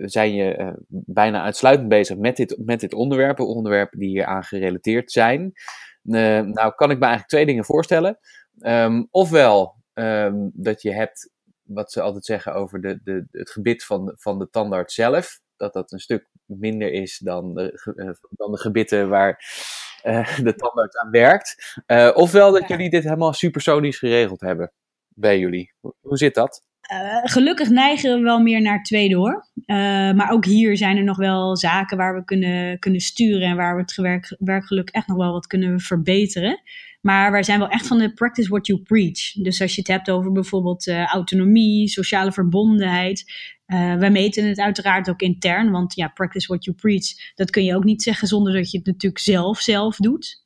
zijn 0.05 0.35
je 0.35 0.77
bijna 0.89 1.43
uitsluitend 1.43 1.89
bezig 1.89 2.17
met 2.17 2.37
dit, 2.37 2.59
met 2.65 2.81
dit 2.81 2.95
onderwerp, 2.95 3.41
onderwerpen 3.41 3.99
die 3.99 4.09
hier 4.09 4.25
aan 4.25 4.45
gerelateerd 4.45 5.13
zijn. 5.13 5.53
nou, 6.03 6.75
kan 6.75 6.91
ik 6.91 6.99
me 6.99 7.05
eigenlijk 7.05 7.29
twee 7.29 7.47
dingen 7.47 7.65
voorstellen. 7.65 8.19
Um, 8.61 9.09
ofwel 9.11 9.75
um, 9.95 10.51
dat 10.55 10.83
je 10.83 10.93
hebt 10.93 11.31
wat 11.63 11.93
ze 11.93 12.01
altijd 12.01 12.25
zeggen 12.25 12.55
over 12.55 12.81
de, 12.81 13.01
de, 13.03 13.27
het 13.31 13.51
gebit 13.51 13.85
van, 13.85 14.15
van 14.17 14.39
de 14.39 14.49
tandarts 14.51 14.95
zelf 14.95 15.41
dat 15.57 15.73
dat 15.73 15.93
een 15.93 15.99
stuk 15.99 16.29
minder 16.47 16.93
is 16.93 17.19
dan 17.19 17.55
de, 17.55 17.93
uh, 17.97 18.11
dan 18.31 18.53
de 18.53 18.59
gebitten 18.59 19.09
waar 19.09 19.45
uh, 20.05 20.39
de 20.39 20.55
tandarts 20.55 20.97
aan 20.97 21.11
werkt. 21.11 21.83
Uh, 21.87 22.11
ofwel 22.15 22.53
dat 22.53 22.61
ja. 22.61 22.69
jullie 22.69 22.91
dit 22.91 23.05
helemaal 23.05 23.33
supersonisch 23.33 23.99
geregeld 23.99 24.41
hebben 24.41 24.73
bij 25.09 25.39
jullie. 25.39 25.73
Hoe 26.01 26.17
zit 26.17 26.35
dat? 26.35 26.63
gelukkig 27.23 27.69
neigen 27.69 28.17
we 28.17 28.23
wel 28.23 28.41
meer 28.41 28.63
naar 28.63 28.83
tweede 28.83 29.17
hoor. 29.17 29.47
maar 30.15 30.31
ook 30.31 30.45
hier 30.45 30.77
zijn 30.77 30.97
er 30.97 31.05
nog 31.05 31.17
wel 31.17 31.57
zaken 31.57 31.97
waar 31.97 32.15
we 32.15 32.25
kunnen, 32.25 32.79
kunnen 32.79 33.01
sturen 33.01 33.49
en 33.49 33.57
waar 33.57 33.75
we 33.75 33.81
het 33.81 33.95
werk, 33.95 34.37
werkgeluk 34.39 34.91
echt 34.91 35.07
nog 35.07 35.17
wel 35.17 35.33
wat 35.33 35.47
kunnen 35.47 35.81
verbeteren. 35.81 36.63
Maar 37.05 37.33
wij 37.33 37.43
zijn 37.43 37.59
wel 37.59 37.69
echt 37.69 37.87
van 37.87 37.99
de 37.99 38.13
practice 38.13 38.49
what 38.49 38.67
you 38.67 38.83
preach. 38.83 39.33
Dus 39.33 39.61
als 39.61 39.75
je 39.75 39.81
het 39.81 39.91
hebt 39.91 40.11
over 40.11 40.33
bijvoorbeeld 40.33 40.87
uh, 40.87 41.07
autonomie, 41.07 41.89
sociale 41.89 42.33
verbondenheid. 42.33 43.25
Uh, 43.67 43.97
wij 43.97 44.11
meten 44.11 44.49
het 44.49 44.59
uiteraard 44.59 45.11
ook 45.11 45.21
intern, 45.21 45.71
want 45.71 45.95
ja, 45.95 46.09
practice 46.09 46.47
what 46.47 46.65
you 46.65 46.77
preach, 46.77 47.35
dat 47.35 47.51
kun 47.51 47.65
je 47.65 47.77
ook 47.77 47.85
niet 47.85 48.03
zeggen 48.03 48.29
zonder 48.29 48.53
dat 48.53 48.71
je 48.71 48.79
het 48.79 48.87
natuurlijk 48.87 49.23
zelf 49.23 49.61
zelf 49.61 49.97
doet. 49.97 50.43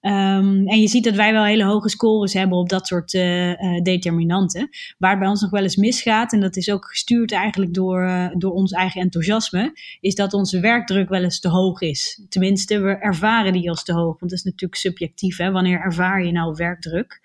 Um, 0.00 0.68
en 0.68 0.80
je 0.80 0.88
ziet 0.88 1.04
dat 1.04 1.14
wij 1.14 1.32
wel 1.32 1.44
hele 1.44 1.64
hoge 1.64 1.88
scores 1.88 2.32
hebben 2.32 2.58
op 2.58 2.68
dat 2.68 2.86
soort 2.86 3.14
uh, 3.14 3.48
uh, 3.48 3.82
determinanten. 3.82 4.68
Waar 4.98 5.10
het 5.10 5.18
bij 5.18 5.28
ons 5.28 5.40
nog 5.40 5.50
wel 5.50 5.62
eens 5.62 5.76
misgaat, 5.76 6.32
en 6.32 6.40
dat 6.40 6.56
is 6.56 6.70
ook 6.70 6.84
gestuurd 6.84 7.32
eigenlijk 7.32 7.74
door, 7.74 8.30
door 8.38 8.52
ons 8.52 8.72
eigen 8.72 9.00
enthousiasme, 9.00 9.72
is 10.00 10.14
dat 10.14 10.32
onze 10.32 10.60
werkdruk 10.60 11.08
wel 11.08 11.22
eens 11.22 11.40
te 11.40 11.48
hoog 11.48 11.80
is. 11.80 12.26
Tenminste, 12.28 12.80
we 12.80 12.90
ervaren 12.90 13.52
die 13.52 13.70
als 13.70 13.84
te 13.84 13.92
hoog, 13.92 14.18
want 14.18 14.30
dat 14.30 14.38
is 14.38 14.42
natuurlijk 14.42 14.80
subjectief. 14.80 15.36
Hè? 15.36 15.50
Wanneer 15.50 15.80
ervaar 15.80 16.24
je 16.24 16.32
nou 16.32 16.54
werkdruk? 16.56 17.20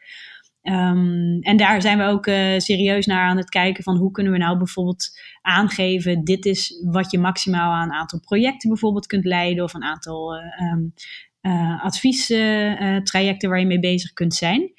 Um, 0.70 1.40
en 1.42 1.58
daar 1.58 1.82
zijn 1.82 1.98
we 1.98 2.04
ook 2.04 2.26
serieus 2.62 3.06
naar 3.06 3.28
aan 3.28 3.38
het 3.38 3.50
kijken 3.50 3.84
van 3.84 3.98
hoe 3.98 4.12
kunnen 4.12 4.32
we 4.32 4.38
nou 4.38 4.58
bijvoorbeeld 4.58 5.20
aangeven, 5.42 6.24
dit 6.24 6.46
is 6.46 6.84
wat 6.86 7.12
je 7.12 7.20
maximaal 7.20 7.72
aan 7.72 7.84
een 7.84 7.96
aantal 7.96 8.20
projecten 8.20 8.70
bijvoorbeeld 8.70 9.06
kunt 9.06 9.26
leiden 9.26 9.64
of 9.64 9.74
een 9.74 9.84
aantal 9.84 10.34
um, 10.74 10.94
uh, 11.42 11.84
adviestrajecten 11.84 13.50
waar 13.50 13.60
je 13.60 13.66
mee 13.66 13.80
bezig 13.80 14.14
kunt 14.14 14.34
zijn. 14.34 14.72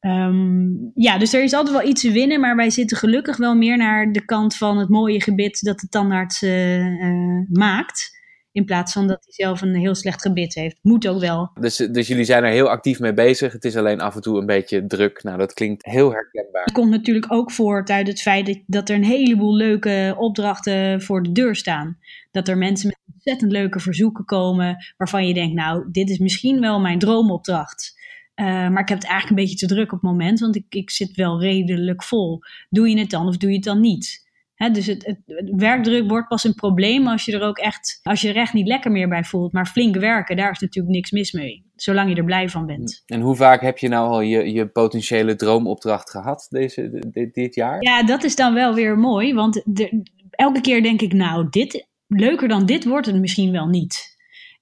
Um, 0.00 0.90
ja, 0.94 1.18
dus 1.18 1.32
er 1.32 1.42
is 1.42 1.52
altijd 1.52 1.76
wel 1.76 1.88
iets 1.88 2.00
te 2.00 2.12
winnen, 2.12 2.40
maar 2.40 2.56
wij 2.56 2.70
zitten 2.70 2.96
gelukkig 2.96 3.36
wel 3.36 3.54
meer 3.54 3.76
naar 3.76 4.12
de 4.12 4.24
kant 4.24 4.56
van 4.56 4.78
het 4.78 4.88
mooie 4.88 5.22
gebit 5.22 5.64
dat 5.64 5.78
de 5.78 5.88
tandarts 5.88 6.42
uh, 6.42 6.86
uh, 6.86 7.46
maakt. 7.48 8.18
In 8.52 8.64
plaats 8.64 8.92
van 8.92 9.06
dat 9.06 9.24
hij 9.24 9.32
zelf 9.46 9.60
een 9.60 9.74
heel 9.74 9.94
slecht 9.94 10.22
gebit 10.22 10.54
heeft. 10.54 10.78
Moet 10.82 11.08
ook 11.08 11.20
wel. 11.20 11.50
Dus, 11.60 11.76
dus 11.76 12.08
jullie 12.08 12.24
zijn 12.24 12.44
er 12.44 12.50
heel 12.50 12.70
actief 12.70 13.00
mee 13.00 13.14
bezig. 13.14 13.52
Het 13.52 13.64
is 13.64 13.76
alleen 13.76 14.00
af 14.00 14.14
en 14.14 14.20
toe 14.20 14.38
een 14.38 14.46
beetje 14.46 14.86
druk. 14.86 15.22
Nou, 15.22 15.38
dat 15.38 15.52
klinkt 15.52 15.84
heel 15.84 16.12
herkenbaar. 16.12 16.64
Het 16.64 16.72
komt 16.72 16.90
natuurlijk 16.90 17.32
ook 17.32 17.50
voort 17.50 17.90
uit 17.90 18.06
het 18.06 18.20
feit 18.20 18.62
dat, 18.66 18.88
er 18.88 18.96
een 18.96 19.04
heleboel 19.04 19.56
leuke 19.56 20.14
opdrachten 20.18 21.02
voor 21.02 21.22
de 21.22 21.32
deur 21.32 21.56
staan. 21.56 21.98
Dat 22.30 22.48
er 22.48 22.58
mensen 22.58 22.88
met 22.88 22.98
ontzettend 23.14 23.52
leuke 23.52 23.80
verzoeken 23.80 24.24
komen. 24.24 24.76
waarvan 24.96 25.26
je 25.26 25.34
denkt, 25.34 25.54
nou, 25.54 25.88
dit 25.90 26.10
is 26.10 26.18
misschien 26.18 26.60
wel 26.60 26.80
mijn 26.80 26.98
droomopdracht. 26.98 27.98
Uh, 28.36 28.46
maar 28.46 28.80
ik 28.82 28.88
heb 28.88 28.98
het 28.98 29.08
eigenlijk 29.08 29.28
een 29.28 29.46
beetje 29.46 29.66
te 29.66 29.74
druk 29.74 29.92
op 29.92 30.02
het 30.02 30.10
moment, 30.10 30.40
want 30.40 30.56
ik, 30.56 30.64
ik 30.68 30.90
zit 30.90 31.16
wel 31.16 31.40
redelijk 31.40 32.02
vol. 32.02 32.38
Doe 32.68 32.88
je 32.88 32.98
het 32.98 33.10
dan 33.10 33.26
of 33.26 33.36
doe 33.36 33.50
je 33.50 33.56
het 33.56 33.64
dan 33.64 33.80
niet? 33.80 34.29
He, 34.60 34.70
dus 34.70 34.86
het, 34.86 35.16
werkdruk 35.56 36.08
wordt 36.08 36.28
pas 36.28 36.44
een 36.44 36.54
probleem 36.54 37.06
als 37.06 37.24
je 37.24 37.32
er 37.32 37.42
ook 37.42 37.58
echt, 37.58 38.00
als 38.02 38.20
je 38.20 38.28
er 38.28 38.36
echt 38.36 38.52
niet 38.52 38.66
lekker 38.66 38.90
meer 38.90 39.08
bij 39.08 39.24
voelt. 39.24 39.52
Maar 39.52 39.66
flink 39.66 39.96
werken, 39.96 40.36
daar 40.36 40.50
is 40.50 40.58
natuurlijk 40.58 40.94
niks 40.94 41.10
mis 41.10 41.32
mee. 41.32 41.64
Zolang 41.74 42.08
je 42.08 42.14
er 42.14 42.24
blij 42.24 42.48
van 42.48 42.66
bent. 42.66 43.02
En 43.06 43.20
hoe 43.20 43.36
vaak 43.36 43.60
heb 43.60 43.78
je 43.78 43.88
nou 43.88 44.08
al 44.08 44.20
je, 44.20 44.52
je 44.52 44.68
potentiële 44.68 45.36
droomopdracht 45.36 46.10
gehad 46.10 46.46
deze, 46.50 47.06
dit, 47.10 47.34
dit 47.34 47.54
jaar? 47.54 47.82
Ja, 47.82 48.02
dat 48.02 48.24
is 48.24 48.36
dan 48.36 48.54
wel 48.54 48.74
weer 48.74 48.98
mooi. 48.98 49.34
Want 49.34 49.62
de, 49.64 50.02
elke 50.30 50.60
keer 50.60 50.82
denk 50.82 51.00
ik, 51.00 51.12
nou, 51.12 51.46
dit, 51.50 51.88
leuker 52.06 52.48
dan 52.48 52.66
dit 52.66 52.84
wordt 52.84 53.06
het 53.06 53.20
misschien 53.20 53.52
wel 53.52 53.66
niet. 53.66 54.09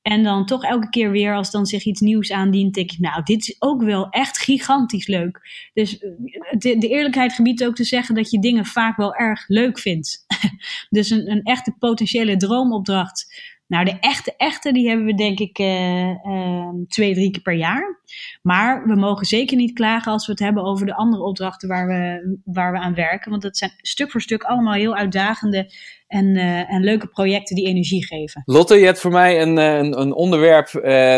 En 0.09 0.23
dan 0.23 0.47
toch 0.47 0.65
elke 0.65 0.89
keer 0.89 1.11
weer, 1.11 1.35
als 1.35 1.51
dan 1.51 1.67
zich 1.67 1.85
iets 1.85 2.01
nieuws 2.01 2.33
aandient, 2.33 2.75
denk 2.75 2.93
ik, 2.93 2.99
nou, 2.99 3.23
dit 3.23 3.41
is 3.41 3.57
ook 3.59 3.83
wel 3.83 4.09
echt 4.11 4.39
gigantisch 4.39 5.07
leuk. 5.07 5.41
Dus 5.73 5.99
eh, 5.99 6.11
de, 6.59 6.79
de 6.79 6.89
eerlijkheid 6.89 7.33
gebiedt 7.33 7.65
ook 7.65 7.75
te 7.75 7.85
zeggen 7.85 8.15
dat 8.15 8.31
je 8.31 8.41
dingen 8.41 8.65
vaak 8.65 8.97
wel 8.97 9.15
erg 9.15 9.49
leuk 9.49 9.79
vindt. 9.79 10.25
dus 10.89 11.11
een, 11.11 11.31
een 11.31 11.43
echte 11.43 11.75
potentiële 11.79 12.37
droomopdracht. 12.37 13.27
Nou, 13.69 13.85
de 13.85 13.97
echte, 14.01 14.35
echte, 14.37 14.73
die 14.73 14.89
hebben 14.89 15.07
we 15.07 15.15
denk 15.15 15.39
ik 15.39 15.59
uh, 15.59 16.09
uh, 16.09 16.69
twee, 16.89 17.15
drie 17.15 17.31
keer 17.31 17.43
per 17.43 17.55
jaar. 17.55 18.01
Maar 18.43 18.87
we 18.87 18.97
mogen 18.97 19.27
zeker 19.27 19.57
niet 19.57 19.73
klagen 19.73 20.13
als 20.13 20.27
we 20.27 20.33
het 20.33 20.41
hebben 20.41 20.65
over 20.65 20.87
de 20.87 20.95
andere 20.95 21.23
opdrachten 21.23 21.69
waar 21.69 21.87
we, 21.87 22.39
waar 22.45 22.73
we 22.73 22.79
aan 22.79 22.95
werken. 22.95 23.31
Want 23.31 23.43
dat 23.43 23.57
zijn 23.57 23.71
stuk 23.77 24.11
voor 24.11 24.21
stuk 24.21 24.43
allemaal 24.43 24.73
heel 24.73 24.97
uitdagende 24.97 25.73
en, 26.07 26.27
uh, 26.27 26.73
en 26.73 26.85
leuke 26.85 27.07
projecten 27.07 27.57
die 27.57 27.67
energie 27.67 28.07
geven. 28.07 28.43
Lotte, 28.45 28.77
je 28.77 28.85
hebt 28.85 29.01
voor 29.01 29.11
mij 29.11 29.43
een, 29.43 29.57
een, 29.57 30.01
een 30.01 30.13
onderwerp, 30.13 30.73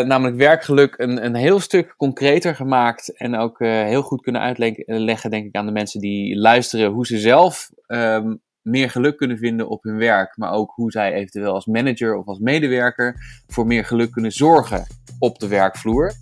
namelijk 0.05 0.37
werkgeluk, 0.37 0.97
een, 0.97 1.25
een 1.25 1.35
heel 1.35 1.59
stuk 1.59 1.93
concreter 1.97 2.55
gemaakt. 2.55 3.17
En 3.17 3.35
ook 3.35 3.59
heel 3.59 4.01
goed 4.01 4.21
kunnen 4.21 4.41
uitleggen, 4.41 5.29
denk 5.29 5.45
ik, 5.45 5.55
aan 5.55 5.65
de 5.65 5.71
mensen 5.71 5.99
die 5.99 6.37
luisteren, 6.37 6.91
hoe 6.91 7.05
ze 7.05 7.19
zelf 7.19 7.69
um, 7.87 8.41
meer 8.61 8.89
geluk 8.89 9.17
kunnen 9.17 9.37
vinden 9.37 9.69
op 9.69 9.83
hun 9.83 9.97
werk. 9.97 10.37
Maar 10.37 10.51
ook 10.51 10.71
hoe 10.75 10.91
zij 10.91 11.13
eventueel 11.13 11.53
als 11.53 11.65
manager 11.65 12.15
of 12.15 12.25
als 12.25 12.39
medewerker 12.39 13.15
voor 13.47 13.65
meer 13.65 13.85
geluk 13.85 14.11
kunnen 14.11 14.31
zorgen 14.31 14.85
op 15.19 15.39
de 15.39 15.47
werkvloer. 15.47 16.13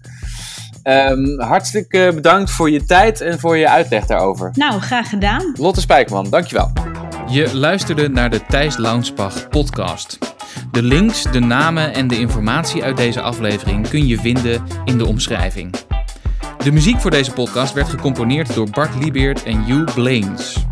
Um, 0.84 1.40
hartstikke 1.40 2.12
bedankt 2.16 2.52
voor 2.52 2.70
je 2.70 2.86
tijd 2.86 3.22
en 3.22 3.40
voor 3.40 3.58
je 3.58 3.70
uitleg 3.70 4.06
daarover. 4.06 4.52
Nou, 4.54 4.80
graag 4.80 5.10
gedaan. 5.10 5.54
Lotte 5.58 5.82
Spijkman, 5.82 6.30
dankjewel. 6.30 6.72
Je 7.30 7.56
luisterde 7.56 8.10
naar 8.10 8.30
de 8.30 8.46
Thijs 8.46 8.78
Launsbach 8.78 9.50
podcast. 9.50 10.18
De 10.72 10.84
links, 10.84 11.24
de 11.32 11.40
namen 11.40 11.94
en 11.94 12.08
de 12.08 12.20
informatie 12.20 12.84
uit 12.84 12.98
deze 12.98 13.22
aflevering 13.22 13.90
kun 13.90 14.08
je 14.08 14.18
vinden 14.18 14.64
in 14.86 14.98
de 14.98 15.06
omschrijving. 15.06 15.76
De 16.64 16.72
muziek 16.72 17.00
voor 17.00 17.12
deze 17.12 17.32
podcast 17.32 17.74
werd 17.74 17.90
gecomponeerd 17.90 18.54
door 18.54 18.70
Bart 18.70 18.96
Liebeert 18.96 19.44
en 19.44 19.64
Hugh 19.64 19.94
Blaines. 19.94 20.69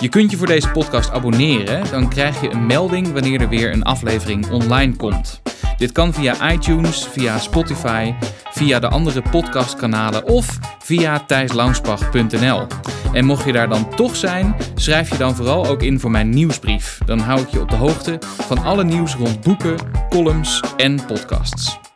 Je 0.00 0.08
kunt 0.08 0.30
je 0.30 0.36
voor 0.36 0.46
deze 0.46 0.70
podcast 0.70 1.10
abonneren, 1.10 1.90
dan 1.90 2.08
krijg 2.08 2.40
je 2.40 2.50
een 2.50 2.66
melding 2.66 3.12
wanneer 3.12 3.40
er 3.40 3.48
weer 3.48 3.72
een 3.72 3.82
aflevering 3.82 4.50
online 4.50 4.96
komt. 4.96 5.40
Dit 5.76 5.92
kan 5.92 6.12
via 6.12 6.52
iTunes, 6.52 7.04
via 7.04 7.38
Spotify, 7.38 8.14
via 8.50 8.78
de 8.78 8.88
andere 8.88 9.22
podcastkanalen 9.30 10.24
of 10.24 10.58
via 10.78 11.24
thijslaunsbach.nl. 11.26 12.66
En 13.12 13.24
mocht 13.24 13.44
je 13.44 13.52
daar 13.52 13.68
dan 13.68 13.94
toch 13.94 14.16
zijn, 14.16 14.56
schrijf 14.74 15.10
je 15.10 15.16
dan 15.16 15.36
vooral 15.36 15.66
ook 15.66 15.82
in 15.82 16.00
voor 16.00 16.10
mijn 16.10 16.30
nieuwsbrief. 16.30 16.98
Dan 17.06 17.18
hou 17.18 17.40
ik 17.40 17.48
je 17.48 17.60
op 17.60 17.70
de 17.70 17.76
hoogte 17.76 18.18
van 18.20 18.64
alle 18.64 18.84
nieuws 18.84 19.14
rond 19.14 19.40
boeken, 19.40 19.76
columns 20.08 20.62
en 20.76 21.06
podcasts. 21.06 21.87